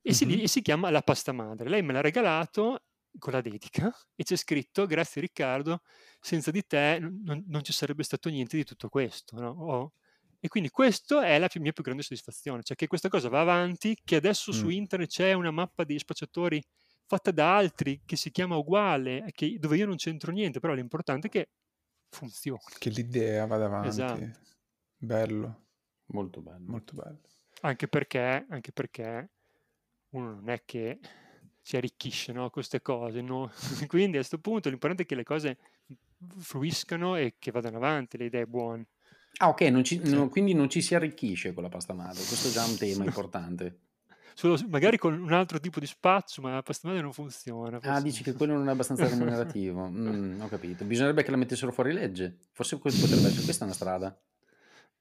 E, 0.00 0.08
uh-huh. 0.08 0.14
si, 0.14 0.42
e 0.42 0.48
si 0.48 0.62
chiama 0.62 0.90
La 0.90 1.02
pasta 1.02 1.32
madre. 1.32 1.68
Lei 1.68 1.82
me 1.82 1.92
l'ha 1.92 2.00
regalato 2.00 2.82
con 3.18 3.32
la 3.34 3.42
dedica 3.42 3.94
e 4.14 4.24
c'è 4.24 4.36
scritto 4.36 4.86
grazie 4.86 5.20
Riccardo 5.20 5.82
senza 6.18 6.50
di 6.50 6.64
te 6.66 6.98
non, 6.98 7.44
non 7.46 7.62
ci 7.62 7.70
sarebbe 7.70 8.04
stato 8.04 8.30
niente 8.30 8.56
di 8.56 8.64
tutto 8.64 8.88
questo 8.88 9.38
no? 9.38 9.50
oh. 9.50 9.92
e 10.40 10.48
quindi 10.48 10.70
questa 10.70 11.26
è 11.26 11.38
la 11.38 11.48
più, 11.48 11.60
mia 11.60 11.72
più 11.72 11.82
grande 11.82 12.02
soddisfazione 12.02 12.62
cioè 12.62 12.74
che 12.74 12.86
questa 12.86 13.10
cosa 13.10 13.28
va 13.28 13.42
avanti 13.42 13.98
che 14.02 14.16
adesso 14.16 14.50
mm. 14.50 14.54
su 14.54 14.70
internet 14.70 15.10
c'è 15.10 15.34
una 15.34 15.50
mappa 15.50 15.84
di 15.84 15.98
spacciatori 15.98 16.64
fatta 17.12 17.30
da 17.30 17.56
altri 17.56 18.00
che 18.06 18.16
si 18.16 18.30
chiama 18.30 18.56
uguale, 18.56 19.26
che, 19.32 19.58
dove 19.58 19.76
io 19.76 19.86
non 19.86 19.96
c'entro 19.96 20.32
niente, 20.32 20.60
però 20.60 20.72
l'importante 20.72 21.26
è 21.26 21.30
che 21.30 21.50
funzioni. 22.08 22.60
Che 22.78 22.88
l'idea 22.88 23.44
vada 23.44 23.66
avanti. 23.66 23.88
Esatto. 23.88 24.30
Bello. 24.96 25.66
Molto 26.06 26.40
bello. 26.40 26.64
Molto 26.70 26.94
bello. 26.94 27.20
Anche 27.64 27.88
perché, 27.88 28.46
anche 28.48 28.72
perché 28.72 29.30
uno 30.10 30.34
non 30.34 30.48
è 30.48 30.62
che 30.64 30.98
si 31.60 31.76
arricchisce 31.76 32.32
no, 32.32 32.50
queste 32.50 32.82
cose. 32.82 33.20
No? 33.20 33.50
Quindi 33.86 34.16
a 34.16 34.20
questo 34.20 34.38
punto 34.38 34.68
l'importante 34.68 35.04
è 35.04 35.06
che 35.06 35.14
le 35.14 35.24
cose 35.24 35.58
fluiscano 36.38 37.16
e 37.16 37.36
che 37.38 37.50
vadano 37.50 37.76
avanti, 37.76 38.16
le 38.18 38.26
idee 38.26 38.46
buone. 38.46 38.86
Ah, 39.38 39.48
ok, 39.48 39.62
non 39.62 39.82
ci, 39.82 40.00
no, 40.04 40.28
quindi 40.28 40.52
non 40.52 40.68
ci 40.68 40.82
si 40.82 40.94
arricchisce 40.94 41.54
con 41.54 41.62
la 41.62 41.68
pasta 41.68 41.94
madre. 41.94 42.22
Questo 42.22 42.48
è 42.48 42.50
già 42.50 42.64
un 42.64 42.76
tema 42.76 43.04
importante. 43.04 43.78
Solo, 44.34 44.58
magari 44.68 44.98
con 44.98 45.18
un 45.18 45.32
altro 45.32 45.58
tipo 45.58 45.80
di 45.80 45.86
spazio, 45.86 46.42
ma 46.42 46.54
la 46.54 46.62
pasta 46.62 46.88
madre 46.88 47.02
non 47.02 47.12
funziona. 47.12 47.78
Ah, 47.82 48.00
dici 48.00 48.22
che 48.22 48.34
quello 48.34 48.54
non 48.54 48.68
è 48.68 48.72
abbastanza 48.72 49.08
remunerativo. 49.08 49.88
Mm, 49.92 50.40
ho 50.40 50.48
capito. 50.48 50.84
Bisognerebbe 50.84 51.22
che 51.22 51.30
la 51.30 51.36
mettessero 51.36 51.72
fuori 51.72 51.92
legge. 51.92 52.38
Forse 52.52 52.78
potrebbe 52.78 53.26
essere 53.26 53.42
questa 53.44 53.64
una 53.64 53.72
strada. 53.72 54.18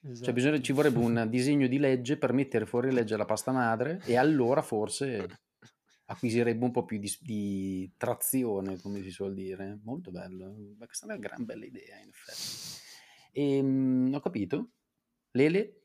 Cioè, 0.01 0.11
esatto. 0.11 0.25
Cioè, 0.25 0.33
bisogna, 0.33 0.61
ci 0.61 0.73
vorrebbe 0.73 0.97
un 0.97 1.27
disegno 1.29 1.67
di 1.67 1.77
legge 1.77 2.17
per 2.17 2.33
mettere 2.33 2.65
fuori 2.65 2.91
legge 2.91 3.15
la 3.17 3.25
pasta 3.25 3.51
madre 3.51 4.01
e 4.05 4.17
allora 4.17 4.61
forse 4.61 5.41
acquisirebbe 6.05 6.65
un 6.65 6.71
po' 6.71 6.85
più 6.85 6.97
di, 6.97 7.11
di 7.21 7.93
trazione, 7.97 8.79
come 8.81 9.01
si 9.01 9.11
suol 9.11 9.33
dire. 9.33 9.79
Molto 9.83 10.11
bello. 10.11 10.53
Questa 10.77 11.05
è 11.05 11.09
una 11.09 11.19
gran 11.19 11.45
bella 11.45 11.65
idea, 11.65 11.97
in 11.99 12.09
effetti. 12.09 12.79
E, 13.31 13.57
ehm, 13.57 14.11
ho 14.13 14.19
capito. 14.19 14.71
Lele? 15.31 15.75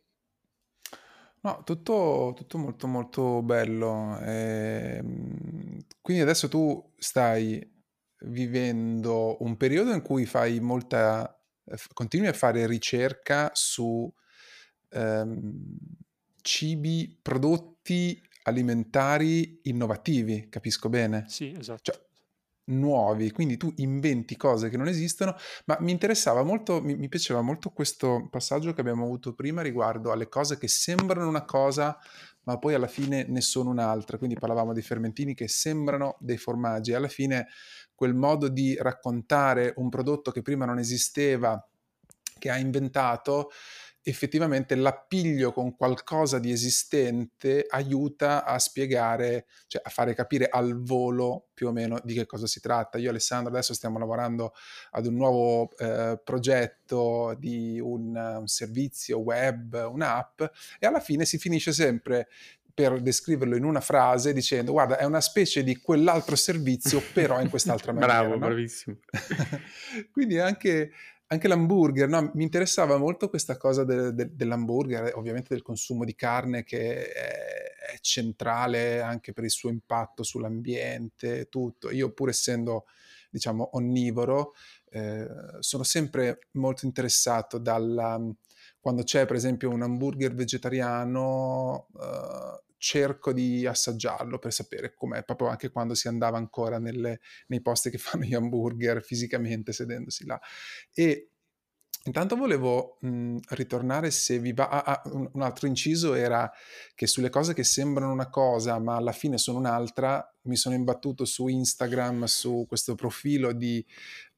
No, 1.42 1.62
tutto, 1.62 2.32
tutto 2.34 2.58
molto 2.58 2.86
molto 2.88 3.42
bello. 3.42 4.18
Ehm, 4.20 5.84
quindi 6.00 6.22
adesso 6.22 6.48
tu 6.48 6.92
stai 6.96 7.74
vivendo 8.20 9.36
un 9.44 9.56
periodo 9.56 9.92
in 9.92 10.02
cui 10.02 10.26
fai 10.26 10.58
molta, 10.58 11.35
continui 11.92 12.28
a 12.28 12.32
fare 12.32 12.66
ricerca 12.66 13.50
su 13.54 14.12
ehm, 14.90 15.68
cibi, 16.42 17.18
prodotti 17.20 18.22
alimentari 18.44 19.60
innovativi, 19.64 20.48
capisco 20.48 20.88
bene? 20.88 21.24
Sì, 21.28 21.54
esatto. 21.58 21.80
Cioè, 21.82 22.04
nuovi, 22.68 23.30
quindi 23.30 23.56
tu 23.56 23.72
inventi 23.76 24.36
cose 24.36 24.68
che 24.68 24.76
non 24.76 24.88
esistono, 24.88 25.36
ma 25.66 25.76
mi 25.80 25.92
interessava 25.92 26.42
molto, 26.42 26.82
mi, 26.82 26.96
mi, 26.96 27.08
piaceva 27.08 27.40
molto 27.40 27.70
questo 27.70 28.28
passaggio 28.30 28.72
che 28.72 28.80
abbiamo 28.80 29.04
avuto 29.04 29.34
prima 29.34 29.62
riguardo 29.62 30.10
alle 30.10 30.28
cose 30.28 30.58
che 30.58 30.68
sembrano 30.68 31.28
una 31.28 31.44
cosa, 31.44 31.96
ma 32.42 32.58
poi 32.58 32.74
alla 32.74 32.88
fine 32.88 33.24
ne 33.28 33.40
sono 33.40 33.70
un'altra, 33.70 34.18
quindi 34.18 34.36
parlavamo 34.36 34.72
dei 34.72 34.82
fermentini 34.82 35.34
che 35.34 35.48
sembrano 35.48 36.16
dei 36.20 36.38
formaggi, 36.38 36.92
alla 36.92 37.08
fine 37.08 37.48
quel 37.96 38.14
modo 38.14 38.46
di 38.46 38.76
raccontare 38.78 39.72
un 39.76 39.88
prodotto 39.88 40.30
che 40.30 40.42
prima 40.42 40.64
non 40.64 40.78
esisteva, 40.78 41.60
che 42.38 42.50
ha 42.50 42.58
inventato, 42.58 43.50
effettivamente 44.08 44.76
l'appiglio 44.76 45.52
con 45.52 45.74
qualcosa 45.74 46.38
di 46.38 46.52
esistente 46.52 47.66
aiuta 47.68 48.44
a 48.44 48.56
spiegare, 48.60 49.46
cioè 49.66 49.82
a 49.84 49.90
fare 49.90 50.14
capire 50.14 50.48
al 50.48 50.80
volo 50.80 51.48
più 51.52 51.66
o 51.66 51.72
meno 51.72 51.98
di 52.04 52.14
che 52.14 52.24
cosa 52.24 52.46
si 52.46 52.60
tratta. 52.60 52.98
Io 52.98 53.06
e 53.06 53.08
Alessandro 53.08 53.50
adesso 53.50 53.74
stiamo 53.74 53.98
lavorando 53.98 54.52
ad 54.92 55.06
un 55.06 55.14
nuovo 55.14 55.76
eh, 55.78 56.20
progetto 56.22 57.34
di 57.36 57.80
un, 57.80 58.14
un 58.14 58.46
servizio 58.46 59.18
web, 59.18 59.88
un'app 59.90 60.40
e 60.78 60.86
alla 60.86 61.00
fine 61.00 61.24
si 61.24 61.38
finisce 61.38 61.72
sempre 61.72 62.28
per 62.76 63.00
descriverlo 63.00 63.56
in 63.56 63.64
una 63.64 63.80
frase 63.80 64.34
dicendo 64.34 64.72
guarda 64.72 64.98
è 64.98 65.04
una 65.04 65.22
specie 65.22 65.64
di 65.64 65.78
quell'altro 65.78 66.36
servizio 66.36 67.00
però 67.14 67.40
in 67.40 67.48
quest'altra 67.48 67.92
maniera. 67.94 68.18
Bravo, 68.18 68.32
no? 68.32 68.38
bravissimo. 68.38 68.98
Quindi 70.12 70.38
anche 70.38 70.90
anche 71.28 71.48
l'hamburger, 71.48 72.08
no? 72.08 72.30
mi 72.34 72.44
interessava 72.44 72.98
molto 72.98 73.28
questa 73.28 73.56
cosa 73.56 73.82
de- 73.82 74.12
de- 74.14 74.36
dell'hamburger, 74.36 75.12
ovviamente 75.16 75.54
del 75.54 75.62
consumo 75.62 76.04
di 76.04 76.14
carne 76.14 76.62
che 76.62 77.10
è, 77.10 77.94
è, 77.94 77.98
centrale 78.00 79.00
anche 79.00 79.32
per 79.32 79.42
il 79.42 79.50
suo 79.50 79.70
impatto 79.70 80.22
sull'ambiente, 80.22 81.48
tutto. 81.48 81.90
Io 81.90 82.12
pur 82.12 82.28
essendo, 82.28 82.84
diciamo, 83.28 83.70
onnivoro, 83.72 84.54
eh, 84.90 85.26
sono 85.60 85.82
sempre 85.82 86.48
molto 86.52 86.84
interessato 86.86 87.58
dalla... 87.58 88.20
Quando 88.78 89.02
c'è 89.02 89.26
per 89.26 89.34
esempio 89.34 89.70
un 89.70 89.82
hamburger 89.82 90.32
vegetariano, 90.32 91.88
eh, 92.00 92.65
cerco 92.86 93.32
di 93.32 93.66
assaggiarlo 93.66 94.38
per 94.38 94.52
sapere 94.52 94.94
com'è, 94.94 95.24
proprio 95.24 95.48
anche 95.48 95.70
quando 95.70 95.94
si 95.94 96.06
andava 96.06 96.36
ancora 96.36 96.78
nelle, 96.78 97.18
nei 97.48 97.60
posti 97.60 97.90
che 97.90 97.98
fanno 97.98 98.22
gli 98.22 98.34
hamburger 98.34 99.02
fisicamente 99.02 99.72
sedendosi 99.72 100.24
là. 100.24 100.40
E 100.94 101.32
intanto 102.04 102.36
volevo 102.36 102.98
mh, 103.00 103.38
ritornare 103.48 104.12
se 104.12 104.38
vi 104.38 104.52
va... 104.52 104.68
Ah, 104.68 104.82
ah, 104.84 105.02
un, 105.06 105.28
un 105.32 105.42
altro 105.42 105.66
inciso 105.66 106.14
era 106.14 106.48
che 106.94 107.08
sulle 107.08 107.28
cose 107.28 107.54
che 107.54 107.64
sembrano 107.64 108.12
una 108.12 108.30
cosa 108.30 108.78
ma 108.78 108.94
alla 108.94 109.10
fine 109.10 109.36
sono 109.36 109.58
un'altra, 109.58 110.24
mi 110.42 110.54
sono 110.54 110.76
imbattuto 110.76 111.24
su 111.24 111.48
Instagram, 111.48 112.24
su 112.26 112.66
questo 112.68 112.94
profilo 112.94 113.52
di 113.52 113.84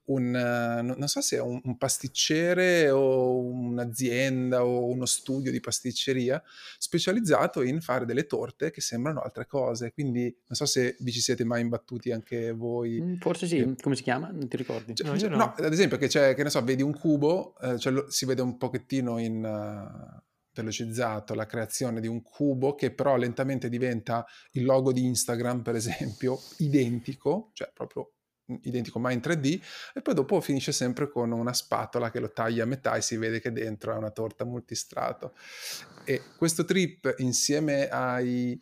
un, 0.09 0.30
non 0.30 1.09
so 1.09 1.20
se 1.20 1.36
è 1.36 1.40
un, 1.40 1.61
un, 1.62 1.76
pasticcere 1.76 2.90
o 2.90 3.38
un'azienda 3.38 4.64
o 4.64 4.86
uno 4.86 5.06
studio 5.06 5.50
di 5.50 5.61
pasticceria 5.61 6.42
specializzato 6.78 7.62
in 7.62 7.80
fare 7.80 8.04
delle 8.04 8.26
torte 8.26 8.70
che 8.70 8.80
sembrano 8.80 9.20
altre 9.20 9.46
cose. 9.46 9.92
Quindi 9.92 10.22
non 10.22 10.56
so 10.56 10.66
se 10.66 10.96
vi 11.00 11.12
ci 11.12 11.20
siete 11.20 11.44
mai 11.44 11.61
imbattuti 11.61 12.11
anche 12.11 12.52
voi. 12.52 13.00
Mm, 13.00 13.14
forse 13.16 13.46
sì, 13.46 13.59
eh, 13.59 13.74
come 13.80 13.96
si 13.96 14.02
chiama? 14.02 14.30
Non 14.30 14.48
ti 14.48 14.56
ricordi? 14.56 14.94
Cioè, 14.94 15.09
no, 15.09 15.18
cioè, 15.18 15.28
no. 15.28 15.36
no, 15.36 15.54
ad 15.56 15.72
esempio, 15.72 15.98
che 15.98 16.09
c'è, 16.09 16.34
che 16.34 16.42
ne 16.42 16.50
so, 16.50 16.62
vedi 16.62 16.82
un 16.82 16.94
cubo, 16.94 17.59
eh, 17.61 17.78
cioè 17.78 17.92
lo, 17.92 18.11
si 18.11 18.24
vede 18.24 18.42
un 18.42 18.56
pochettino 18.56 19.18
in. 19.18 19.44
Uh, 19.44 20.26
velocizzato 20.59 21.34
la 21.34 21.46
creazione 21.46 22.00
di 22.00 22.09
un 22.09 22.20
cubo 22.20 22.74
che 22.74 22.92
però 22.92 23.14
lentamente 23.14 23.68
diventa 23.68 24.26
il 24.52 24.64
logo 24.64 24.92
di 24.92 25.04
Instagram, 25.04 25.62
per 25.62 25.76
esempio, 25.76 26.36
identico, 26.59 27.50
cioè 27.52 27.70
proprio 27.72 28.14
identico 28.62 28.99
ma 28.99 29.12
in 29.12 29.20
3D 29.20 29.61
e 29.94 30.03
poi 30.03 30.14
dopo 30.14 30.40
finisce 30.40 30.72
sempre 30.72 31.09
con 31.09 31.30
una 31.32 31.53
spatola 31.53 32.11
che 32.11 32.20
lo 32.20 32.30
taglia 32.32 32.64
a 32.64 32.66
metà 32.66 32.94
e 32.94 33.03
si 33.03 33.16
vede 33.16 33.40
che 33.40 33.53
dentro 33.53 33.92
è 33.92 33.96
una 33.96 34.11
torta 34.11 34.44
multistrato. 34.44 35.34
E 36.05 36.22
questo 36.36 36.64
trip 36.64 37.14
insieme 37.18 37.88
ai 37.88 38.61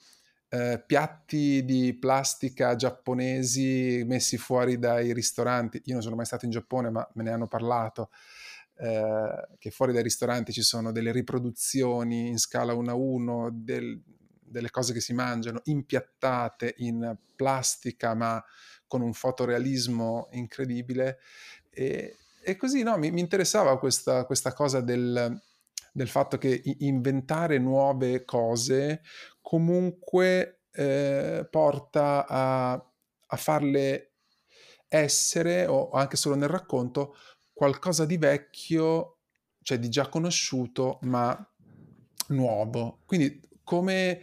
eh, 0.49 0.82
piatti 0.84 1.64
di 1.64 1.97
plastica 1.99 2.76
giapponesi 2.76 4.05
messi 4.07 4.37
fuori 4.37 4.78
dai 4.78 5.12
ristoranti 5.12 5.82
io 5.84 5.95
non 5.95 6.03
sono 6.03 6.14
mai 6.14 6.24
stato 6.24 6.45
in 6.45 6.53
Giappone 6.53 6.89
ma 6.89 7.09
me 7.14 7.24
ne 7.24 7.30
hanno 7.30 7.49
parlato 7.49 8.11
eh, 8.76 9.49
che 9.59 9.70
fuori 9.70 9.93
dai 9.93 10.03
ristoranti 10.05 10.53
ci 10.53 10.62
sono 10.62 10.93
delle 10.93 11.11
riproduzioni 11.11 12.28
in 12.28 12.39
scala 12.39 12.74
1 12.74 12.91
a 12.91 12.95
1 12.95 13.51
del, 13.53 14.01
delle 14.41 14.70
cose 14.70 14.93
che 14.93 15.01
si 15.01 15.14
mangiano 15.14 15.61
impiattate 15.64 16.74
in 16.78 17.16
plastica 17.34 18.14
ma 18.14 18.43
con 18.87 19.03
un 19.03 19.12
fotorealismo 19.12 20.28
incredibile. 20.32 21.18
E, 21.70 22.16
e 22.43 22.57
così 22.57 22.82
no, 22.82 22.97
mi, 22.97 23.11
mi 23.11 23.20
interessava 23.20 23.78
questa, 23.78 24.24
questa 24.24 24.53
cosa 24.53 24.80
del, 24.80 25.41
del, 25.93 26.09
fatto 26.09 26.39
che 26.39 26.62
inventare 26.78 27.59
nuove 27.59 28.24
cose 28.24 29.03
comunque 29.41 30.61
eh, 30.72 31.47
porta 31.51 32.26
a, 32.26 32.72
a 32.72 33.37
farle 33.37 34.12
essere, 34.89 35.66
o 35.66 35.91
anche 35.91 36.16
solo 36.16 36.37
nel 36.37 36.49
racconto, 36.49 37.16
qualcosa 37.53 38.05
di 38.05 38.16
vecchio, 38.16 39.18
cioè 39.62 39.78
di 39.78 39.89
già 39.89 40.09
conosciuto, 40.09 40.99
ma 41.03 41.37
nuovo. 42.28 43.01
Quindi 43.05 43.41
come 43.64 44.20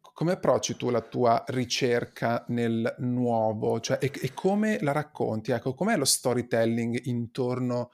come 0.00 0.32
approcci 0.32 0.76
tu 0.76 0.90
la 0.90 1.00
tua 1.00 1.44
ricerca 1.48 2.44
nel 2.48 2.94
nuovo? 2.98 3.78
Cioè, 3.80 3.98
e, 4.00 4.10
e 4.20 4.34
come 4.34 4.80
la 4.80 4.92
racconti? 4.92 5.52
Ecco, 5.52 5.74
com'è 5.74 5.96
lo 5.96 6.04
storytelling 6.04 7.06
intorno 7.06 7.90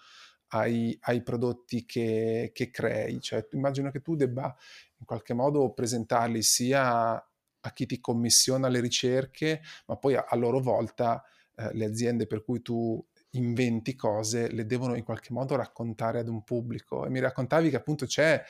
ai, 0.48 0.96
ai 1.02 1.22
prodotti 1.22 1.84
che, 1.84 2.50
che, 2.54 2.70
crei? 2.70 3.20
Cioè, 3.20 3.46
immagino 3.52 3.90
che 3.90 4.00
tu 4.00 4.16
debba 4.16 4.54
in 4.98 5.04
qualche 5.04 5.34
modo 5.34 5.72
presentarli 5.72 6.42
sia 6.42 7.12
a 7.12 7.72
chi 7.72 7.84
ti 7.84 8.00
commissiona 8.00 8.68
le 8.68 8.80
ricerche, 8.80 9.60
ma 9.86 9.96
poi 9.96 10.14
a, 10.14 10.24
a 10.28 10.36
loro 10.36 10.60
volta 10.60 11.22
eh, 11.56 11.74
le 11.74 11.84
aziende 11.84 12.26
per 12.26 12.42
cui 12.42 12.62
tu 12.62 13.04
inventi 13.30 13.94
cose 13.94 14.50
le 14.50 14.64
devono 14.64 14.94
in 14.94 15.04
qualche 15.04 15.32
modo 15.32 15.56
raccontare 15.56 16.20
ad 16.20 16.28
un 16.28 16.42
pubblico. 16.42 17.04
E 17.04 17.10
mi 17.10 17.20
raccontavi 17.20 17.70
che 17.70 17.76
appunto 17.76 18.06
c'è 18.06 18.42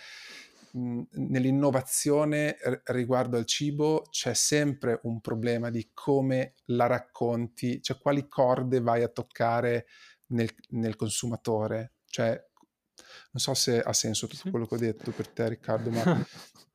nell'innovazione 0.77 2.57
riguardo 2.85 3.37
al 3.37 3.47
cibo 3.47 4.07
c'è 4.11 4.35
sempre 4.35 5.01
un 5.05 5.21
problema 5.21 5.71
di 5.71 5.91
come 5.95 6.55
la 6.67 6.87
racconti, 6.87 7.81
cioè 7.83 7.99
quali 7.99 8.29
corde 8.29 8.81
vai 8.81 9.03
a 9.03 9.09
toccare 9.09 9.87
nel, 10.29 10.51
nel 10.71 10.97
consumatore. 10.97 11.95
Cioè, 12.07 12.29
non 12.29 13.43
so 13.43 13.55
se 13.55 13.81
ha 13.81 13.93
senso 13.93 14.27
tutto 14.27 14.51
quello 14.51 14.67
che 14.67 14.75
ho 14.75 14.79
detto 14.79 15.11
per 15.11 15.29
te, 15.29 15.49
Riccardo, 15.49 15.91
ma 15.91 16.27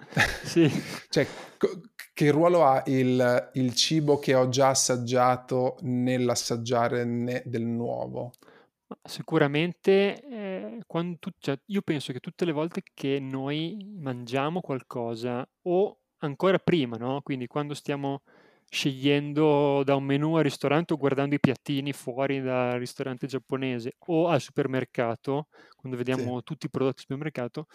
sì. 0.44 0.70
cioè, 1.10 1.28
che 2.14 2.32
ruolo 2.32 2.66
ha 2.66 2.84
il, 2.88 3.50
il, 3.54 3.74
cibo 3.74 4.20
che 4.20 4.34
ho 4.36 4.50
già 4.50 4.70
assaggiato 4.70 5.78
nell'assaggiare 5.82 7.04
ne- 7.04 7.44
del 7.46 7.64
nuovo? 7.64 8.34
Sicuramente, 9.04 10.22
ehm, 10.22 10.80
quan 10.86 11.18
tu 11.20 11.30
cioè, 11.40 11.60
io 11.68 11.82
penso 11.82 12.12
che 12.14 12.20
tutte 12.20 12.46
le 12.46 12.52
volte 12.52 12.82
che 12.94 13.20
noi 13.20 13.78
mangiamo 14.00 14.62
qualcosa 14.62 15.48
o 15.64 16.00
ancora 16.18 16.60
prima, 16.60 16.98
no, 16.98 17.22
quindi 17.22 17.48
quando 17.48 17.74
stiamo 17.74 18.22
scegliendo 18.70 19.84
da 19.84 19.96
un 19.96 20.04
menù 20.04 20.36
al 20.36 20.44
ristorante 20.44 20.94
o 20.94 20.98
guardando 20.98 21.36
i 21.36 21.40
piattini 21.40 21.92
fuori 21.94 22.42
dal 22.42 22.78
ristorante 22.80 23.28
giapponese 23.28 23.96
o 24.08 24.28
al 24.28 24.40
supermercato, 24.40 25.48
quando 25.76 25.98
Sì. 26.10 26.32
vediamo 26.38 26.42
tutti 26.44 26.68
i 26.68 26.70
prodotti 26.70 26.98
al 27.00 27.02
supermercato, 27.02 27.66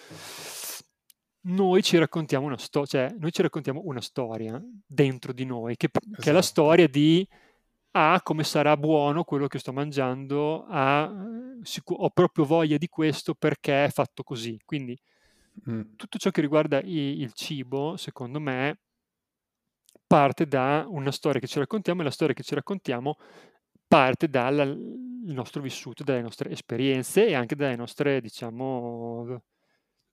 noi 1.49 1.83
ci 1.83 1.97
raccontiamo 1.99 2.47
una 2.47 2.59
sto 2.59 2.85
cioè 2.87 3.15
noi 3.19 3.31
ci 3.33 3.41
raccontiamo 3.43 3.81
una 3.85 4.01
storia 4.01 4.61
dentro 4.87 5.33
di 5.33 5.45
noi 5.45 5.77
che 5.77 5.89
p 5.89 5.99
che 6.19 6.31
è 6.31 6.33
la 6.33 6.43
esatto. 6.43 6.43
storia 6.43 6.89
di 6.89 7.27
a 7.97 8.21
come 8.23 8.45
sarà 8.45 8.77
buono 8.77 9.25
quello 9.25 9.47
che 9.47 9.59
sto 9.59 9.73
mangiando, 9.73 10.67
a 10.69 11.11
sicu- 11.63 11.99
ho 11.99 12.11
proprio 12.11 12.45
voglia 12.45 12.77
di 12.77 12.89
questo 12.89 13.35
perché 13.35 13.87
è 13.87 13.91
fatto 13.91 14.23
così. 14.23 14.61
Quindi 14.65 14.99
mm. 15.71 15.95
tutto 15.97 16.19
ciò 16.19 16.31
che 16.31 16.43
riguarda 16.43 16.81
i- 16.83 17.21
il 17.21 17.33
cibo, 17.33 17.97
secondo 17.97 18.39
me, 18.41 18.81
parte 20.07 20.47
da 20.47 20.87
una 20.89 21.11
storia 21.11 21.41
che 21.41 21.47
ci 21.47 21.59
raccontiamo 21.59 22.03
e 22.03 22.05
la 22.05 22.11
storia 22.11 22.35
che 22.35 22.43
ci 22.43 22.55
raccontiamo 22.55 23.17
parte 23.87 24.29
dal 24.29 24.77
nostro 25.25 25.63
vissuto, 25.63 26.05
dalle 26.05 26.23
nostre 26.23 26.51
esperienze 26.51 27.27
e 27.27 27.35
anche 27.35 27.57
dalle 27.57 27.77
nostre, 27.77 28.21
diciamo, 28.21 29.43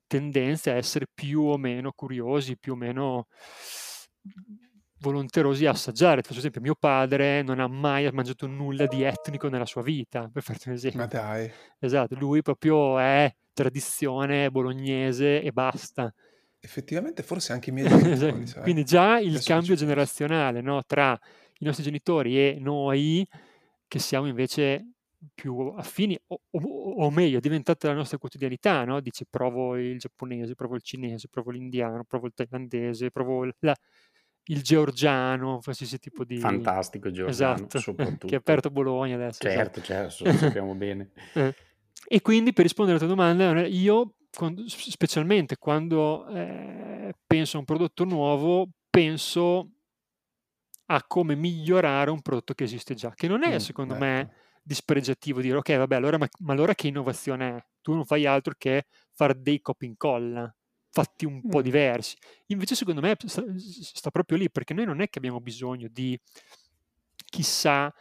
tendenze 0.07 0.71
a 0.71 0.75
essere 0.75 1.07
più 1.13 1.41
o 1.41 1.57
meno 1.57 1.91
curiosi, 1.91 2.57
più 2.57 2.73
o 2.73 2.75
meno 2.75 3.27
volonterosi 5.04 5.66
a 5.66 5.72
assaggiare. 5.72 6.22
Per 6.22 6.36
esempio, 6.36 6.62
mio 6.62 6.76
padre 6.76 7.43
non 7.43 7.60
ha 7.60 7.68
mai 7.68 8.10
mangiato 8.12 8.47
nulla 8.47 8.88
di 8.88 9.04
etnico 9.04 9.49
nella 9.49 9.66
sua 9.66 9.84
vita, 9.84 10.30
per 10.32 10.41
farti 10.41 10.70
un 10.70 10.76
esempio. 10.76 11.01
Ma 11.01 11.06
dai. 11.08 11.51
Esatto, 11.78 12.16
lui 12.16 12.41
proprio 12.41 12.97
è 12.97 13.32
tradizione 13.54 14.49
bolognese 14.49 15.41
e 15.41 15.51
basta. 15.51 16.12
Effettivamente 16.60 17.22
forse 17.22 17.51
anche 17.51 17.70
i 17.70 17.74
miei 17.74 17.88
genitori, 17.89 18.47
sai. 18.47 18.62
Quindi 18.64 18.86
già 18.86 19.20
il 19.20 19.32
Adesso 19.32 19.54
cambio 19.54 19.76
generazionale 19.76 20.62
no, 20.62 20.82
tra 20.86 21.20
i 21.60 21.66
nostri 21.66 21.84
genitori 21.84 22.38
e 22.38 22.58
noi, 22.60 23.28
che 23.88 23.99
siamo 23.99 24.28
invece 24.28 24.88
più 25.34 25.74
affini, 25.78 26.18
o, 26.28 26.41
o, 26.49 26.60
o 26.60 27.12
meglio, 27.12 27.38
è 27.38 27.41
diventata 27.41 27.88
la 27.89 27.93
nostra 27.93 28.18
quotidianità, 28.18 28.86
no? 28.86 29.01
Dici 29.01 29.26
provo 29.30 29.78
il 29.78 29.99
giapponese, 29.99 30.56
provo 30.56 30.76
il 30.76 30.82
cinese, 30.82 31.28
provo 31.30 31.51
l'indiano, 31.51 32.04
provo 32.06 32.28
il 32.28 32.34
thailandese, 32.34 33.12
provo 33.12 33.49
la, 33.60 33.76
il 34.45 34.61
georgiano, 34.61 35.59
qualsiasi 35.63 35.99
tipo 35.99 36.23
di... 36.23 36.37
Fantastico 36.37 37.11
georgiano, 37.11 37.67
esatto, 37.67 37.79
che 38.27 38.35
è 38.35 38.37
aperto 38.37 38.69
Bologna 38.69 39.15
adesso. 39.15 39.39
Certo, 39.39 39.81
certo, 39.81 40.25
lo 40.25 40.33
sappiamo 40.33 40.73
bene. 40.75 41.11
Eh. 41.33 41.53
E 42.05 42.21
quindi 42.21 42.51
per 42.51 42.63
rispondere 42.63 42.97
alla 42.97 43.07
tua 43.07 43.15
domanda, 43.15 43.65
io 43.65 44.15
specialmente 44.67 45.57
quando 45.57 46.27
eh, 46.27 47.13
penso 47.25 47.55
a 47.55 47.59
un 47.59 47.65
prodotto 47.65 48.03
nuovo, 48.03 48.67
penso 48.89 49.69
a 50.87 51.03
come 51.07 51.35
migliorare 51.35 52.11
un 52.11 52.21
prodotto 52.21 52.53
che 52.53 52.65
esiste 52.65 52.93
già, 52.93 53.13
che 53.15 53.27
non 53.27 53.43
è 53.43 53.53
mm, 53.53 53.57
secondo 53.57 53.93
ecco. 53.93 54.03
me 54.03 54.33
dispregiativo 54.65 55.41
dire 55.41 55.57
ok 55.57 55.75
vabbè 55.75 55.95
allora 55.95 56.17
ma, 56.17 56.27
ma 56.39 56.53
allora 56.53 56.73
che 56.73 56.87
innovazione 56.87 57.57
è? 57.57 57.65
Tu 57.81 57.93
non 57.93 58.05
fai 58.05 58.25
altro 58.25 58.53
che 58.57 58.85
fare 59.11 59.41
dei 59.41 59.61
copia 59.61 59.87
incolla 59.87 60.53
fatti 60.93 61.25
un 61.25 61.41
po' 61.49 61.63
diversi. 61.63 62.15
Invece 62.47 62.75
secondo 62.75 63.01
me 63.01 63.15
sta, 63.25 64.11
proprio 64.11 64.37
lì, 64.37 64.51
perché 64.51 64.75
noi 64.75 64.85
non 64.85 65.01
è 65.01 65.09
che 65.09 65.17
abbiamo 65.17 65.41
bisogno 65.41 65.87
di 65.89 66.17
chissà 67.25 67.91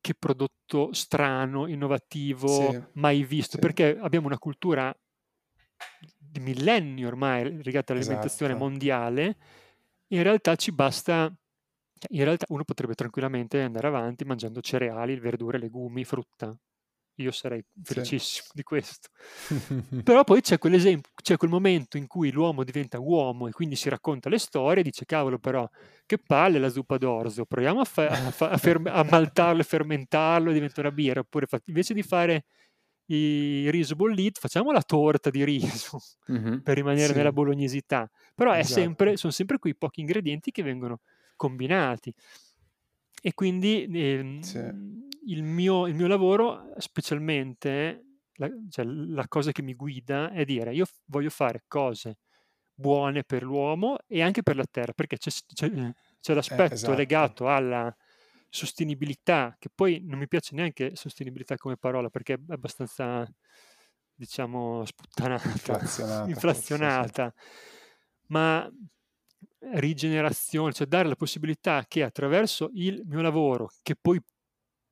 che 0.00 0.14
prodotto 0.14 0.92
strano, 0.92 1.68
innovativo, 1.68 2.48
sì, 2.48 2.82
mai 2.94 3.22
visto, 3.22 3.52
sì. 3.52 3.60
perché 3.60 3.96
abbiamo 4.00 4.26
una 4.26 4.38
cultura 4.38 4.92
di 6.18 6.40
millenni 6.40 7.06
ormai 7.06 7.62
legata 7.62 7.92
all'alimentazione 7.92 8.54
esatto. 8.54 8.68
mondiale, 8.68 9.36
in 10.08 10.22
realtà 10.24 10.56
ci 10.56 10.72
basta, 10.72 11.32
cioè, 11.98 12.16
in 12.16 12.24
realtà 12.24 12.46
uno 12.48 12.64
potrebbe 12.64 12.94
tranquillamente 12.94 13.62
andare 13.62 13.86
avanti 13.86 14.24
mangiando 14.24 14.60
cereali, 14.60 15.20
verdure, 15.20 15.58
legumi, 15.58 16.04
frutta 16.04 16.58
io 17.22 17.30
sarei 17.30 17.64
felicissimo 17.82 18.46
sì. 18.46 18.52
di 18.54 18.62
questo. 18.62 19.08
Però 20.02 20.24
poi 20.24 20.40
c'è 20.40 20.58
quell'esempio, 20.58 21.10
c'è 21.22 21.36
quel 21.36 21.50
momento 21.50 21.96
in 21.96 22.06
cui 22.06 22.30
l'uomo 22.30 22.64
diventa 22.64 22.98
uomo 22.98 23.46
e 23.46 23.52
quindi 23.52 23.76
si 23.76 23.88
racconta 23.88 24.28
le 24.28 24.38
storie, 24.38 24.82
dice 24.82 25.04
cavolo 25.04 25.38
però 25.38 25.68
che 26.06 26.18
palle 26.18 26.58
la 26.58 26.68
zuppa 26.68 26.98
d'orzo, 26.98 27.44
proviamo 27.44 27.80
a, 27.80 27.84
fa- 27.84 28.08
a, 28.08 28.30
fa- 28.30 28.50
a, 28.50 28.56
ferme- 28.56 28.90
a 28.90 29.04
maltarlo 29.04 29.60
e 29.60 29.64
fermentarlo 29.64 30.50
e 30.50 30.52
diventa 30.52 30.80
una 30.80 30.90
birra, 30.90 31.20
oppure 31.20 31.46
fa- 31.46 31.60
invece 31.66 31.94
di 31.94 32.02
fare 32.02 32.44
il 33.10 33.70
riso 33.70 33.96
bollito, 33.96 34.40
facciamo 34.40 34.70
la 34.70 34.82
torta 34.82 35.30
di 35.30 35.44
riso 35.44 36.00
mm-hmm. 36.30 36.58
per 36.58 36.76
rimanere 36.76 37.08
sì. 37.08 37.16
nella 37.16 37.32
bolognesità. 37.32 38.08
Però 38.34 38.52
esatto. 38.54 38.80
sempre, 38.80 39.16
sono 39.16 39.32
sempre 39.32 39.58
quei 39.58 39.76
pochi 39.76 40.00
ingredienti 40.00 40.50
che 40.50 40.62
vengono 40.62 41.00
combinati. 41.36 42.12
E 43.22 43.34
quindi 43.34 43.84
eh, 43.84 44.38
sì. 44.40 45.08
Il 45.30 45.42
mio, 45.42 45.86
il 45.86 45.94
mio 45.94 46.06
lavoro, 46.06 46.72
specialmente, 46.78 48.18
la, 48.34 48.48
cioè, 48.68 48.84
la 48.84 49.26
cosa 49.28 49.52
che 49.52 49.62
mi 49.62 49.74
guida 49.74 50.30
è 50.30 50.44
dire 50.44 50.74
io 50.74 50.86
voglio 51.06 51.30
fare 51.30 51.64
cose 51.66 52.18
buone 52.74 53.24
per 53.24 53.42
l'uomo 53.42 53.98
e 54.06 54.22
anche 54.22 54.42
per 54.42 54.56
la 54.56 54.64
terra, 54.68 54.92
perché 54.92 55.18
c'è, 55.18 55.30
c'è, 55.30 55.70
c'è 56.20 56.34
l'aspetto 56.34 56.72
eh, 56.72 56.74
esatto. 56.74 56.94
legato 56.94 57.48
alla 57.48 57.94
sostenibilità, 58.48 59.54
che 59.58 59.68
poi 59.72 60.00
non 60.02 60.18
mi 60.18 60.26
piace 60.26 60.54
neanche 60.54 60.96
sostenibilità 60.96 61.56
come 61.56 61.76
parola, 61.76 62.08
perché 62.08 62.34
è 62.34 62.38
abbastanza, 62.48 63.30
diciamo, 64.14 64.84
sputtanata, 64.84 65.48
inflazionata, 65.50 66.28
inflazionata. 66.28 67.34
Sì. 67.36 68.26
ma 68.28 68.70
rigenerazione, 69.72 70.72
cioè 70.72 70.86
dare 70.86 71.08
la 71.08 71.16
possibilità 71.16 71.84
che 71.86 72.02
attraverso 72.02 72.70
il 72.72 73.02
mio 73.04 73.20
lavoro, 73.20 73.70
che 73.82 73.94
poi 73.94 74.20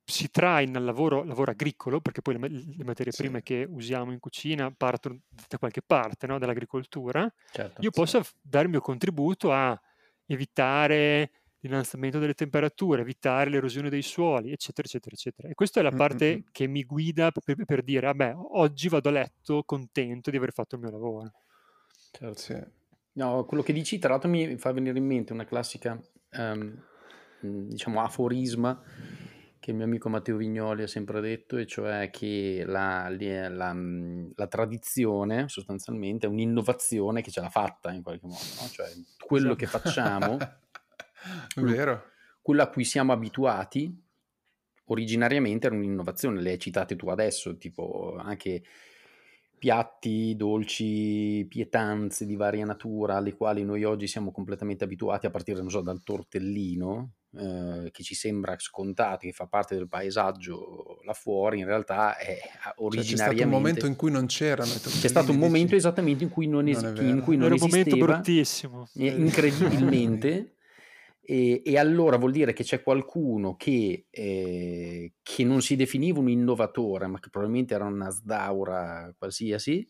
si 0.09 0.30
trae 0.30 0.64
nel 0.64 0.84
lavoro, 0.84 1.22
lavoro 1.22 1.50
agricolo, 1.50 2.00
perché 2.00 2.22
poi 2.22 2.38
le, 2.38 2.48
le 2.48 2.84
materie 2.84 3.12
sì. 3.12 3.22
prime 3.22 3.42
che 3.42 3.66
usiamo 3.68 4.11
in 4.11 4.18
cucina 4.18 4.72
partono 4.74 5.20
da 5.46 5.59
qualche 5.59 5.82
parte 5.82 6.26
no? 6.26 6.38
dall'agricoltura, 6.38 7.30
certo, 7.52 7.82
io 7.82 7.90
posso 7.90 8.22
dare 8.40 8.64
il 8.64 8.70
mio 8.70 8.80
contributo 8.80 9.52
a 9.52 9.78
evitare 10.24 11.30
l'innalzamento 11.61 12.18
delle 12.18 12.32
temperature, 12.32 13.02
evitare 13.02 13.50
l'erosione 13.50 13.90
dei 13.90 14.00
suoli, 14.00 14.50
eccetera, 14.50 14.86
eccetera, 14.86 15.14
eccetera. 15.14 15.48
E 15.48 15.54
questa 15.54 15.80
è 15.80 15.82
la 15.82 15.90
parte 15.90 16.30
mm-hmm. 16.30 16.40
che 16.52 16.66
mi 16.66 16.84
guida 16.84 17.30
per, 17.30 17.64
per, 17.66 17.82
dire, 17.82 18.06
vabbè, 18.06 18.34
oggi 18.52 18.88
vado 18.88 19.11
a 19.11 19.12
letto 19.12 19.62
contento 19.64 20.30
di 20.30 20.38
aver 20.38 20.52
fatto 20.52 20.76
il 20.76 20.80
mio 20.80 20.90
lavoro. 20.90 21.32
Certo. 22.12 22.38
Sì. 22.38 22.56
No, 23.14 23.44
quello 23.44 23.62
che 23.62 23.74
dici, 23.74 23.98
tra 23.98 24.11
l'altro, 24.11 24.30
mi 24.30 24.56
fa 24.56 24.72
venire 24.72 24.96
in 24.96 25.04
mente 25.04 25.34
una 25.34 25.44
classica, 25.44 26.00
um, 26.32 26.82
diciamo, 27.40 28.00
aforisma 28.00 28.80
che 29.61 29.70
il 29.70 29.76
mio 29.76 29.86
amico 29.86 30.09
Matteo 30.09 30.36
Vignoli 30.36 30.82
ha 30.82 30.86
sempre 30.86 31.20
detto, 31.20 31.56
e 31.56 31.66
cioè 31.66 32.11
che 32.11 32.64
la, 32.66 33.09
la, 33.09 33.48
la, 33.48 33.76
la 34.34 34.46
tradizione 34.46 35.48
sostanzialmente 35.48 36.26
è 36.26 36.30
un'innovazione 36.30 37.22
che 37.22 37.30
ce 37.30 37.40
l'ha 37.40 37.50
fatta 37.50 37.92
in 37.92 38.02
qualche 38.02 38.26
modo, 38.26 38.44
no? 38.61 38.68
cioè 38.68 38.88
quello 39.24 39.54
che 39.54 39.66
facciamo, 39.66 40.36
quello, 41.54 42.02
quello 42.40 42.62
a 42.62 42.68
cui 42.68 42.84
siamo 42.84 43.12
abituati, 43.12 43.94
originariamente 44.84 45.66
era 45.66 45.76
un'innovazione, 45.76 46.40
le 46.40 46.52
hai 46.52 46.59
citate 46.59 46.96
tu 46.96 47.09
adesso, 47.09 47.56
tipo 47.56 48.16
anche 48.18 48.62
piatti, 49.59 50.36
dolci, 50.36 51.44
pietanze 51.48 52.24
di 52.24 52.36
varia 52.36 52.64
natura 52.64 53.16
alle 53.16 53.34
quali 53.34 53.64
noi 53.64 53.84
oggi 53.84 54.06
siamo 54.06 54.30
completamente 54.30 54.84
abituati 54.84 55.26
a 55.26 55.30
partire, 55.30 55.61
non 55.61 55.70
so, 55.70 55.80
dal 55.80 56.02
tortellino, 56.02 57.14
eh, 57.37 57.91
che 57.93 58.03
ci 58.03 58.14
sembra 58.14 58.55
scontato, 58.59 59.26
che 59.26 59.33
fa 59.33 59.47
parte 59.47 59.74
del 59.74 59.89
paesaggio 59.89 61.01
là 61.05 61.12
fuori, 61.12 61.59
in 61.59 61.66
realtà 61.66 62.16
è 62.16 62.39
originariamente... 62.76 63.07
Cioè, 63.07 63.16
c'è 63.16 63.16
stato 63.16 63.43
un 63.43 63.51
momento 63.51 63.87
in 63.87 63.97
cui 63.97 64.11
non 64.11 64.26
c'erano 64.26 64.70
C'è 64.70 65.09
stato 65.09 65.33
un 65.33 65.39
momento 65.39 65.74
esattamente 65.74 66.24
in 66.24 66.31
cui 66.31 66.47
non, 66.47 66.66
es- 66.68 66.81
non, 66.81 67.07
in 67.07 67.20
cui 67.20 67.37
non 67.37 67.47
Era 67.47 67.55
esisteva. 67.57 67.83
un 67.83 67.91
momento 67.91 68.12
bruttissimo. 68.12 68.89
Incredibilmente. 68.95 70.53
E, 71.31 71.61
e, 71.62 71.76
allora 71.76 72.16
vuol 72.16 72.33
dire 72.33 72.55
che 72.55 72.64
c'è 72.64 72.83
qualcuno 72.83 73.55
che, 73.55 74.07
eh, 74.09 75.12
che, 75.20 75.45
non 75.45 75.61
si 75.61 75.76
definiva 75.76 76.20
un 76.20 76.31
innovatore, 76.31 77.07
ma 77.07 77.20
che 77.20 77.29
probabilmente 77.29 77.74
era 77.74 77.85
una 77.85 78.09
sdaura 78.09 79.14
qualsiasi, 79.14 79.87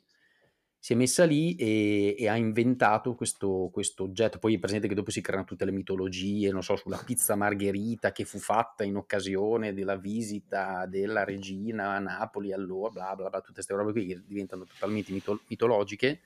si 0.88 0.94
è 0.94 0.96
messa 0.96 1.24
lì 1.24 1.54
e, 1.56 2.16
e 2.18 2.28
ha 2.28 2.36
inventato 2.36 3.14
questo, 3.14 3.68
questo, 3.70 4.04
oggetto. 4.04 4.38
Poi 4.38 4.54
è 4.54 4.58
presente 4.58 4.88
che 4.88 4.94
dopo 4.94 5.10
si 5.10 5.20
creano 5.20 5.44
tutte 5.44 5.66
le 5.66 5.70
mitologie, 5.70 6.50
non 6.50 6.62
so, 6.62 6.76
sulla 6.76 6.96
pizza 7.04 7.34
margherita 7.34 8.10
che 8.10 8.24
fu 8.24 8.38
fatta 8.38 8.84
in 8.84 8.96
occasione 8.96 9.74
della 9.74 9.96
visita 9.96 10.86
della 10.86 11.24
regina 11.24 11.90
a 11.90 11.98
Napoli, 11.98 12.54
allora, 12.54 12.88
bla 12.88 13.14
bla 13.14 13.28
bla, 13.28 13.40
tutte 13.40 13.52
queste 13.52 13.74
robe 13.74 13.92
qui 13.92 14.06
che 14.06 14.22
diventano 14.26 14.64
totalmente 14.64 15.12
mito- 15.12 15.42
mitologiche 15.48 16.20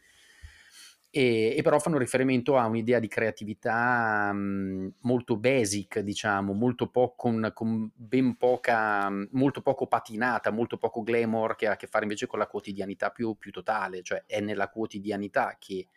e, 1.14 1.54
e, 1.58 1.60
però 1.62 1.78
fanno 1.78 1.98
riferimento 1.98 2.56
a 2.56 2.64
un'idea 2.64 2.98
di 2.98 3.06
creatività 3.06 4.32
mh, 4.32 4.94
molto 5.02 5.36
basic, 5.36 5.98
diciamo, 5.98 6.54
molto 6.54 6.88
po- 6.88 7.12
con, 7.14 7.50
con, 7.52 7.90
ben 7.94 8.38
poca, 8.38 9.10
molto 9.32 9.60
poco 9.60 9.86
patinata, 9.86 10.50
molto 10.50 10.78
poco 10.78 11.02
glamour, 11.02 11.54
che 11.54 11.66
ha 11.66 11.72
a 11.72 11.76
che 11.76 11.86
fare 11.86 12.04
invece 12.04 12.26
con 12.26 12.38
la 12.38 12.46
quotidianità 12.46 13.10
più, 13.10 13.36
più 13.36 13.50
totale, 13.50 14.02
cioè 14.02 14.24
è 14.24 14.40
nella 14.40 14.70
quotidianità 14.70 15.58
che 15.58 15.88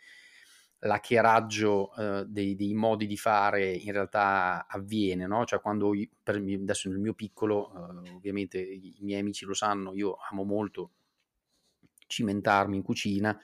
l'hackeraggio 0.79 1.95
eh, 1.95 2.25
dei, 2.27 2.55
dei, 2.57 2.73
modi 2.73 3.07
di 3.07 3.15
fare 3.15 3.71
in 3.71 3.93
realtà 3.93 4.67
avviene, 4.67 5.27
no? 5.27 5.45
Cioè 5.45 5.61
quando, 5.61 5.91
per, 6.21 6.35
adesso 6.35 6.89
nel 6.89 6.99
mio 6.99 7.13
piccolo, 7.13 8.03
eh, 8.03 8.09
ovviamente 8.09 8.59
i 8.59 8.97
miei 8.99 9.21
amici 9.21 9.45
lo 9.45 9.53
sanno, 9.53 9.93
io 9.93 10.17
amo 10.29 10.43
molto 10.43 10.91
cimentarmi 12.05 12.75
in 12.75 12.83
cucina, 12.83 13.39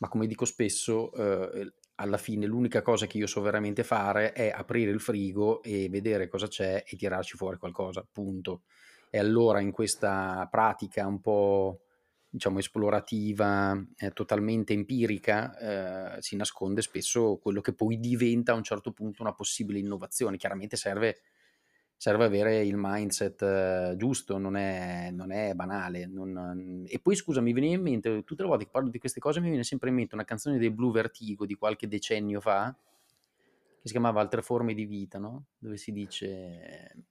ma 0.00 0.08
come 0.08 0.26
dico 0.26 0.44
spesso, 0.44 1.12
eh, 1.12 1.72
alla 1.96 2.16
fine 2.16 2.46
l'unica 2.46 2.80
cosa 2.80 3.06
che 3.06 3.18
io 3.18 3.26
so 3.26 3.42
veramente 3.42 3.84
fare 3.84 4.32
è 4.32 4.50
aprire 4.50 4.90
il 4.90 5.00
frigo 5.00 5.62
e 5.62 5.88
vedere 5.90 6.28
cosa 6.28 6.48
c'è 6.48 6.82
e 6.86 6.96
tirarci 6.96 7.36
fuori 7.36 7.58
qualcosa, 7.58 8.06
punto. 8.10 8.62
E 9.10 9.18
allora 9.18 9.60
in 9.60 9.70
questa 9.70 10.48
pratica 10.50 11.06
un 11.06 11.20
po' 11.20 11.82
diciamo 12.30 12.60
esplorativa, 12.60 13.76
eh, 13.96 14.12
totalmente 14.12 14.72
empirica, 14.72 16.16
eh, 16.16 16.22
si 16.22 16.36
nasconde 16.36 16.80
spesso 16.80 17.38
quello 17.38 17.60
che 17.60 17.74
poi 17.74 17.98
diventa 17.98 18.52
a 18.52 18.54
un 18.54 18.62
certo 18.62 18.92
punto 18.92 19.20
una 19.20 19.34
possibile 19.34 19.80
innovazione. 19.80 20.38
Chiaramente 20.38 20.76
serve 20.76 21.18
serve 22.00 22.24
avere 22.24 22.64
il 22.64 22.76
mindset 22.78 23.42
uh, 23.42 23.94
giusto, 23.94 24.38
non 24.38 24.56
è, 24.56 25.10
non 25.10 25.30
è 25.30 25.52
banale. 25.52 26.06
Non, 26.06 26.82
e 26.88 26.98
poi 26.98 27.14
scusa, 27.14 27.42
mi 27.42 27.52
viene 27.52 27.74
in 27.74 27.82
mente, 27.82 28.24
tutte 28.24 28.40
le 28.40 28.48
volte 28.48 28.64
che 28.64 28.70
parlo 28.70 28.88
di 28.88 28.98
queste 28.98 29.20
cose, 29.20 29.38
mi 29.40 29.48
viene 29.48 29.64
sempre 29.64 29.90
in 29.90 29.96
mente 29.96 30.14
una 30.14 30.24
canzone 30.24 30.56
dei 30.56 30.70
Blue 30.70 30.92
Vertigo 30.92 31.44
di 31.44 31.56
qualche 31.56 31.88
decennio 31.88 32.40
fa, 32.40 32.74
che 32.74 33.82
si 33.82 33.90
chiamava 33.92 34.22
Altre 34.22 34.40
forme 34.40 34.72
di 34.72 34.86
vita, 34.86 35.18
no? 35.18 35.48
Dove 35.58 35.76
si 35.76 35.92
dice 35.92 37.04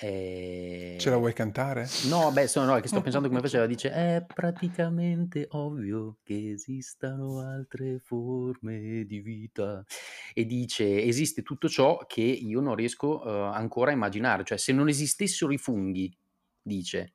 e... 0.00 0.96
Ce 0.98 1.10
la 1.10 1.18
vuoi 1.18 1.34
cantare? 1.34 1.86
No, 2.08 2.30
beh, 2.32 2.46
sono, 2.46 2.72
no, 2.72 2.80
che 2.80 2.88
sto 2.88 3.02
pensando 3.02 3.28
come 3.28 3.40
faceva. 3.40 3.66
Dice: 3.66 3.90
È 3.92 4.24
praticamente 4.26 5.46
ovvio 5.50 6.18
che 6.22 6.52
esistano 6.52 7.40
altre 7.40 7.98
forme 7.98 9.04
di 9.04 9.20
vita. 9.20 9.84
E 10.32 10.46
dice: 10.46 11.02
Esiste 11.02 11.42
tutto 11.42 11.68
ciò 11.68 11.98
che 12.06 12.22
io 12.22 12.60
non 12.60 12.74
riesco 12.74 13.20
uh, 13.22 13.28
ancora 13.28 13.90
a 13.90 13.94
immaginare. 13.94 14.44
Cioè, 14.44 14.58
se 14.58 14.72
non 14.72 14.88
esistessero 14.88 15.52
i 15.52 15.58
funghi, 15.58 16.16
dice, 16.62 17.14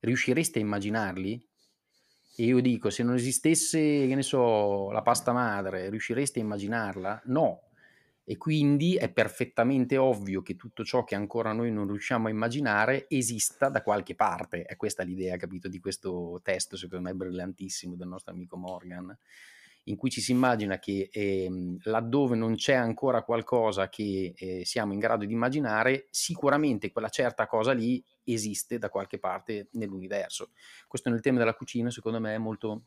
riuscireste 0.00 0.58
a 0.58 0.62
immaginarli? 0.62 1.48
E 2.36 2.44
io 2.44 2.60
dico: 2.60 2.90
Se 2.90 3.02
non 3.02 3.14
esistesse, 3.14 3.78
che 3.78 4.14
ne 4.14 4.22
so, 4.22 4.90
la 4.90 5.02
pasta 5.02 5.32
madre, 5.32 5.88
riuscireste 5.88 6.38
a 6.38 6.42
immaginarla? 6.42 7.22
No, 7.26 7.65
e 8.28 8.36
quindi 8.36 8.96
è 8.96 9.08
perfettamente 9.08 9.96
ovvio 9.96 10.42
che 10.42 10.56
tutto 10.56 10.82
ciò 10.82 11.04
che 11.04 11.14
ancora 11.14 11.52
noi 11.52 11.70
non 11.70 11.86
riusciamo 11.86 12.26
a 12.26 12.30
immaginare 12.30 13.06
esista 13.08 13.68
da 13.68 13.82
qualche 13.82 14.16
parte. 14.16 14.64
È 14.64 14.74
questa 14.74 15.04
l'idea, 15.04 15.36
capito, 15.36 15.68
di 15.68 15.78
questo 15.78 16.40
testo, 16.42 16.76
secondo 16.76 17.08
me 17.08 17.14
brillantissimo, 17.14 17.94
del 17.94 18.08
nostro 18.08 18.32
amico 18.32 18.56
Morgan, 18.56 19.16
in 19.84 19.94
cui 19.94 20.10
ci 20.10 20.20
si 20.20 20.32
immagina 20.32 20.80
che 20.80 21.08
eh, 21.12 21.48
laddove 21.84 22.34
non 22.34 22.56
c'è 22.56 22.74
ancora 22.74 23.22
qualcosa 23.22 23.88
che 23.88 24.34
eh, 24.36 24.64
siamo 24.64 24.92
in 24.92 24.98
grado 24.98 25.24
di 25.24 25.32
immaginare, 25.32 26.08
sicuramente 26.10 26.90
quella 26.90 27.08
certa 27.10 27.46
cosa 27.46 27.70
lì 27.70 28.04
esiste 28.24 28.78
da 28.78 28.88
qualche 28.88 29.20
parte 29.20 29.68
nell'universo. 29.74 30.50
Questo 30.88 31.10
nel 31.10 31.20
tema 31.20 31.38
della 31.38 31.54
cucina, 31.54 31.92
secondo 31.92 32.18
me, 32.18 32.34
è 32.34 32.38
molto 32.38 32.86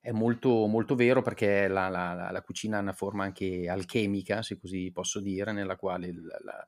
è 0.00 0.12
molto, 0.12 0.66
molto 0.66 0.94
vero 0.94 1.20
perché 1.20 1.68
la, 1.68 1.88
la, 1.88 2.30
la, 2.30 2.42
cucina 2.42 2.78
ha 2.78 2.80
una 2.80 2.92
forma 2.92 3.24
anche 3.24 3.68
alchemica, 3.68 4.42
se 4.42 4.58
così 4.58 4.90
posso 4.90 5.20
dire, 5.20 5.52
nella 5.52 5.76
quale 5.76 6.12
la, 6.12 6.66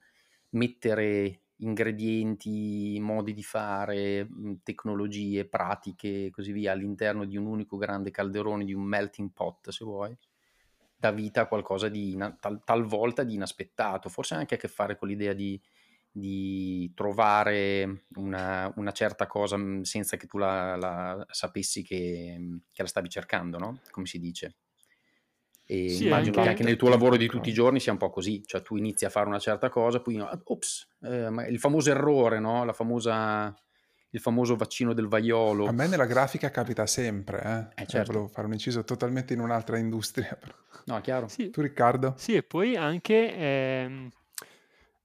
mettere 0.51 1.41
ingredienti, 1.57 2.99
modi 3.01 3.33
di 3.33 3.43
fare, 3.43 4.28
tecnologie, 4.62 5.49
pratiche 5.49 6.26
e 6.26 6.30
così 6.30 6.53
via 6.53 6.72
all'interno 6.72 7.24
di 7.24 7.37
un 7.37 7.47
unico 7.47 7.76
grande 7.76 8.11
calderone, 8.11 8.64
di 8.64 8.74
un 8.74 8.83
melting 8.83 9.30
pot, 9.33 9.70
se 9.70 9.85
vuoi, 9.85 10.16
dà 10.95 11.11
vita 11.11 11.43
a 11.43 11.47
qualcosa 11.47 11.89
di 11.89 12.16
tal, 12.39 12.62
talvolta 12.64 13.22
di 13.22 13.35
inaspettato, 13.35 14.09
forse 14.09 14.35
anche 14.35 14.57
a 14.57 14.59
che 14.59 14.68
fare 14.68 14.97
con 14.97 15.09
l'idea 15.09 15.33
di 15.33 15.61
di 16.14 16.92
trovare 16.94 18.04
una, 18.16 18.70
una, 18.76 18.92
certa 18.92 19.26
cosa 19.26 19.56
mm, 19.56 19.80
senza 19.80 20.18
che 20.18 20.26
tu 20.26 20.36
la, 20.36 20.76
la 20.76 21.26
sapessi 21.30 21.82
che, 21.82 22.36
mm, 22.38 22.56
che, 22.70 22.82
la 22.82 22.88
stavi 22.88 23.08
cercando, 23.08 23.58
no? 23.58 23.80
Come 23.90 24.06
si 24.06 24.18
dice. 24.18 24.56
E 25.64 25.88
sì, 25.88 26.06
immagino 26.06 26.36
anche, 26.36 26.42
che 26.42 26.48
anche 26.48 26.62
nel 26.64 26.76
tuo 26.76 26.90
lavoro 26.90 27.16
di 27.16 27.28
tutti 27.28 27.48
i 27.48 27.52
giorni 27.54 27.80
sia 27.80 27.92
un 27.92 27.98
po' 27.98 28.10
così, 28.10 28.42
cioè 28.44 28.60
tu 28.60 28.76
inizi 28.76 29.06
a 29.06 29.10
fare 29.10 29.26
una 29.26 29.38
certa 29.38 29.70
cosa, 29.70 30.00
poi 30.00 30.20
ops, 30.20 30.88
eh, 31.00 31.28
il 31.48 31.58
famoso 31.58 31.90
errore, 31.90 32.40
no? 32.40 32.64
La 32.64 32.74
famosa 32.74 33.54
il 34.14 34.20
famoso 34.20 34.56
vaccino 34.56 34.92
del 34.92 35.08
vaiolo. 35.08 35.64
A 35.66 35.72
me 35.72 35.86
nella 35.86 36.04
grafica 36.04 36.50
capita 36.50 36.86
sempre, 36.86 37.42
eh. 37.42 37.80
eh, 37.80 37.84
eh 37.84 37.86
certo. 37.86 38.12
volevo 38.12 38.28
fare 38.28 38.46
un 38.46 38.52
inciso 38.52 38.84
totalmente 38.84 39.32
in 39.32 39.40
un'altra 39.40 39.78
industria. 39.78 40.36
Però. 40.38 40.52
No, 40.84 41.00
chiaro. 41.00 41.28
Sì. 41.28 41.50
Tu 41.50 41.62
Riccardo? 41.62 42.14
Sì, 42.16 42.34
e 42.34 42.42
poi 42.42 42.76
anche 42.76 43.34
ehm, 43.34 44.10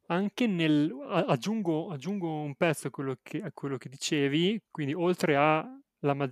anche 0.07 0.47
nel... 0.47 0.91
aggiungo, 1.09 1.89
aggiungo 1.89 2.41
un 2.41 2.55
pezzo 2.55 2.87
a 2.87 2.89
quello, 2.89 3.17
che, 3.21 3.41
a 3.41 3.51
quello 3.53 3.77
che 3.77 3.89
dicevi, 3.89 4.61
quindi 4.71 4.93
oltre 4.93 5.35
a 5.35 5.65
la, 5.99 6.29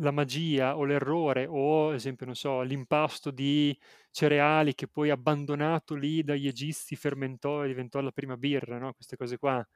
la, 0.00 0.10
magia 0.10 0.76
o 0.76 0.84
l'errore 0.84 1.46
o, 1.46 1.88
ad 1.88 1.94
esempio, 1.94 2.26
non 2.26 2.34
so, 2.34 2.60
l'impasto 2.62 3.30
di 3.30 3.76
cereali 4.10 4.74
che 4.74 4.88
poi 4.88 5.10
abbandonato 5.10 5.94
lì 5.94 6.22
dagli 6.22 6.46
egizi 6.46 6.96
fermentò 6.96 7.64
e 7.64 7.68
diventò 7.68 8.00
la 8.00 8.12
prima 8.12 8.36
birra, 8.36 8.78
no? 8.78 8.92
queste 8.92 9.16
cose 9.16 9.38
qua. 9.38 9.66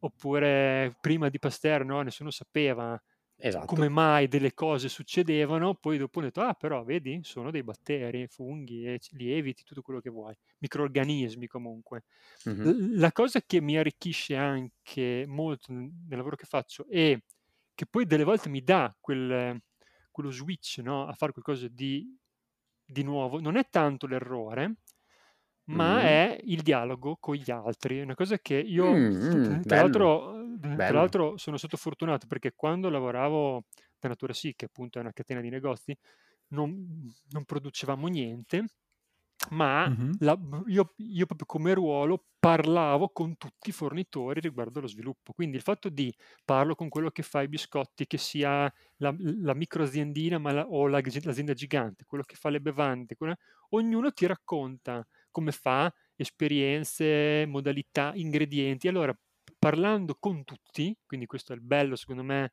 Oppure 0.00 0.96
prima 1.00 1.28
di 1.30 1.38
Pasteur 1.38 1.84
no? 1.84 2.02
nessuno 2.02 2.30
sapeva 2.30 3.00
esatto. 3.36 3.66
come 3.66 3.88
mai 3.88 4.28
delle 4.28 4.54
cose 4.54 4.88
succedevano, 4.88 5.74
poi 5.74 5.98
dopo 5.98 6.18
ho 6.18 6.22
detto, 6.22 6.40
ah 6.40 6.54
però 6.54 6.82
vedi, 6.84 7.20
sono 7.22 7.50
dei 7.50 7.62
batteri, 7.62 8.26
funghi, 8.26 8.98
lieviti, 9.10 9.62
tutto 9.64 9.82
quello 9.82 10.00
che 10.00 10.10
vuoi, 10.10 10.34
microorganismi 10.58 11.46
comunque. 11.46 12.04
Mm-hmm. 12.48 12.98
La 12.98 13.12
cosa 13.12 13.40
che 13.40 13.60
mi 13.60 13.76
arricchisce 13.76 14.36
anche 14.36 15.24
molto 15.26 15.72
nel 15.72 15.90
lavoro 16.08 16.36
che 16.36 16.46
faccio 16.46 16.86
e 16.88 17.22
che 17.74 17.86
poi 17.86 18.06
delle 18.06 18.24
volte 18.24 18.48
mi 18.48 18.62
dà 18.62 18.94
quel, 18.98 19.60
quello 20.10 20.30
switch 20.30 20.78
no? 20.78 21.06
a 21.06 21.12
fare 21.12 21.32
qualcosa 21.32 21.68
di, 21.68 22.16
di, 22.84 23.02
nuovo, 23.02 23.38
non 23.38 23.56
è 23.56 23.68
tanto 23.68 24.06
l'errore, 24.06 24.76
ma 25.64 25.96
mm. 25.96 25.98
è 25.98 26.40
il 26.44 26.62
dialogo 26.62 27.18
con 27.20 27.34
gli 27.34 27.50
altri. 27.50 27.98
È 27.98 28.02
una 28.02 28.14
cosa 28.14 28.38
che 28.38 28.54
io, 28.54 28.90
mm, 28.90 29.60
tra, 29.62 29.82
l'altro, 29.82 30.35
tra, 30.74 30.90
l'altro, 30.92 31.36
sono 31.36 31.56
stato 31.56 31.76
fortunato 31.76 32.26
perché 32.26 32.52
quando 32.54 32.88
lavoravo 32.88 33.64
da 33.98 34.08
Natura 34.08 34.32
Sì, 34.32 34.54
che 34.54 34.66
appunto 34.66 34.98
è 34.98 35.02
una 35.02 35.12
catena 35.12 35.40
di 35.40 35.50
negozi, 35.50 35.96
non, 36.48 37.12
non 37.30 37.44
producevamo 37.44 38.06
niente 38.08 38.64
ma 39.50 39.88
mm-hmm. 39.88 40.12
la, 40.20 40.38
io, 40.66 40.94
io, 40.96 41.26
proprio 41.26 41.46
come 41.46 41.74
ruolo 41.74 42.24
parlavo 42.38 43.10
con 43.10 43.36
tutti 43.36 43.68
i 43.68 43.72
fornitori 43.72 44.40
riguardo 44.40 44.80
lo 44.80 44.86
sviluppo. 44.86 45.32
Quindi 45.32 45.56
il 45.56 45.62
fatto 45.62 45.88
di 45.88 46.12
parlo 46.44 46.74
con 46.74 46.88
quello 46.88 47.10
che 47.10 47.22
fa 47.22 47.42
i 47.42 47.48
biscotti, 47.48 48.06
che 48.06 48.18
sia 48.18 48.72
la, 48.96 49.14
la 49.18 49.54
microaziendina 49.54 50.38
la, 50.52 50.66
o 50.66 50.86
la, 50.88 51.00
l'azienda 51.00 51.52
gigante, 51.52 52.04
quello 52.04 52.24
che 52.24 52.34
fa 52.34 52.48
le 52.48 52.60
bevande, 52.60 53.14
quella, 53.14 53.36
ognuno 53.70 54.10
ti 54.12 54.26
racconta 54.26 55.06
come 55.30 55.52
fa, 55.52 55.92
esperienze, 56.16 57.44
modalità, 57.46 58.12
ingredienti. 58.14 58.88
Allora, 58.88 59.16
parlando 59.66 60.16
con 60.20 60.44
tutti, 60.44 60.96
quindi 61.04 61.26
questo 61.26 61.52
è 61.52 61.56
il 61.56 61.60
bello 61.60 61.96
secondo 61.96 62.22
me 62.22 62.52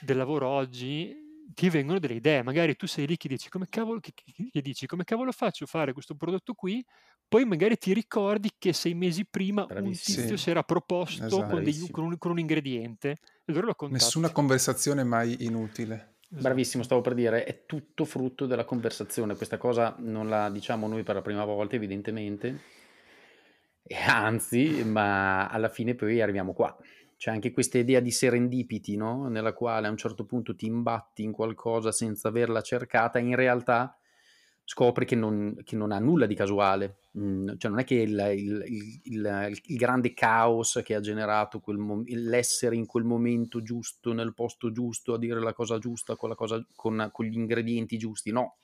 del 0.00 0.16
lavoro 0.16 0.48
oggi, 0.48 1.14
ti 1.54 1.68
vengono 1.68 2.00
delle 2.00 2.14
idee, 2.14 2.42
magari 2.42 2.74
tu 2.74 2.88
sei 2.88 3.06
lì 3.06 3.16
che 3.16 3.28
dici 3.28 3.48
come 3.48 3.66
cavolo, 3.68 4.00
che, 4.00 4.12
che 4.50 4.60
dici, 4.60 4.86
come 4.86 5.04
cavolo 5.04 5.30
faccio 5.30 5.62
a 5.62 5.68
fare 5.68 5.92
questo 5.92 6.16
prodotto 6.16 6.54
qui, 6.54 6.84
poi 7.28 7.44
magari 7.44 7.76
ti 7.78 7.94
ricordi 7.94 8.50
che 8.58 8.72
sei 8.72 8.94
mesi 8.94 9.24
prima 9.24 9.64
Bravissimo. 9.64 10.16
un 10.16 10.22
tizio 10.22 10.36
si 10.36 10.50
era 10.50 10.64
proposto 10.64 11.24
esatto. 11.24 11.46
con, 11.46 11.62
degli, 11.62 11.88
con, 11.92 12.04
un, 12.04 12.18
con, 12.18 12.32
un, 12.32 12.40
ingrediente 12.40 13.10
e 13.10 13.16
allora 13.46 13.66
lo 13.66 13.74
contatti. 13.76 14.02
Nessuna 14.02 14.30
conversazione 14.30 15.04
mai 15.04 15.44
inutile. 15.44 16.16
Esatto. 16.22 16.42
Bravissimo, 16.42 16.82
stavo 16.82 17.00
per 17.00 17.14
dire, 17.14 17.44
è 17.44 17.64
tutto 17.64 18.04
frutto 18.04 18.46
della 18.46 18.64
conversazione, 18.64 19.36
questa 19.36 19.56
cosa 19.56 19.94
non 20.00 20.28
la 20.28 20.50
diciamo 20.50 20.88
noi 20.88 21.04
per 21.04 21.14
la 21.14 21.22
prima 21.22 21.44
volta 21.44 21.76
evidentemente, 21.76 22.60
e 23.82 23.96
anzi, 23.96 24.84
ma 24.84 25.48
alla 25.48 25.68
fine 25.68 25.94
poi 25.94 26.20
arriviamo 26.20 26.52
qua 26.52 26.76
c'è 27.22 27.30
anche 27.30 27.52
questa 27.52 27.78
idea 27.78 28.00
di 28.00 28.10
serendipity, 28.10 28.96
no? 28.96 29.28
nella 29.28 29.52
quale 29.52 29.86
a 29.86 29.90
un 29.90 29.96
certo 29.96 30.24
punto 30.24 30.56
ti 30.56 30.66
imbatti 30.66 31.22
in 31.22 31.30
qualcosa 31.30 31.92
senza 31.92 32.26
averla 32.26 32.62
cercata, 32.62 33.20
in 33.20 33.36
realtà 33.36 33.96
scopri 34.64 35.06
che 35.06 35.14
non, 35.14 35.54
che 35.62 35.76
non 35.76 35.92
ha 35.92 36.00
nulla 36.00 36.26
di 36.26 36.34
casuale. 36.34 36.96
Mm, 37.16 37.50
cioè 37.58 37.70
non 37.70 37.78
è 37.78 37.84
che 37.84 37.94
il, 37.94 38.32
il, 38.34 38.64
il, 39.04 39.60
il, 39.66 39.76
grande 39.76 40.14
caos 40.14 40.80
che 40.82 40.96
ha 40.96 41.00
generato 41.00 41.62
mom- 41.66 42.02
l'essere 42.08 42.74
in 42.74 42.86
quel 42.86 43.04
momento 43.04 43.62
giusto, 43.62 44.12
nel 44.12 44.34
posto 44.34 44.72
giusto, 44.72 45.14
a 45.14 45.18
dire 45.18 45.38
la 45.40 45.52
cosa 45.52 45.78
giusta 45.78 46.16
con, 46.16 46.34
cosa, 46.34 46.60
con, 46.74 47.08
con 47.12 47.24
gli 47.24 47.36
ingredienti 47.36 47.98
giusti, 47.98 48.32
no. 48.32 48.56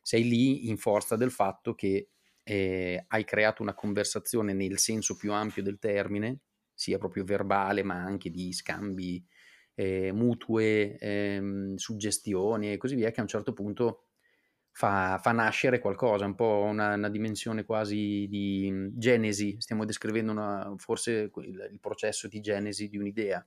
Sei 0.00 0.26
lì 0.26 0.70
in 0.70 0.78
forza 0.78 1.16
del 1.16 1.30
fatto 1.30 1.74
che 1.74 2.08
eh, 2.50 3.04
hai 3.06 3.22
creato 3.22 3.62
una 3.62 3.74
conversazione 3.74 4.52
nel 4.52 4.76
senso 4.78 5.14
più 5.14 5.32
ampio 5.32 5.62
del 5.62 5.78
termine, 5.78 6.40
sia 6.74 6.98
proprio 6.98 7.22
verbale, 7.22 7.84
ma 7.84 7.94
anche 7.94 8.28
di 8.28 8.52
scambi 8.52 9.24
eh, 9.74 10.10
mutue, 10.10 10.98
eh, 10.98 11.72
suggestioni 11.76 12.72
e 12.72 12.76
così 12.76 12.96
via, 12.96 13.12
che 13.12 13.20
a 13.20 13.22
un 13.22 13.28
certo 13.28 13.52
punto 13.52 14.06
fa, 14.72 15.20
fa 15.22 15.30
nascere 15.30 15.78
qualcosa, 15.78 16.24
un 16.24 16.34
po' 16.34 16.64
una, 16.68 16.94
una, 16.94 17.08
dimensione 17.08 17.64
quasi 17.64 18.26
di 18.28 18.68
mm, 18.68 18.88
genesi, 18.94 19.54
stiamo 19.60 19.84
descrivendo 19.84 20.32
una, 20.32 20.74
forse 20.76 21.30
il, 21.32 21.68
il, 21.70 21.78
processo 21.80 22.26
di 22.26 22.40
genesi 22.40 22.88
di 22.88 22.96
un'idea. 22.96 23.46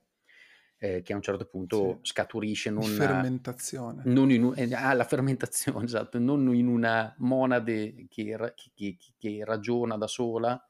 Eh, 0.84 1.00
che 1.00 1.14
a 1.14 1.16
un 1.16 1.22
certo 1.22 1.46
punto 1.46 2.00
sì. 2.02 2.10
scaturisce 2.10 2.68
non 2.68 2.82
fermentazione 2.82 4.02
non 4.04 4.30
in, 4.30 4.52
eh, 4.54 4.74
ah, 4.74 4.92
la 4.92 5.04
fermentazione 5.04 5.82
esatto 5.86 6.18
non 6.18 6.54
in 6.54 6.66
una 6.66 7.14
monade 7.18 8.06
che, 8.10 8.36
che, 8.54 8.72
che, 8.74 8.98
che 9.16 9.44
ragiona 9.44 9.96
da 9.96 10.06
sola 10.06 10.62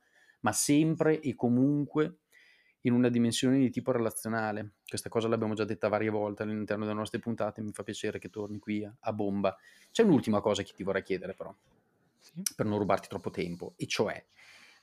ma 0.43 0.53
sempre 0.53 1.19
e 1.19 1.35
comunque 1.35 2.19
in 2.87 2.93
una 2.93 3.09
dimensione 3.09 3.59
di 3.59 3.71
tipo 3.71 3.93
relazionale. 3.93 4.75
Questa 4.87 5.09
cosa 5.09 5.29
l'abbiamo 5.29 5.55
già 5.55 5.65
detta 5.65 5.89
varie 5.89 6.11
volte 6.11 6.43
all'interno 6.43 6.85
delle 6.85 6.97
nostre 6.97 7.19
puntate, 7.19 7.63
mi 7.63 7.73
fa 7.73 7.83
piacere 7.83 8.19
che 8.19 8.31
torni 8.31 8.59
qui 8.59 8.85
a, 8.85 8.95
a 9.01 9.13
bomba. 9.13 9.57
C'è 9.91 10.03
un'ultima 10.03 10.41
cosa 10.41 10.63
che 10.63 10.73
ti 10.75 10.83
vorrei 10.83 11.03
chiedere 11.03 11.35
però, 11.35 11.55
sì. 12.19 12.43
per 12.55 12.67
non 12.67 12.79
rubarti 12.79 13.09
troppo 13.09 13.31
tempo, 13.31 13.73
e 13.77 13.87
cioè 13.87 14.23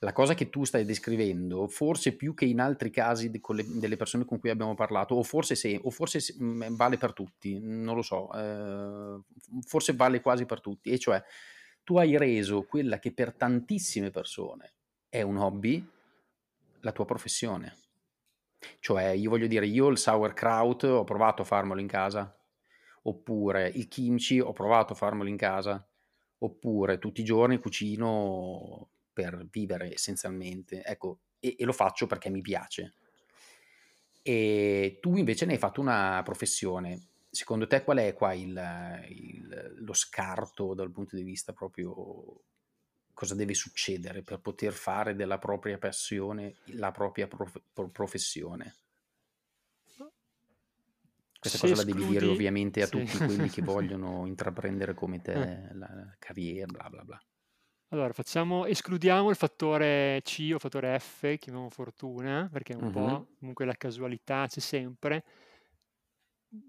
la 0.04 0.14
cosa 0.14 0.34
che 0.34 0.50
tu 0.50 0.64
stai 0.64 0.84
descrivendo, 0.84 1.68
forse 1.68 2.16
più 2.16 2.34
che 2.34 2.46
in 2.46 2.60
altri 2.60 2.90
casi 2.90 3.30
de, 3.30 3.40
le, 3.50 3.64
delle 3.68 3.98
persone 3.98 4.26
con 4.26 4.40
cui 4.40 4.50
abbiamo 4.50 4.74
parlato, 4.74 5.14
o 5.14 5.22
forse, 5.22 5.54
se, 5.54 5.80
o 5.80 5.92
forse 5.92 6.20
se, 6.20 6.36
mm, 6.42 6.74
vale 6.76 6.98
per 6.98 7.14
tutti, 7.14 7.60
non 7.60 7.96
lo 7.96 8.02
so, 8.02 8.32
eh, 8.34 9.22
forse 9.62 9.94
vale 9.94 10.20
quasi 10.20 10.46
per 10.46 10.60
tutti, 10.60 10.90
e 10.90 10.98
cioè 10.98 11.24
tu 11.84 11.98
hai 11.98 12.18
reso 12.18 12.64
quella 12.64 12.98
che 12.98 13.14
per 13.14 13.34
tantissime 13.34 14.10
persone 14.10 14.74
è 15.08 15.22
un 15.22 15.38
hobby, 15.38 15.88
la 16.80 16.92
tua 16.92 17.06
professione. 17.06 17.78
Cioè, 18.80 19.10
io 19.10 19.30
voglio 19.30 19.48
dire, 19.48 19.68
io 19.68 19.88
il 19.90 20.00
sauerkraut 20.00 20.84
ho 20.84 21.04
provato 21.04 21.44
a 21.44 21.46
farmelo 21.46 21.80
in 21.80 21.88
casa, 21.88 22.36
oppure 23.04 23.70
il 23.76 23.88
kimchi 23.88 24.40
ho 24.40 24.52
provato 24.52 24.94
a 24.94 24.96
farmelo 24.96 25.30
in 25.30 25.38
casa, 25.38 25.88
oppure 26.40 26.98
tutti 26.98 27.22
i 27.22 27.24
giorni 27.24 27.60
cucino 27.60 28.90
per 29.12 29.48
vivere 29.50 29.94
essenzialmente, 29.94 30.84
ecco, 30.84 31.20
e, 31.40 31.56
e 31.58 31.66
lo 31.66 31.74
faccio 31.74 32.08
perché 32.08 32.30
mi 32.30 32.42
piace. 32.42 32.94
E 34.22 35.00
tu 35.02 35.16
invece 35.16 35.46
ne 35.46 35.54
hai 35.54 35.60
fatto 35.60 35.82
una 35.82 36.22
professione. 36.24 37.08
Secondo 37.30 37.66
te 37.66 37.84
qual 37.84 37.98
è 37.98 38.14
qua 38.14 38.34
il, 38.34 39.06
il, 39.10 39.76
lo 39.80 39.94
scarto 39.94 40.74
dal 40.74 40.92
punto 40.92 41.16
di 41.16 41.24
vista 41.24 41.54
proprio 41.54 42.44
cosa 43.14 43.36
deve 43.36 43.54
succedere 43.54 44.22
per 44.24 44.40
poter 44.40 44.74
fare 44.74 45.16
della 45.16 45.38
propria 45.38 45.78
passione 45.78 46.56
la 46.66 46.92
propria 46.92 47.28
prof- 47.28 47.62
professione. 47.92 48.76
Questa 51.40 51.58
Se 51.58 51.68
cosa 51.68 51.84
la 51.84 51.92
devi 51.92 52.06
dire 52.06 52.28
ovviamente 52.28 52.84
a 52.84 52.86
sì. 52.86 52.92
tutti 52.92 53.18
quelli 53.18 53.50
che 53.50 53.62
vogliono 53.64 54.28
intraprendere 54.28 54.94
come 54.94 55.22
te 55.22 55.34
eh. 55.34 55.74
la 55.74 56.16
carriera, 56.20 56.68
bla 56.68 56.90
bla 56.90 57.04
bla. 57.04 57.22
Allora, 57.94 58.14
facciamo, 58.14 58.66
escludiamo 58.68 59.30
il 59.30 59.36
fattore 59.36 60.22
C 60.24 60.50
o 60.54 60.60
fattore 60.60 60.98
F, 60.98 61.38
chiamiamo 61.38 61.70
fortuna, 61.70 62.48
perché 62.50 62.74
un 62.74 62.84
uh-huh. 62.86 62.92
po' 62.92 63.28
comunque 63.38 63.66
la 63.66 63.76
casualità 63.76 64.48
c'è 64.48 64.62
sempre. 64.62 65.26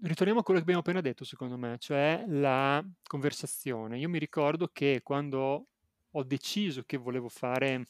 Ritorniamo 0.01 0.41
a 0.41 0.43
quello 0.43 0.59
che 0.59 0.65
abbiamo 0.65 0.81
appena 0.81 0.99
detto, 0.99 1.23
secondo 1.23 1.57
me, 1.57 1.77
cioè 1.79 2.25
la 2.27 2.85
conversazione. 3.07 3.99
Io 3.99 4.09
mi 4.09 4.19
ricordo 4.19 4.67
che 4.67 4.99
quando 5.01 5.67
ho 6.11 6.23
deciso 6.23 6.83
che 6.85 6.97
volevo 6.97 7.29
fare 7.29 7.87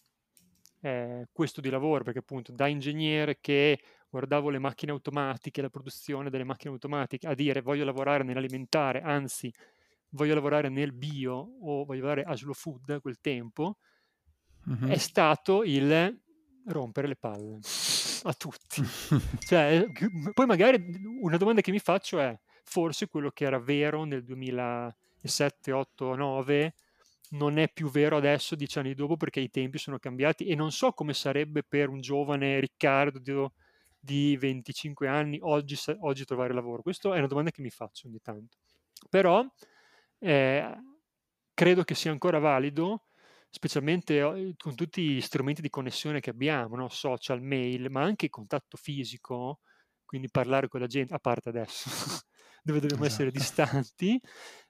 eh, 0.82 1.28
questo 1.32 1.60
di 1.60 1.72
lavoro, 1.72 2.04
perché 2.04 2.20
appunto 2.20 2.52
da 2.52 2.68
ingegnere 2.68 3.40
che 3.42 3.82
guardavo 4.10 4.52
le 4.52 4.60
macchine 4.60 4.92
automatiche, 4.92 5.64
la 5.64 5.72
produzione 5.72 6.30
delle 6.30 6.44
macchine 6.44 6.72
automatiche, 6.72 7.26
a 7.26 7.34
dire 7.34 7.62
voglio 7.62 7.84
lavorare 7.84 8.24
nell'alimentare, 8.24 9.02
anzi 9.02 9.52
voglio 10.14 10.34
lavorare 10.34 10.70
nel 10.70 10.94
bio 10.94 11.34
o 11.34 11.86
voglio 11.86 12.02
lavorare 12.02 12.24
a 12.24 12.36
slow 12.36 12.54
food 12.54 12.90
a 12.90 13.00
quel 13.00 13.20
tempo, 13.20 13.78
mm-hmm. 14.70 14.90
è 14.90 14.98
stato 14.98 15.64
il 15.64 16.22
rompere 16.68 17.08
le 17.08 17.16
palle 17.16 17.60
a 18.24 18.34
tutti. 18.34 18.82
cioè, 19.46 19.86
poi 20.34 20.46
magari 20.46 20.84
una 21.20 21.38
domanda 21.38 21.62
che 21.62 21.72
mi 21.72 21.80
faccio 21.80 22.20
è, 22.20 22.38
forse 22.64 23.08
quello 23.08 23.32
che 23.32 23.46
era 23.46 23.60
vero 23.60 24.04
nel 24.06 24.24
2007, 24.24 25.72
8, 25.72 26.16
9 26.16 26.74
non 27.34 27.58
è 27.58 27.72
più 27.72 27.90
vero 27.90 28.16
adesso, 28.18 28.56
dieci 28.56 28.78
anni 28.78 28.94
dopo, 28.94 29.18
perché 29.18 29.40
i 29.40 29.50
tempi 29.50 29.80
sono 29.80 29.98
cambiati 29.98 30.46
e 30.46 30.56
non 30.56 30.72
so 30.72 30.92
come 30.92 31.14
sarebbe 31.14 31.64
per 31.64 31.90
un 31.90 32.00
giovane 32.00 32.60
Riccardo 32.60 33.18
di, 33.20 33.34
di 34.00 34.38
25 34.38 35.08
anni 35.08 35.40
oggi, 35.42 35.76
oggi, 36.02 36.26
trovare 36.26 36.54
lavoro. 36.54 36.84
Questa 36.84 37.10
è 37.14 37.18
una 37.18 37.28
domanda 37.28 37.50
che 37.50 37.62
mi 37.64 37.72
faccio 37.72 38.08
ogni 38.08 38.20
tanto. 38.22 38.58
Però 39.10 39.44
eh, 40.24 40.76
credo 41.54 41.84
che 41.84 41.96
sia 41.96 42.12
ancora 42.12 42.40
valido 42.40 43.08
specialmente 43.50 44.56
con 44.58 44.76
tutti 44.76 45.04
gli 45.04 45.22
strumenti 45.22 45.62
di 45.62 45.70
connessione 45.70 46.20
che 46.20 46.32
abbiamo, 46.32 46.76
no? 46.76 46.90
social, 46.90 47.42
mail, 47.42 47.90
ma 47.92 48.02
anche 48.02 48.30
contatto 48.30 48.78
fisico, 48.78 49.60
quindi 50.06 50.30
parlare 50.30 50.68
con 50.68 50.80
la 50.80 50.88
gente, 50.88 51.14
a 51.14 51.20
parte 51.20 51.50
adesso, 51.50 51.90
dove 52.64 52.80
dobbiamo 52.80 53.06
esatto. 53.06 53.06
essere 53.06 53.30
distanti, 53.32 54.20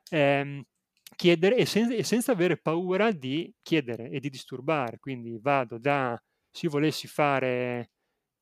ehm, 0.09 0.61
chiedere 1.15 1.55
e, 1.57 1.65
sen- 1.65 1.91
e, 1.93 2.03
senza 2.03 2.33
avere 2.33 2.57
paura 2.59 3.11
di 3.11 3.53
chiedere 3.61 4.09
e 4.09 4.19
di 4.19 4.29
disturbare. 4.29 4.99
Quindi 4.99 5.37
vado 5.39 5.77
da, 5.79 6.21
se 6.51 6.65
io 6.65 6.71
volessi 6.71 7.07
fare 7.07 7.91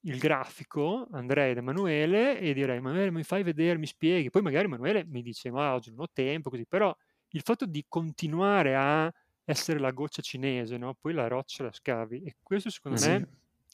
il 0.02 0.18
grafico, 0.18 1.08
andrei 1.12 1.54
da 1.54 1.60
Emanuele 1.60 2.40
e 2.40 2.54
direi, 2.54 2.78
Emanuele 2.78 3.12
mi 3.12 3.24
fai 3.24 3.44
vedere, 3.44 3.78
mi 3.78 3.86
spieghi. 3.86 4.30
Poi 4.30 4.42
magari 4.42 4.66
Emanuele 4.66 5.06
mi 5.06 5.22
dice, 5.22 5.52
ma 5.52 5.74
oggi 5.74 5.90
non 5.92 6.02
ho 6.02 6.10
tempo, 6.12 6.50
così. 6.50 6.66
Però 6.66 6.96
il 7.30 7.42
fatto 7.42 7.66
di 7.66 7.86
continuare 7.88 8.76
a 8.76 9.14
essere 9.44 9.80
la 9.80 9.92
goccia 9.92 10.22
cinese, 10.22 10.78
no? 10.78 10.96
poi 11.00 11.14
la 11.14 11.28
roccia 11.28 11.64
la 11.64 11.72
scavi. 11.72 12.24
E 12.24 12.36
questo 12.42 12.70
secondo 12.70 12.98
sì. 12.98 13.10
me 13.10 13.28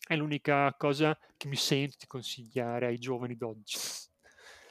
è 0.06 0.16
l'unica 0.16 0.74
cosa 0.78 1.18
che 1.38 1.48
mi 1.48 1.56
sento 1.56 1.96
di 2.00 2.08
consigliare 2.08 2.88
ai 2.88 2.98
giovani 2.98 3.36
d'oggi. 3.36 3.78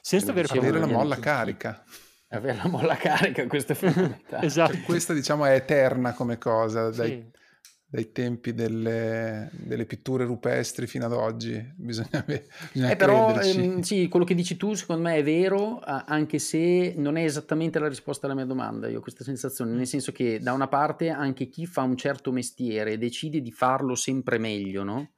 Senza 0.01 0.31
avere, 0.31 0.49
avere 0.57 0.79
la 0.79 0.87
molla 0.87 1.19
carica 1.19 1.85
avere 2.29 2.57
la 2.57 2.69
molla 2.69 2.97
carica, 2.99 3.47
questo 3.47 3.73
è 3.73 3.75
fondamentale. 3.77 4.47
esatto. 4.47 4.79
Questa 4.85 5.13
diciamo 5.13 5.45
è 5.45 5.55
eterna 5.55 6.13
come 6.13 6.39
cosa, 6.39 6.91
dai, 6.91 7.09
sì. 7.09 7.31
dai 7.31 7.36
tempi 8.13 8.53
delle, 8.55 9.51
delle, 9.53 9.87
pitture 9.87 10.25
rupestri 10.25 10.87
fino 10.87 11.07
ad 11.07 11.13
oggi, 11.13 11.63
bisogna, 11.77 12.25
bisogna 12.25 12.91
eh, 12.91 12.97
però 12.97 13.35
ehm, 13.41 13.81
sì, 13.81 14.09
quello 14.09 14.25
che 14.25 14.35
dici 14.35 14.57
tu 14.57 14.75
secondo 14.75 15.03
me 15.03 15.17
è 15.17 15.25
vero, 15.25 15.81
anche 15.81 16.39
se 16.39 16.95
non 16.97 17.17
è 17.17 17.25
esattamente 17.25 17.79
la 17.79 17.89
risposta 17.89 18.27
alla 18.27 18.35
mia 18.35 18.45
domanda, 18.45 18.89
io 18.89 18.99
ho 18.99 19.03
questa 19.03 19.25
sensazione, 19.25 19.73
nel 19.73 19.87
senso 19.87 20.13
che 20.13 20.39
da 20.41 20.53
una 20.53 20.69
parte 20.69 21.09
anche 21.09 21.49
chi 21.49 21.67
fa 21.67 21.83
un 21.83 21.97
certo 21.97 22.33
mestiere 22.33 22.99
decide 22.99 23.41
di 23.41 23.51
farlo 23.51 23.95
sempre 23.95 24.39
meglio, 24.39 24.83
no? 24.83 25.11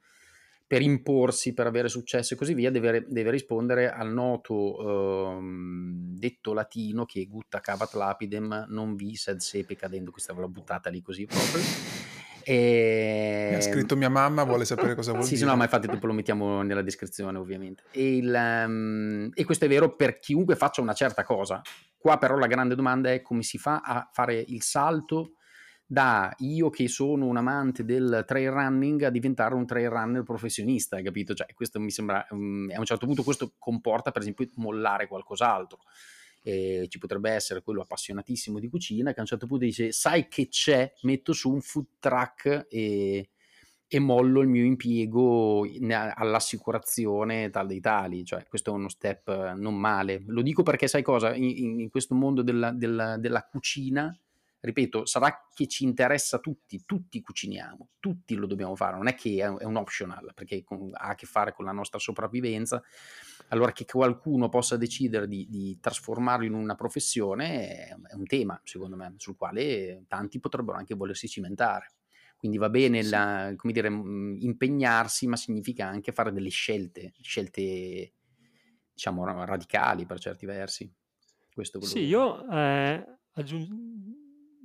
per 0.69 0.83
imporsi, 0.83 1.55
per 1.55 1.65
avere 1.65 1.89
successo 1.89 2.35
e 2.35 2.37
così 2.37 2.53
via, 2.53 2.69
deve, 2.69 3.03
deve 3.07 3.31
rispondere 3.31 3.91
al 3.91 4.13
noto 4.13 5.31
ehm, 5.31 6.15
detto 6.15 6.53
latino 6.53 7.05
che 7.05 7.25
gutta 7.25 7.59
cavat 7.59 7.95
lapidem 7.95 8.67
non 8.69 8.95
vi 8.95 9.15
sed 9.15 9.39
sepe 9.39 9.75
cadendo, 9.75 10.11
questa 10.11 10.31
ve 10.31 10.41
l'ho 10.41 10.47
buttata 10.47 10.91
lì 10.91 11.01
così 11.01 11.25
proprio. 11.25 12.18
E... 12.51 13.49
Mi 13.51 13.55
ha 13.57 13.61
scritto 13.61 13.95
mia 13.95 14.09
mamma, 14.09 14.43
vuole 14.43 14.65
sapere 14.65 14.95
cosa 14.95 15.11
vuol 15.11 15.23
sì, 15.23 15.35
dire. 15.35 15.41
Sì, 15.41 15.45
no, 15.45 15.55
ma 15.55 15.65
infatti 15.65 15.85
dopo 15.85 16.07
lo 16.07 16.13
mettiamo 16.13 16.63
nella 16.63 16.81
descrizione 16.81 17.37
ovviamente. 17.37 17.83
E, 17.91 18.17
il, 18.17 18.63
um, 18.65 19.29
e 19.35 19.45
questo 19.45 19.65
è 19.65 19.67
vero 19.67 19.95
per 19.95 20.17
chiunque 20.17 20.55
faccia 20.55 20.81
una 20.81 20.93
certa 20.93 21.23
cosa. 21.23 21.61
Qua 21.95 22.17
però 22.17 22.37
la 22.37 22.47
grande 22.47 22.73
domanda 22.73 23.11
è 23.11 23.21
come 23.21 23.43
si 23.43 23.59
fa 23.59 23.81
a 23.83 24.09
fare 24.11 24.43
il 24.47 24.63
salto 24.63 25.33
da 25.85 26.33
io 26.39 26.71
che 26.71 26.87
sono 26.87 27.27
un 27.27 27.37
amante 27.37 27.85
del 27.85 28.23
trail 28.25 28.49
running 28.49 29.03
a 29.03 29.11
diventare 29.11 29.53
un 29.53 29.67
trail 29.67 29.89
runner 29.89 30.23
professionista, 30.23 30.95
hai 30.95 31.03
capito? 31.03 31.35
Cioè, 31.35 31.53
questo 31.53 31.79
mi 31.79 31.91
sembra, 31.91 32.25
um, 32.31 32.67
a 32.73 32.79
un 32.79 32.85
certo 32.85 33.05
punto 33.05 33.21
questo 33.21 33.53
comporta 33.59 34.09
per 34.09 34.23
esempio 34.23 34.47
mollare 34.55 35.07
qualcos'altro. 35.07 35.81
E 36.49 36.87
ci 36.89 36.97
potrebbe 36.97 37.29
essere 37.29 37.61
quello 37.61 37.81
appassionatissimo 37.81 38.57
di 38.59 38.69
cucina 38.69 39.11
che 39.11 39.19
a 39.19 39.21
un 39.21 39.27
certo 39.27 39.45
punto 39.45 39.65
dice 39.65 39.91
sai 39.91 40.27
che 40.27 40.47
c'è, 40.47 40.91
metto 41.01 41.31
su 41.31 41.51
un 41.51 41.61
food 41.61 41.85
truck 41.99 42.65
e, 42.69 43.29
e 43.87 43.99
mollo 43.99 44.41
il 44.41 44.47
mio 44.47 44.63
impiego 44.63 45.67
all'assicurazione 46.15 47.51
tal 47.51 47.67
dei 47.67 47.79
tali, 47.79 48.25
cioè 48.25 48.45
questo 48.47 48.71
è 48.71 48.73
uno 48.73 48.89
step 48.89 49.53
non 49.53 49.75
male. 49.75 50.23
Lo 50.25 50.41
dico 50.41 50.63
perché 50.63 50.87
sai 50.87 51.03
cosa, 51.03 51.35
in, 51.35 51.79
in 51.79 51.89
questo 51.89 52.15
mondo 52.15 52.41
della, 52.41 52.71
della, 52.71 53.17
della 53.17 53.43
cucina 53.43 54.17
ripeto, 54.61 55.05
sarà 55.05 55.47
che 55.53 55.67
ci 55.67 55.83
interessa 55.83 56.39
tutti, 56.39 56.83
tutti 56.85 57.21
cuciniamo, 57.21 57.89
tutti 57.99 58.35
lo 58.35 58.45
dobbiamo 58.45 58.75
fare, 58.75 58.97
non 58.97 59.07
è 59.07 59.15
che 59.15 59.37
è 59.37 59.65
un 59.65 59.75
optional, 59.77 60.33
perché 60.33 60.63
ha 60.93 61.07
a 61.07 61.15
che 61.15 61.25
fare 61.25 61.53
con 61.53 61.65
la 61.65 61.71
nostra 61.71 61.99
sopravvivenza, 61.99 62.83
allora 63.49 63.71
che 63.71 63.85
qualcuno 63.85 64.49
possa 64.49 64.77
decidere 64.77 65.27
di, 65.27 65.47
di 65.49 65.77
trasformarlo 65.79 66.45
in 66.45 66.53
una 66.53 66.75
professione 66.75 67.67
è, 67.67 67.95
è, 68.07 68.13
un 68.15 68.25
tema, 68.25 68.59
secondo 68.63 68.95
me, 68.95 69.13
sul 69.17 69.35
quale 69.35 70.03
tanti 70.07 70.39
potrebbero 70.39 70.77
anche 70.77 70.95
volersi 70.95 71.27
cimentare. 71.27 71.93
Quindi 72.37 72.57
va 72.57 72.69
bene 72.69 73.03
la, 73.03 73.53
dire, 73.63 73.89
impegnarsi, 73.89 75.27
ma 75.27 75.35
significa 75.35 75.87
anche 75.87 76.13
fare 76.13 76.31
delle 76.31 76.49
scelte, 76.49 77.11
scelte 77.19 78.13
diciamo 78.93 79.25
radicali 79.45 80.05
per 80.05 80.19
certi 80.19 80.45
versi. 80.45 80.93
Questo 81.53 81.81
sì, 81.81 82.05
io 82.05 82.47
eh, 82.49 83.05
aggiung- 83.33 83.67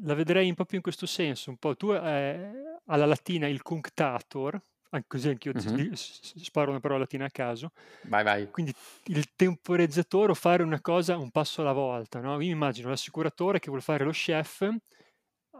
la 0.03 0.15
vedrei 0.15 0.49
un 0.49 0.55
po' 0.55 0.67
più 0.67 0.77
in 0.77 0.83
questo 0.83 1.07
senso, 1.07 1.51
un 1.51 1.57
po' 1.57 1.75
tu 1.75 1.93
eh, 1.93 2.53
alla 2.87 3.07
latina 3.07 3.49
il 3.49 3.63
cunctator, 3.63 4.61
così 5.07 5.29
anche 5.29 5.49
io 5.49 5.55
mm-hmm. 5.55 5.93
sparo 5.93 6.71
una 6.71 6.81
parola 6.81 7.01
latina 7.01 7.25
a 7.25 7.31
caso. 7.31 7.71
Vai, 8.03 8.23
vai. 8.23 8.51
Quindi 8.51 8.75
il 9.07 9.35
temporizzatore 9.35 10.33
o 10.33 10.35
fare 10.35 10.63
una 10.63 10.81
cosa 10.81 11.17
un 11.17 11.31
passo 11.31 11.61
alla 11.61 11.73
volta, 11.73 12.21
no? 12.21 12.41
Io 12.41 12.53
immagino 12.53 12.89
l'assicuratore 12.89 13.59
che 13.59 13.69
vuole 13.69 13.83
fare 13.83 14.05
lo 14.05 14.11
chef, 14.11 14.69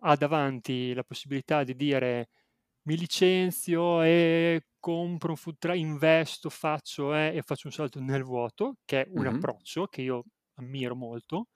ha 0.01 0.17
davanti 0.17 0.93
la 0.93 1.05
possibilità 1.05 1.65
di 1.65 1.75
dire 1.75 2.29
mi 2.83 2.97
licenzio 2.97 4.03
e 4.03 4.67
compro 4.79 5.31
un 5.31 5.37
food 5.37 5.57
truck, 5.59 5.79
investo, 5.79 6.51
faccio 6.51 7.15
eh, 7.15 7.33
e 7.35 7.43
faccio 7.43 7.69
un 7.69 7.73
salto 7.73 8.01
nel 8.01 8.23
vuoto, 8.23 8.77
che 8.85 9.03
è 9.03 9.09
un 9.11 9.23
mm-hmm. 9.23 9.35
approccio 9.37 9.87
che 9.87 10.03
io 10.03 10.25
ammiro 10.57 10.95
molto 10.95 11.47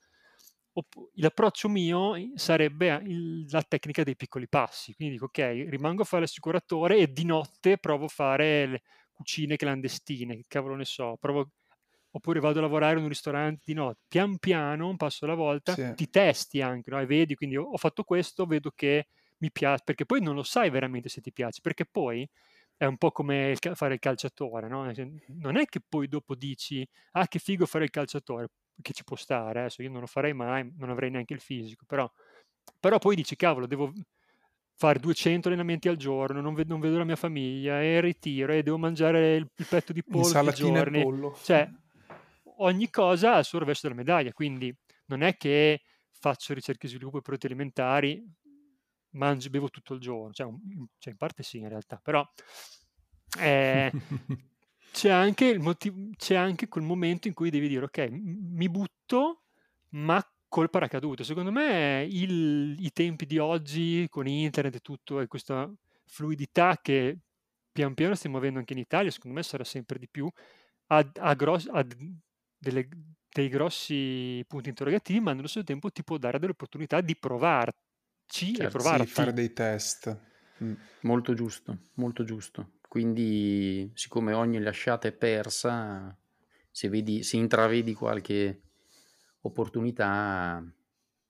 l'approccio 1.14 1.68
mio 1.68 2.14
sarebbe 2.34 3.02
la 3.50 3.62
tecnica 3.62 4.02
dei 4.02 4.16
piccoli 4.16 4.48
passi, 4.48 4.94
quindi 4.94 5.14
dico 5.14 5.26
ok, 5.26 5.66
rimango 5.68 6.02
a 6.02 6.04
fare 6.04 6.22
l'assicuratore 6.22 6.98
e 6.98 7.12
di 7.12 7.24
notte 7.24 7.78
provo 7.78 8.04
a 8.04 8.08
fare 8.08 8.66
le 8.66 8.82
cucine 9.12 9.56
clandestine, 9.56 10.36
che 10.36 10.44
cavolo 10.46 10.76
ne 10.76 10.84
so, 10.84 11.16
provo, 11.18 11.50
oppure 12.10 12.40
vado 12.40 12.58
a 12.58 12.62
lavorare 12.62 12.96
in 12.96 13.02
un 13.02 13.08
ristorante 13.08 13.62
di 13.64 13.74
notte, 13.74 14.00
pian 14.08 14.38
piano, 14.38 14.88
un 14.88 14.96
passo 14.96 15.24
alla 15.24 15.34
volta, 15.34 15.74
sì. 15.74 15.92
ti 15.94 16.08
testi 16.08 16.60
anche, 16.60 16.90
no? 16.90 17.00
e 17.00 17.06
vedi, 17.06 17.34
quindi 17.34 17.56
ho, 17.56 17.76
fatto 17.76 18.04
questo, 18.04 18.46
vedo 18.46 18.70
che 18.74 19.08
mi 19.38 19.50
piace, 19.50 19.82
perché 19.84 20.04
poi 20.04 20.20
non 20.22 20.34
lo 20.34 20.42
sai 20.42 20.70
veramente 20.70 21.08
se 21.08 21.20
ti 21.20 21.32
piace, 21.32 21.60
perché 21.60 21.84
poi 21.84 22.28
è 22.76 22.84
un 22.84 22.96
po' 22.96 23.10
come 23.10 23.56
fare 23.74 23.94
il 23.94 24.00
calciatore, 24.00 24.68
no? 24.68 24.84
Non 25.40 25.56
è 25.56 25.64
che 25.64 25.80
poi 25.86 26.06
dopo 26.06 26.36
dici, 26.36 26.88
ah 27.12 27.26
che 27.26 27.40
figo 27.40 27.66
fare 27.66 27.84
il 27.84 27.90
calciatore, 27.90 28.48
che 28.80 28.92
ci 28.92 29.04
può 29.04 29.16
stare, 29.16 29.60
adesso 29.60 29.82
io 29.82 29.90
non 29.90 30.00
lo 30.00 30.06
farei 30.06 30.32
mai, 30.32 30.72
non 30.76 30.90
avrei 30.90 31.10
neanche 31.10 31.34
il 31.34 31.40
fisico, 31.40 31.84
però, 31.86 32.10
però 32.78 32.98
poi 32.98 33.16
dici, 33.16 33.36
cavolo, 33.36 33.66
devo 33.66 33.92
fare 34.74 35.00
200 35.00 35.48
allenamenti 35.48 35.88
al 35.88 35.96
giorno, 35.96 36.40
non 36.40 36.54
vedo, 36.54 36.70
non 36.70 36.80
vedo 36.80 36.98
la 36.98 37.04
mia 37.04 37.16
famiglia, 37.16 37.82
e 37.82 38.00
ritiro, 38.00 38.52
e 38.52 38.62
devo 38.62 38.78
mangiare 38.78 39.34
il, 39.34 39.50
il 39.54 39.66
petto 39.66 39.92
di 39.92 40.04
pollo 40.04 40.40
i 40.42 40.54
giorni. 40.54 41.02
Pollo. 41.02 41.36
Cioè, 41.42 41.68
ogni 42.58 42.88
cosa 42.90 43.34
ha 43.34 43.38
il 43.38 43.44
suo 43.44 43.58
rovescio 43.58 43.88
della 43.88 43.98
medaglia, 43.98 44.32
quindi 44.32 44.74
non 45.06 45.22
è 45.22 45.36
che 45.36 45.82
faccio 46.10 46.54
ricerca 46.54 46.86
e 46.86 46.90
sviluppo 46.90 47.18
e 47.18 47.22
prodotti 47.22 47.46
alimentari, 47.46 48.24
mangio, 49.10 49.50
bevo 49.50 49.68
tutto 49.68 49.94
il 49.94 50.00
giorno, 50.00 50.32
cioè, 50.32 50.48
cioè 50.98 51.12
in 51.12 51.18
parte 51.18 51.42
sì 51.42 51.58
in 51.58 51.68
realtà, 51.68 52.00
però 52.02 52.24
eh, 53.38 53.90
c'è 54.90 55.10
anche, 55.10 55.46
il 55.46 55.60
motiv- 55.60 56.16
c'è 56.16 56.34
anche 56.34 56.68
quel 56.68 56.84
momento 56.84 57.28
in 57.28 57.34
cui 57.34 57.50
devi 57.50 57.68
dire 57.68 57.84
ok, 57.84 58.08
mi 58.10 58.68
butto, 58.68 59.42
ma 59.90 60.22
col 60.48 60.70
paracadute. 60.70 61.24
Secondo 61.24 61.52
me 61.52 62.06
il, 62.10 62.76
i 62.78 62.90
tempi 62.92 63.26
di 63.26 63.38
oggi 63.38 64.06
con 64.08 64.26
internet 64.26 64.76
e 64.76 64.80
tutto 64.80 65.20
e 65.20 65.26
questa 65.26 65.70
fluidità 66.06 66.78
che 66.82 67.18
pian 67.70 67.94
piano 67.94 68.14
stiamo 68.14 68.38
avendo 68.38 68.58
anche 68.58 68.72
in 68.72 68.80
Italia, 68.80 69.10
secondo 69.10 69.36
me 69.36 69.42
sarà 69.42 69.62
sempre 69.62 69.98
di 69.98 70.08
più, 70.08 70.28
ha, 70.86 71.10
ha, 71.20 71.34
gross- 71.34 71.68
ha 71.70 71.84
delle, 72.58 72.88
dei 73.28 73.48
grossi 73.48 74.44
punti 74.48 74.70
interrogativi, 74.70 75.20
ma 75.20 75.32
nello 75.32 75.46
stesso 75.46 75.64
tempo 75.64 75.90
ti 75.90 76.02
può 76.02 76.16
dare 76.16 76.38
delle 76.38 76.52
opportunità 76.52 77.00
di 77.00 77.14
provarci 77.16 77.76
certo, 78.54 78.62
e 78.62 78.68
provarti. 78.68 79.06
Sì, 79.06 79.12
fare 79.12 79.32
dei 79.32 79.52
test. 79.52 80.18
Mm. 80.64 80.72
Molto 81.02 81.34
giusto, 81.34 81.78
molto 81.94 82.24
giusto. 82.24 82.77
Quindi, 82.88 83.92
siccome 83.94 84.32
ogni 84.32 84.58
lasciata 84.60 85.08
è 85.08 85.12
persa, 85.12 86.16
se, 86.70 86.88
vedi, 86.88 87.22
se 87.22 87.36
intravedi 87.36 87.92
qualche 87.92 88.62
opportunità, 89.42 90.64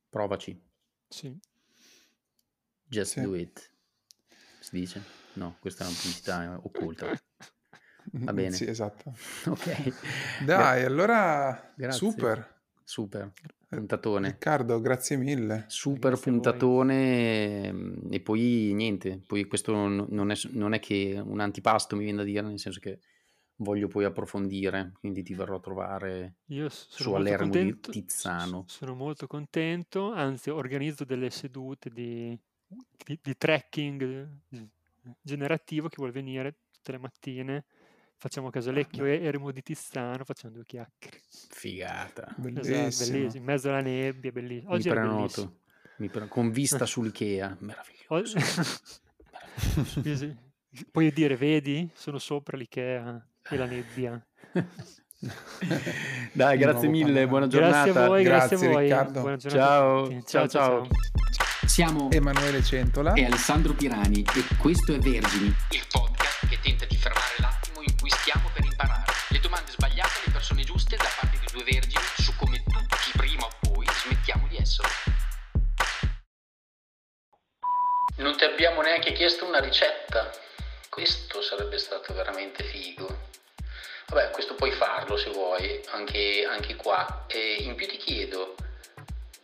provaci. 0.09 0.61
Sì. 1.09 1.37
Just 2.85 3.13
sì. 3.13 3.21
do 3.21 3.35
it. 3.35 3.71
Si 4.61 4.71
dice? 4.71 5.03
No, 5.35 5.57
questa 5.59 5.85
è 5.85 5.89
una 5.89 5.97
pubblicità 5.97 6.61
occulta. 6.63 7.21
Va 8.13 8.33
bene. 8.33 8.53
Sì, 8.53 8.67
esatto. 8.67 9.15
ok. 9.47 10.45
Dai, 10.45 10.85
allora 10.85 11.73
Grazie. 11.75 11.99
super. 11.99 12.58
Super 12.89 13.33
puntatone. 13.69 14.31
Riccardo, 14.31 14.81
grazie 14.81 15.17
mille. 15.17 15.65
Super 15.69 16.13
grazie 16.13 16.31
puntatone 16.31 17.65
ehm, 17.65 18.07
e 18.11 18.21
poi 18.21 18.73
niente, 18.73 19.21
poi 19.27 19.45
questo 19.45 19.73
non 19.73 20.31
è, 20.31 20.35
non 20.53 20.73
è, 20.73 20.79
che 20.79 21.23
un 21.23 21.41
antipasto 21.41 21.97
mi 21.97 22.05
viene 22.05 22.19
da 22.19 22.25
dire, 22.25 22.47
nel 22.47 22.59
senso 22.59 22.81
che 22.81 23.01
voglio 23.57 23.89
poi 23.89 24.05
approfondire, 24.05 24.93
quindi 25.01 25.23
ti 25.23 25.35
verrò 25.35 25.57
a 25.57 25.61
trovare 25.61 26.37
Io 26.47 26.69
su 26.71 27.13
Alermo 27.13 27.51
contento, 27.51 27.91
di 27.91 28.01
Tizzano. 28.01 28.65
Sono 28.69 28.95
molto 28.95 29.27
contento, 29.27 30.13
anzi 30.13 30.49
organizzo 30.49 31.05
delle 31.05 31.29
sedute 31.29 31.91
di 31.91 32.39
di, 33.05 33.19
di 33.23 33.37
tracking 33.37 34.29
generativo 35.21 35.89
che 35.89 35.97
vuole 35.97 36.13
venire 36.13 36.57
tutte 36.71 36.93
le 36.93 36.99
mattine 36.99 37.65
facciamo 38.19 38.51
Casalecchio 38.51 39.07
e 39.07 39.25
Eremo 39.25 39.51
di 39.53 39.63
Tizzano, 39.63 40.25
facciamo 40.25 40.53
due 40.53 40.65
chiacchiere. 40.67 41.21
Figata. 41.49 42.35
Bellissimo. 42.37 42.87
Esatto, 42.87 43.11
bellissimo. 43.11 43.41
In 43.41 43.45
mezzo 43.45 43.69
alla 43.69 43.81
nebbia, 43.81 44.33
bellissimo. 44.33 44.73
Oggi 44.73 44.89
Mi 44.89 44.95
prenoto. 44.95 45.61
Mi 45.99 46.09
pre... 46.09 46.29
Con 46.29 46.51
vista 46.51 46.85
sull'Ikea, 46.87 47.57
meraviglioso. 47.61 48.39
meraviglioso. 48.39 50.37
Puoi 50.91 51.13
dire, 51.13 51.37
vedi, 51.37 51.89
sono 51.95 52.19
sopra 52.19 52.57
l'Ikea 52.57 53.27
e 53.49 53.57
la 53.57 53.65
nebbia. 53.65 54.27
Dai, 56.33 56.59
grazie 56.59 56.89
mille, 56.89 57.27
buona 57.27 57.47
giornata. 57.47 57.85
Grazie 57.85 58.01
a 58.01 58.07
voi, 58.07 58.23
grazie, 58.23 58.57
grazie 58.57 58.69
a 58.69 58.73
voi. 58.73 58.83
Riccardo. 58.83 59.37
Ciao. 59.49 60.09
Ciao, 60.09 60.23
ciao, 60.23 60.49
ciao. 60.49 60.87
Siamo 61.67 62.11
Emanuele 62.11 62.63
Centola 62.63 63.15
e 63.15 63.25
Alessandro 63.25 63.73
Pirani 63.73 64.21
e 64.21 64.57
questo 64.59 64.95
è 64.95 64.99
Vergini, 64.99 65.47
il 65.47 65.87
podcast 65.91 66.08
una 79.59 79.67
ricetta. 79.67 80.31
Questo 80.89 81.43
sarebbe 81.43 81.79
stato 81.79 82.15
veramente 82.15 82.63
figo. 82.63 83.27
Vabbè, 84.07 84.31
questo 84.31 84.55
puoi 84.55 84.71
farlo 84.71 85.17
se 85.17 85.31
vuoi, 85.31 85.83
anche, 85.91 86.47
anche 86.49 86.77
qua. 86.77 87.25
E 87.27 87.57
in 87.61 87.75
più 87.75 87.87
ti 87.89 87.97
chiedo, 87.97 88.55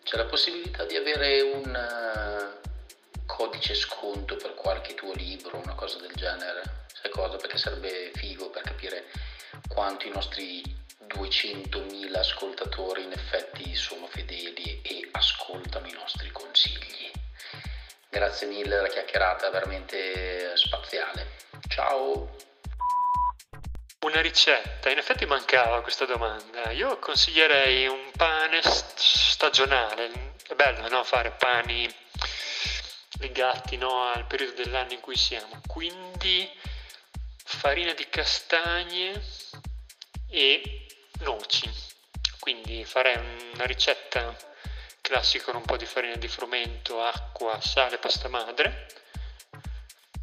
c'è 0.05 0.17
la 0.17 0.27
possibilità 0.27 0.85
di 0.85 0.97
avere 0.97 1.41
un 1.43 2.55
uh, 2.55 3.25
codice 3.27 3.75
sconto 3.75 4.37
per 4.37 4.55
qualche 4.55 4.95
tuo 4.95 5.13
libro, 5.15 5.59
una 5.59 5.75
cosa 5.75 5.99
del 5.99 6.13
genere? 6.15 6.87
Sai 6.93 7.11
cosa? 7.11 7.37
Perché 7.37 7.59
sarebbe 7.59 8.13
figo 8.15 8.51
per 8.51 8.63
capire 8.63 9.07
quanto 9.69 10.07
i 10.07 10.11
nostri 10.11 10.63
200.000 11.09 12.17
ascoltatori 12.17 13.03
in 13.03 13.13
effetti 13.13 13.75
sono 13.75 14.07
fedeli 14.07 14.81
e 14.83 15.09
ascoltano 15.11 15.87
i 15.89 15.93
nostri 15.93 16.31
consigli. 16.31 17.24
Grazie 18.15 18.47
mille 18.47 18.77
della 18.77 18.87
chiacchierata, 18.87 19.51
veramente 19.51 20.57
spaziale. 20.57 21.31
Ciao! 21.67 22.37
Una 24.03 24.21
ricetta, 24.21 24.89
in 24.89 24.99
effetti 24.99 25.27
mancava 25.27 25.83
questa 25.83 26.05
domanda. 26.05 26.71
Io 26.71 26.97
consiglierei 27.01 27.89
un 27.89 28.13
pane 28.17 28.61
stagionale. 28.63 30.35
È 30.47 30.55
bello 30.55 30.89
no? 30.89 31.03
fare 31.03 31.33
pani 31.33 31.93
legati 33.19 33.77
no? 33.79 34.05
al 34.13 34.29
periodo 34.29 34.63
dell'anno 34.63 34.93
in 34.93 35.01
cui 35.01 35.17
siamo. 35.17 35.61
Quindi 35.67 36.49
farina 37.43 37.95
di 37.95 38.09
castagne 38.09 39.21
e 40.31 40.87
noci. 41.23 41.69
Quindi 42.39 42.85
farei 42.85 43.17
una 43.55 43.65
ricetta 43.65 44.54
classica 45.05 45.45
con 45.45 45.57
un 45.57 45.65
po' 45.67 45.77
di 45.77 45.85
farina 45.85 46.17
di 46.17 46.29
frumento, 46.29 47.03
acqua, 47.03 47.61
sale, 47.61 47.99
pasta 47.99 48.29
madre 48.29 48.87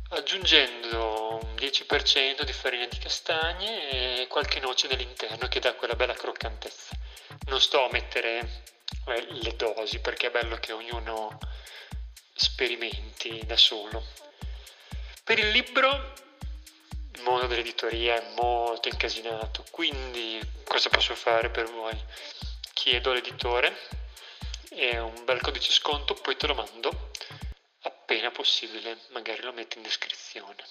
aggiungendo 0.09 1.39
un 1.41 1.53
10% 1.55 2.41
di 2.41 2.51
farina 2.51 2.85
di 2.87 2.97
castagne 2.97 4.21
e 4.21 4.27
qualche 4.27 4.59
noce 4.59 4.87
nell'interno 4.87 5.47
che 5.47 5.59
dà 5.59 5.73
quella 5.73 5.95
bella 5.95 6.13
croccantezza. 6.13 6.97
Non 7.45 7.61
sto 7.61 7.85
a 7.85 7.89
mettere 7.91 8.63
eh, 9.07 9.25
le 9.29 9.55
dosi 9.55 9.99
perché 9.99 10.27
è 10.27 10.31
bello 10.31 10.57
che 10.57 10.73
ognuno 10.73 11.37
sperimenti 12.33 13.45
da 13.45 13.55
solo. 13.55 14.03
Per 15.23 15.37
il 15.37 15.49
libro 15.49 16.13
il 17.13 17.21
mondo 17.21 17.47
dell'editoria 17.47 18.15
è 18.15 18.33
molto 18.35 18.89
incasinato, 18.89 19.63
quindi 19.69 20.41
cosa 20.63 20.89
posso 20.89 21.15
fare 21.15 21.49
per 21.49 21.69
voi? 21.69 21.97
Chiedo 22.73 23.11
all'editore 23.11 24.00
e 24.73 24.97
un 24.99 25.25
bel 25.25 25.41
codice 25.41 25.71
sconto, 25.73 26.13
poi 26.13 26.37
te 26.37 26.47
lo 26.47 26.55
mando 26.55 27.11
appena 27.81 28.31
possibile, 28.31 28.97
magari 29.09 29.41
lo 29.41 29.51
metto 29.51 29.77
in 29.77 29.83
descrizione. 29.83 30.63